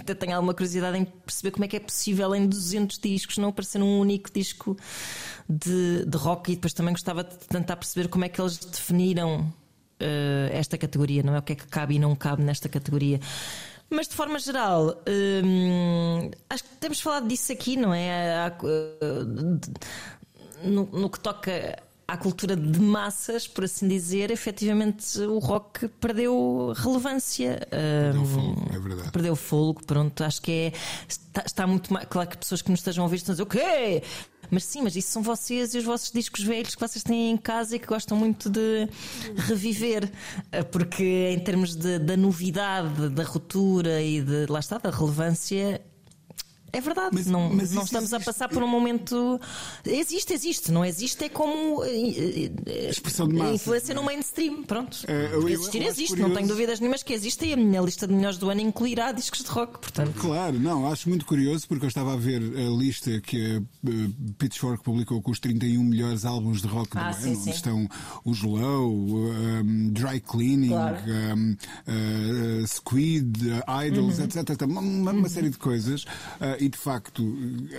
até 0.00 0.14
tenho 0.14 0.34
alguma 0.34 0.52
curiosidade 0.52 0.98
em 0.98 1.04
perceber 1.04 1.52
como 1.52 1.64
é 1.64 1.68
que 1.68 1.76
é 1.76 1.80
possível 1.80 2.34
em 2.34 2.46
200 2.46 2.98
discos 2.98 3.38
não 3.38 3.48
aparecer 3.48 3.80
um 3.80 3.98
único 4.00 4.30
disco 4.30 4.76
de, 5.48 6.04
de 6.04 6.18
rock. 6.18 6.52
E 6.52 6.54
depois 6.56 6.74
também 6.74 6.92
gostava 6.92 7.24
de 7.24 7.36
tentar 7.48 7.76
perceber 7.76 8.08
como 8.08 8.24
é 8.24 8.28
que 8.28 8.40
eles 8.40 8.58
definiram 8.58 9.40
uh, 10.00 10.52
esta 10.52 10.76
categoria, 10.76 11.22
não 11.22 11.34
é? 11.34 11.38
O 11.38 11.42
que 11.42 11.52
é 11.52 11.56
que 11.56 11.66
cabe 11.66 11.94
e 11.94 11.98
não 11.98 12.14
cabe 12.14 12.42
nesta 12.42 12.68
categoria. 12.68 13.20
Mas 13.88 14.06
de 14.06 14.14
forma 14.14 14.38
geral, 14.38 15.02
hum, 15.44 16.30
acho 16.48 16.62
que 16.62 16.70
temos 16.78 17.00
falado 17.00 17.26
disso 17.26 17.52
aqui, 17.52 17.76
não 17.76 17.92
é? 17.92 18.52
No, 20.62 20.86
no 20.92 21.08
que 21.10 21.18
toca 21.20 21.82
à 22.06 22.16
cultura 22.16 22.56
de 22.56 22.80
massas, 22.80 23.46
por 23.46 23.64
assim 23.64 23.86
dizer, 23.86 24.30
efetivamente 24.32 25.18
o 25.20 25.38
rock 25.38 25.86
perdeu 26.00 26.72
relevância. 26.76 27.60
Perdeu 27.70 28.24
fogo, 28.26 28.66
é 28.74 28.78
verdade. 28.78 29.10
Perdeu 29.12 29.36
fogo, 29.36 29.84
pronto, 29.86 30.24
acho 30.24 30.42
que 30.42 30.50
é. 30.50 30.72
Está, 31.08 31.42
está 31.46 31.66
muito 31.66 31.92
mais. 31.92 32.06
Claro 32.08 32.28
que 32.28 32.38
pessoas 32.38 32.62
que 32.62 32.70
nos 32.70 32.80
estejam 32.80 33.02
a 33.02 33.06
ouvir 33.06 33.16
estão 33.16 33.32
a 33.32 33.34
dizer 33.34 33.42
o 33.42 33.46
quê? 33.46 34.02
Mas 34.52 34.64
sim, 34.64 34.82
mas 34.82 34.96
isso 34.96 35.12
são 35.12 35.22
vocês 35.22 35.72
e 35.74 35.78
os 35.78 35.84
vossos 35.84 36.10
discos 36.10 36.42
velhos 36.42 36.74
que 36.74 36.80
vocês 36.80 37.04
têm 37.04 37.30
em 37.30 37.36
casa 37.36 37.76
e 37.76 37.78
que 37.78 37.86
gostam 37.86 38.18
muito 38.18 38.50
de 38.50 38.88
reviver. 39.36 40.10
Eh, 40.50 40.64
Porque 40.64 41.04
em 41.32 41.38
termos 41.38 41.76
de- 41.76 42.00
da 42.00 42.16
novidade, 42.16 43.08
da 43.10 43.22
ruptura 43.22 44.02
e 44.02 44.20
de 44.20 44.46
lá 44.48 44.58
está, 44.58 44.78
da 44.78 44.90
relevância. 44.90 45.80
É 46.72 46.80
verdade, 46.80 47.10
Mas- 47.14 47.26
não, 47.26 47.48
mas 47.50 47.72
não 47.72 47.82
estamos 47.82 48.12
a 48.12 48.16
existe. 48.16 48.26
passar 48.32 48.48
por 48.48 48.62
um 48.62 48.66
momento. 48.68 49.40
Existe, 49.84 50.32
existe. 50.32 50.70
Não 50.70 50.84
existe 50.84 51.24
é 51.24 51.28
como. 51.28 51.82
eh, 51.84 52.50
eh, 52.66 52.90
Expressão 52.90 53.26
de 53.28 53.34
massa. 53.34 53.54
Influência 53.54 53.94
no 53.94 54.02
mainstream. 54.04 54.62
Pronto. 54.62 54.98
É, 55.08 55.30
eu- 55.34 55.48
Existir, 55.48 55.82
eu 55.82 55.88
existe. 55.88 56.08
curioso- 56.10 56.28
Não 56.28 56.36
tenho 56.36 56.48
dúvidas 56.48 56.78
nenhumas 56.80 57.02
que 57.02 57.12
existe 57.12 57.44
e 57.46 57.52
a 57.52 57.56
minha 57.56 57.80
lista 57.80 58.06
de 58.06 58.14
melhores 58.14 58.38
do 58.38 58.48
ano 58.50 58.60
incluirá 58.60 59.10
discos 59.12 59.42
de 59.42 59.48
rock. 59.50 59.78
Portanto, 59.80 60.14
Claro, 60.20 60.58
não, 60.60 60.90
acho 60.90 61.08
muito 61.08 61.24
curioso 61.26 61.66
porque 61.66 61.84
eu 61.84 61.88
estava 61.88 62.12
a 62.12 62.16
ver 62.16 62.40
a 62.42 62.70
lista 62.78 63.20
que 63.20 63.56
a 63.56 63.56
eh, 63.56 64.10
Pitchfork 64.38 64.82
publicou 64.84 65.20
com 65.22 65.30
os 65.30 65.40
31 65.40 65.82
melhores 65.82 66.24
álbuns 66.24 66.60
de 66.62 66.68
rock 66.68 66.90
Ah, 66.96 67.10
do 67.10 67.16
sim, 67.22 67.28
ano, 67.30 67.36
sim. 67.36 67.40
onde 67.42 67.50
estão 67.50 67.88
os 68.24 68.42
Low, 68.42 68.92
um, 68.92 69.90
Dry 69.92 70.20
Cleaning, 70.20 70.68
Claro. 70.68 70.96
um, 71.36 71.56
uh, 72.62 72.66
Squid, 72.66 73.32
uh, 73.50 73.82
Idols, 73.86 74.18
Uhum. 74.18 74.24
etc. 74.24 74.62
Uma, 74.66 74.80
uma- 74.80 75.12
uma 75.12 75.28
série 75.28 75.50
de 75.50 75.58
coisas. 75.58 76.02
Uh, 76.40 76.59
e 76.60 76.68
de 76.68 76.78
facto 76.78 77.36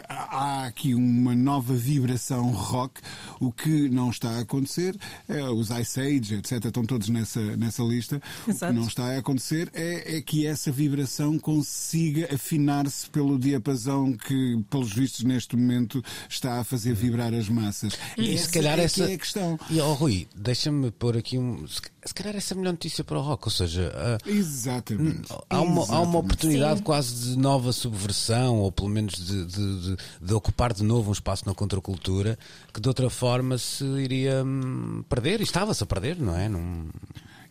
há 0.10 0.66
aqui 0.66 0.94
uma 0.96 1.36
nova 1.36 1.74
vibração 1.74 2.52
rock. 2.52 3.00
O 3.40 3.52
que 3.52 3.88
não 3.90 4.10
está 4.10 4.30
a 4.32 4.40
acontecer, 4.40 4.96
é, 5.30 5.44
os 5.44 5.70
Ice 5.70 6.00
Age, 6.00 6.36
etc., 6.36 6.66
estão 6.66 6.84
todos 6.84 7.10
nessa, 7.10 7.40
nessa 7.58 7.84
lista. 7.84 8.22
O 8.48 8.52
Exato. 8.52 8.74
que 8.74 8.80
não 8.80 8.88
está 8.88 9.06
a 9.06 9.18
acontecer 9.18 9.70
é, 9.74 10.18
é 10.18 10.22
que 10.22 10.46
essa 10.46 10.72
vibração 10.72 11.38
consiga 11.38 12.34
afinar-se 12.34 13.10
pelo 13.10 13.38
diapasão 13.38 14.14
que, 14.14 14.64
pelos 14.70 14.94
vistos, 14.94 15.24
neste 15.24 15.56
momento 15.56 16.04
está 16.30 16.60
a 16.60 16.64
fazer 16.64 16.94
vibrar 16.94 17.34
as 17.34 17.48
massas. 17.50 17.98
E 18.18 18.34
Essa 18.34 18.46
se 18.46 18.52
calhar 18.52 18.80
é 18.80 18.84
essa. 18.84 19.06
que 19.06 19.12
é 19.12 19.16
a 19.16 19.18
questão. 19.18 19.60
E, 19.70 19.80
oh, 19.80 19.94
Rui, 19.94 20.28
deixa-me 20.36 20.92
pôr 20.92 21.18
aqui 21.18 21.38
um. 21.38 21.66
Se 22.04 22.14
calhar 22.16 22.36
essa 22.36 22.54
é 22.54 22.56
a 22.56 22.58
melhor 22.58 22.72
notícia 22.72 23.04
para 23.04 23.18
o 23.18 23.22
rock, 23.22 23.46
ou 23.48 23.52
seja. 23.52 23.92
Exatamente. 24.26 25.32
Há 25.50 25.62
uma, 25.62 25.82
há 25.82 25.84
uma 25.84 25.84
Exatamente. 25.84 26.18
oportunidade 26.18 26.78
Sim. 26.80 26.84
quase 26.84 27.16
de 27.34 27.38
nova 27.38 27.72
subversão, 27.72 28.58
ou 28.60 28.72
pelo 28.72 28.90
menos 28.90 29.14
de, 29.16 29.46
de- 29.46 29.82
de- 29.82 29.98
de 30.22 30.34
ocupar 30.34 30.74
de 30.74 30.84
novo 30.84 31.10
um 31.10 31.14
espaço 31.14 31.44
na 31.46 31.54
contracultura 31.54 32.40
que 32.74 32.82
de 32.82 32.88
outra 32.88 33.10
forma 33.10 33.58
se 33.58 33.84
iria 33.84 34.44
hum, 34.44 35.04
perder, 35.08 35.42
e 35.42 35.44
estava-se 35.44 35.84
a 35.84 35.86
perder, 35.86 36.18
não 36.20 36.36
é? 36.36 36.50
Não... 36.50 36.86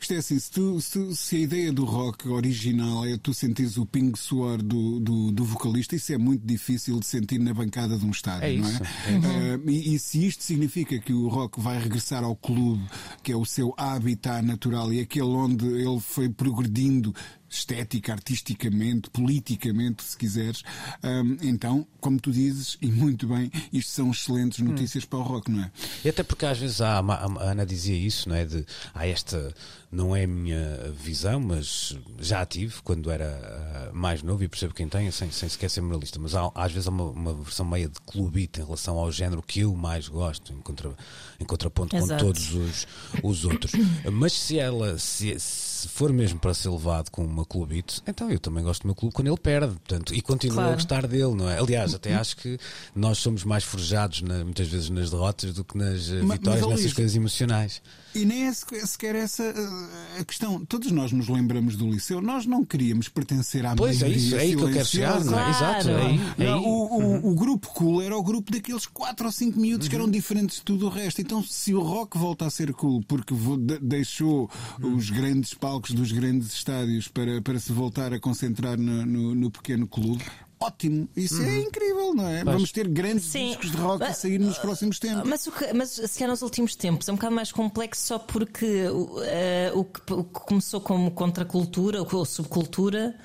Isto 0.00 0.14
é 0.14 0.16
assim, 0.16 0.38
se, 0.38 0.50
tu- 0.50 0.80
se- 0.80 1.14
se 1.14 1.36
a 1.36 1.38
ideia 1.40 1.72
do 1.72 1.84
rock 1.84 2.26
original 2.28 3.04
é 3.04 3.18
tu 3.18 3.34
sentires 3.34 3.76
o 3.76 3.84
pingo 3.84 4.16
suor 4.16 4.62
do, 4.62 4.98
do, 4.98 5.30
do 5.30 5.44
vocalista, 5.44 5.94
isso 5.94 6.12
é 6.12 6.16
muito 6.18 6.46
difícil 6.46 6.98
de 6.98 7.06
sentir 7.06 7.38
na 7.38 7.52
bancada 7.52 7.98
de 7.98 8.04
um 8.06 8.10
estádio, 8.10 8.44
É 8.48 8.56
não 8.56 8.68
isso, 8.68 8.82
é? 8.82 9.56
Uh, 9.58 9.70
e, 9.70 9.94
e 9.94 9.98
se 9.98 10.26
isto 10.26 10.42
significa 10.42 10.98
que 10.98 11.12
o 11.12 11.28
rock 11.28 11.60
vai 11.60 11.78
regressar 11.78 12.24
ao 12.24 12.34
clube, 12.34 12.82
que 13.22 13.30
é 13.30 13.36
o 13.36 13.44
seu 13.44 13.74
habitat 13.76 14.42
natural 14.44 14.90
e 14.92 15.00
aquele 15.00 15.26
onde 15.28 15.66
ele 15.66 16.00
foi 16.00 16.28
progredindo 16.30 17.14
estética, 17.50 18.12
artisticamente, 18.12 19.10
politicamente, 19.10 20.04
se 20.04 20.16
quiseres, 20.16 20.62
um, 21.02 21.36
então, 21.42 21.86
como 22.00 22.20
tu 22.20 22.30
dizes, 22.30 22.78
e 22.80 22.86
muito 22.86 23.26
bem, 23.26 23.50
isto 23.72 23.90
são 23.90 24.10
excelentes 24.10 24.60
notícias 24.60 25.04
para 25.04 25.18
o 25.18 25.22
rock, 25.22 25.50
não 25.50 25.64
é? 25.64 25.72
E 26.04 26.08
até 26.08 26.22
porque 26.22 26.46
às 26.46 26.58
vezes 26.58 26.80
há, 26.80 27.00
a 27.00 27.50
Ana 27.50 27.66
dizia 27.66 27.96
isso, 27.96 28.28
não 28.28 28.36
é? 28.36 28.44
De 28.44 28.64
ah, 28.94 29.06
esta 29.06 29.52
não 29.90 30.14
é 30.14 30.22
a 30.22 30.26
minha 30.26 30.92
visão, 30.96 31.40
mas 31.40 31.96
já 32.20 32.40
a 32.40 32.46
tive 32.46 32.80
quando 32.82 33.10
era 33.10 33.90
uh, 33.90 33.96
mais 33.96 34.22
novo 34.22 34.44
e 34.44 34.48
percebo 34.48 34.72
quem 34.72 34.88
tem, 34.88 35.10
sem, 35.10 35.30
sem 35.32 35.48
sequer 35.48 35.68
ser 35.68 35.80
moralista. 35.80 36.18
Mas 36.20 36.34
há, 36.34 36.50
às 36.54 36.70
vezes 36.70 36.86
há 36.86 36.90
uma, 36.90 37.04
uma 37.04 37.34
versão 37.34 37.66
meia 37.66 37.88
de 37.88 38.00
clubite 38.06 38.60
em 38.60 38.64
relação 38.64 38.96
ao 38.96 39.10
género 39.10 39.42
que 39.42 39.60
eu 39.60 39.74
mais 39.74 40.06
gosto, 40.06 40.52
em, 40.52 40.60
contra, 40.60 40.94
em 41.40 41.44
contraponto 41.44 41.96
Exato. 41.96 42.12
com 42.12 42.18
todos 42.18 42.54
os, 42.54 42.86
os 43.22 43.44
outros. 43.44 43.72
mas 44.12 44.32
se 44.32 44.58
ela, 44.60 44.96
se, 44.96 45.38
se 45.40 45.69
for 45.88 46.12
mesmo 46.12 46.38
para 46.38 46.52
ser 46.54 46.68
levado 46.70 47.10
com 47.10 47.24
uma 47.24 47.44
clubite, 47.44 48.02
então 48.06 48.30
eu 48.30 48.38
também 48.38 48.62
gosto 48.64 48.82
do 48.82 48.86
meu 48.86 48.94
clube 48.94 49.14
quando 49.14 49.28
ele 49.28 49.36
perde, 49.36 49.72
portanto, 49.74 50.14
e 50.14 50.20
continuo 50.20 50.56
Claro. 50.56 50.70
a 50.72 50.74
gostar 50.74 51.06
dele, 51.06 51.34
não 51.34 51.48
é? 51.48 51.58
Aliás, 51.58 51.94
até 51.94 52.14
acho 52.14 52.36
que 52.36 52.58
nós 52.94 53.18
somos 53.18 53.44
mais 53.44 53.64
forjados 53.64 54.22
na- 54.22 54.44
muitas 54.44 54.68
vezes 54.68 54.90
nas 54.90 55.10
derrotas 55.10 55.54
do 55.54 55.64
que 55.64 55.76
nas 55.76 56.08
eh, 56.10 56.20
Mas- 56.22 56.38
vitórias, 56.38 56.66
mas, 56.66 56.76
nessas 56.76 56.92
coisas 56.92 57.14
emocionais. 57.16 57.82
E 58.14 58.24
nem 58.24 58.44
é 58.48 58.52
sequer 58.52 59.14
essa 59.14 59.42
uh, 59.44 60.20
a 60.20 60.24
questão. 60.24 60.64
Todos 60.64 60.90
nós 60.90 61.12
nos 61.12 61.28
lembramos 61.28 61.76
do 61.76 61.88
liceu. 61.88 62.20
Nós 62.20 62.44
não 62.44 62.64
queríamos 62.64 63.08
pertencer 63.08 63.64
à 63.64 63.76
Pois 63.76 64.02
é 64.02 64.06
maioria 64.06 64.26
isso, 64.26 64.34
é 64.34 64.38
aí 64.40 64.56
que 64.56 64.62
eu 64.62 64.72
quero 64.72 64.84
chegar, 64.84 65.24
não 65.24 65.38
é? 65.38 65.50
Exato, 65.50 65.84
Claro. 65.84 65.90
é 65.90 66.06
aí. 66.06 66.20
é 66.38 66.44
Não, 66.44 66.62
o, 66.64 67.00
o- 67.26 67.30
o 67.30 67.34
grupo 67.36 67.68
cool 67.68 68.02
era 68.02 68.16
o 68.16 68.22
grupo 68.22 68.50
daqueles 68.50 68.84
4 68.86 69.26
ou 69.26 69.32
5 69.32 69.60
miúdos 69.60 69.86
que 69.86 69.94
eram 69.94 70.10
diferentes 70.10 70.56
de 70.56 70.62
tudo 70.62 70.86
o 70.86 70.88
resto. 70.88 71.20
Então, 71.20 71.42
se 71.42 71.72
o 71.72 71.80
rock 71.80 72.18
volta 72.18 72.46
a 72.46 72.50
ser 72.50 72.72
cool 72.72 73.00
porque 73.06 73.32
deixou 73.80 74.50
os 74.82 75.10
grandes 75.10 75.54
palcos 75.54 75.92
dos 75.92 76.10
grandes 76.10 76.52
estádios 76.52 77.06
para, 77.08 77.40
para 77.40 77.60
se 77.60 77.72
voltar 77.72 78.12
a 78.12 78.18
concentrar 78.18 78.76
no, 78.78 79.06
no- 79.06 79.34
no 79.34 79.50
pequeno 79.50 79.86
clube. 79.86 80.24
Ótimo, 80.62 81.08
isso 81.16 81.42
é 81.42 81.60
incrível, 81.60 82.12
não 82.14 82.28
é? 82.28 82.44
Vamos 82.44 82.70
ter 82.70 82.86
grandes 82.86 83.24
Sim. 83.24 83.48
discos 83.48 83.70
de 83.70 83.76
rock 83.78 84.04
a 84.04 84.12
sair 84.12 84.38
nos 84.38 84.58
próximos 84.58 84.98
tempos. 84.98 85.26
Mas, 85.26 85.46
o 85.46 85.52
que, 85.52 85.72
mas 85.72 85.88
se 85.88 86.18
calhar 86.18 86.28
nos 86.28 86.42
últimos 86.42 86.76
tempos 86.76 87.08
é 87.08 87.12
um 87.12 87.14
bocado 87.14 87.34
mais 87.34 87.50
complexo 87.50 88.06
só 88.06 88.18
porque 88.18 88.86
o, 88.88 89.22
eh, 89.22 89.72
o, 89.74 89.84
que, 89.84 90.12
o 90.12 90.22
que 90.22 90.40
começou 90.40 90.82
como 90.82 91.10
contracultura 91.12 92.02
ou 92.02 92.24
subcultura 92.26 93.16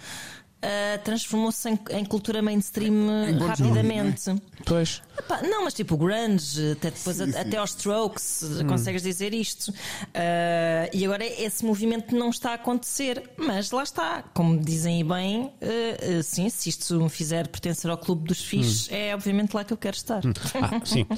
eh, 0.62 0.98
transformou-se 1.04 1.70
em, 1.70 1.80
em 1.92 2.04
cultura 2.06 2.42
mainstream 2.42 2.94
eh, 3.10 3.34
Jovi, 3.34 3.46
rapidamente. 3.46 4.36
Pois. 4.66 5.02
Epá, 5.18 5.42
não, 5.44 5.64
mas 5.64 5.76
tipo 5.76 5.96
grunge, 5.96 6.72
até 6.72 6.90
depois 6.90 7.18
Sim, 7.18 7.32
sim. 7.32 7.38
até 7.38 7.58
aos 7.58 7.70
strokes, 7.72 8.44
consegues 8.68 9.04
dizer 9.04 9.34
isto. 9.34 9.72
Ah, 10.14 10.90
e 10.92 11.06
agora 11.06 11.24
esse 11.24 11.64
movimento 11.64 12.16
não 12.16 12.30
está 12.32 12.52
a 12.52 12.54
acontecer, 12.56 13.30
mas 13.38 13.70
lá 13.72 13.84
está, 13.84 14.24
como 14.34 14.60
dizem 14.60 14.98
aí 14.98 15.04
bem, 15.04 15.52
ah, 15.62 16.24
sim, 16.24 16.50
se 16.50 16.70
isto 16.70 17.00
me 17.00 17.10
fizer 17.10 17.48
pertencer 17.48 17.92
ao 17.92 17.98
clube 17.98 18.28
dos 18.28 18.42
fixes, 18.42 18.88
é 18.92 19.14
obviamente 19.14 19.54
lá 19.54 19.64
que 19.64 19.72
eu 19.72 19.78
quero 19.78 19.96
estar. 19.96 20.22
Ah, 20.26 20.82
sim. 20.84 21.06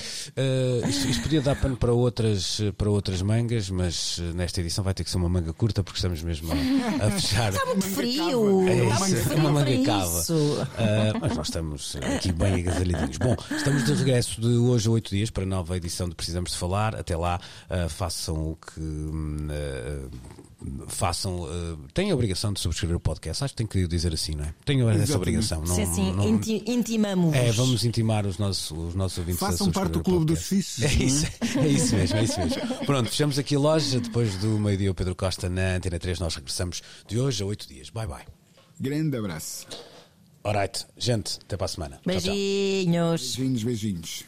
Isto, 0.88 1.08
isto 1.10 1.24
podia 1.24 1.42
dar 1.42 1.56
pano 1.60 1.76
para 1.76 1.92
outras, 1.92 2.62
para 2.78 2.90
outras 2.90 3.22
mangas, 3.22 3.70
mas 3.70 4.20
nesta 4.36 4.62
edição 4.62 4.84
vai 4.84 4.94
ter 4.94 5.04
que 5.04 5.10
ser 5.10 5.18
uma 5.18 5.30
manga 5.30 5.54
curta 5.54 5.84
porque 5.84 5.98
estamos 5.98 6.22
mesmo 6.22 6.52
a, 6.52 7.06
a 7.08 7.12
fechar. 7.20 7.54
Está 7.54 7.66
muito 7.66 7.86
frio. 7.88 8.68
É 8.68 8.76
está 8.86 9.00
muito 9.00 9.16
frio 9.24 9.37
uma 9.40 9.54
para 9.62 9.72
manga 9.72 9.86
cava. 9.86 10.20
isso. 10.20 10.58
Ah, 10.78 11.18
mas 11.22 11.36
nós 11.38 11.48
estamos 11.48 11.96
aqui 12.16 12.32
bem 12.32 12.56
agasalhadinhos. 12.56 13.18
Bom, 13.18 13.36
estamos 13.56 13.86
de 13.86 13.94
regresso 13.94 14.40
de 14.42 14.48
hoje 14.48 14.88
a 14.88 14.92
oito 14.92 15.10
dias 15.10 15.30
para 15.30 15.44
a 15.44 15.48
nova 15.48 15.76
edição 15.78 16.08
de 16.10 16.16
Precisamos 16.16 16.52
de 16.52 16.58
Falar. 16.58 16.96
Até 16.96 17.16
lá, 17.16 17.40
ah, 17.70 17.88
façam 17.90 18.36
o 18.52 18.56
que. 18.58 18.82
ah, 19.52 20.08
façam. 20.88 21.46
ah, 21.50 21.78
têm 21.94 22.12
a 22.12 22.14
obrigação 22.16 22.52
de 22.54 22.60
subscrever 22.60 22.98
o 22.98 23.00
podcast. 23.00 23.44
Acho 23.44 23.54
que 23.54 23.58
tenho 23.58 23.70
que 23.70 23.88
dizer 23.88 24.14
assim, 24.14 24.34
não 24.36 24.44
é? 24.46 24.54
Tenho 24.66 24.90
essa 24.90 24.98
Exatamente. 25.04 25.16
obrigação. 25.18 25.62
Não, 25.66 25.76
sim, 25.76 25.86
sim, 25.94 26.14
não- 26.14 26.28
inti- 26.28 26.64
intimamos. 26.68 27.36
é, 27.36 27.52
vamos 27.52 27.84
intimar 27.86 28.26
os 28.26 28.38
nossos, 28.38 28.72
os 28.72 28.96
nossos 28.96 29.18
ouvintes 29.20 29.42
a 29.44 29.48
Façam 29.48 29.72
parte 29.72 29.92
do 29.94 30.04
clube 30.04 30.26
dos 30.26 30.40
podcast. 30.40 30.56
fixes. 30.56 30.84
É 30.84 31.04
isso, 31.04 31.26
é 31.60 31.68
isso 31.68 31.96
mesmo, 31.96 32.18
é 32.18 32.24
isso 32.24 32.40
mesmo. 32.40 32.86
Pronto, 32.86 33.10
fechamos 33.10 33.38
aqui 33.40 33.56
a 33.56 33.60
loja. 33.60 34.00
Depois 34.00 34.36
do 34.38 34.48
meio-dia, 34.60 34.92
o 34.92 34.96
Pedro 34.96 35.16
Costa 35.16 35.50
na 35.50 35.76
Antena 35.76 36.00
3. 36.00 36.20
Nós 36.20 36.36
regressamos 36.36 36.82
de 37.08 37.20
hoje 37.20 37.44
a 37.44 37.46
oito 37.46 37.68
dias. 37.68 37.90
Bye 37.90 38.08
bye. 38.08 38.37
Grande 38.80 39.18
abraço. 39.18 39.68
Alright, 40.44 40.86
gente, 40.98 41.40
até 41.44 41.58
para 41.58 41.66
a 41.66 41.68
semana. 41.68 42.00
Tchau, 42.04 42.22
tchau. 42.22 42.34
Beijinhos. 42.34 43.36
Beijinhos, 43.36 43.64
beijinhos. 43.64 44.26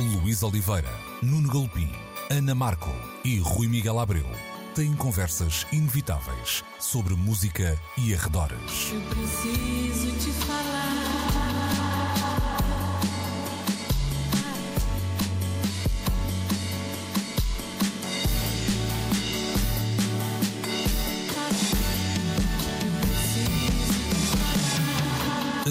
Luís 0.00 0.42
Oliveira, 0.42 0.90
Nuno 1.22 1.48
Galpim, 1.52 1.90
Ana 2.30 2.54
Marco 2.54 2.90
e 3.24 3.38
Rui 3.38 3.68
Miguel 3.68 3.98
Abreu 3.98 4.26
têm 4.74 4.92
conversas 4.94 5.66
inevitáveis 5.72 6.64
sobre 6.80 7.14
música 7.14 7.78
e 7.96 8.12
arredores. 8.12 8.92
Eu 8.92 9.00
preciso 9.02 10.10
te 10.18 10.32
falar. 10.44 11.53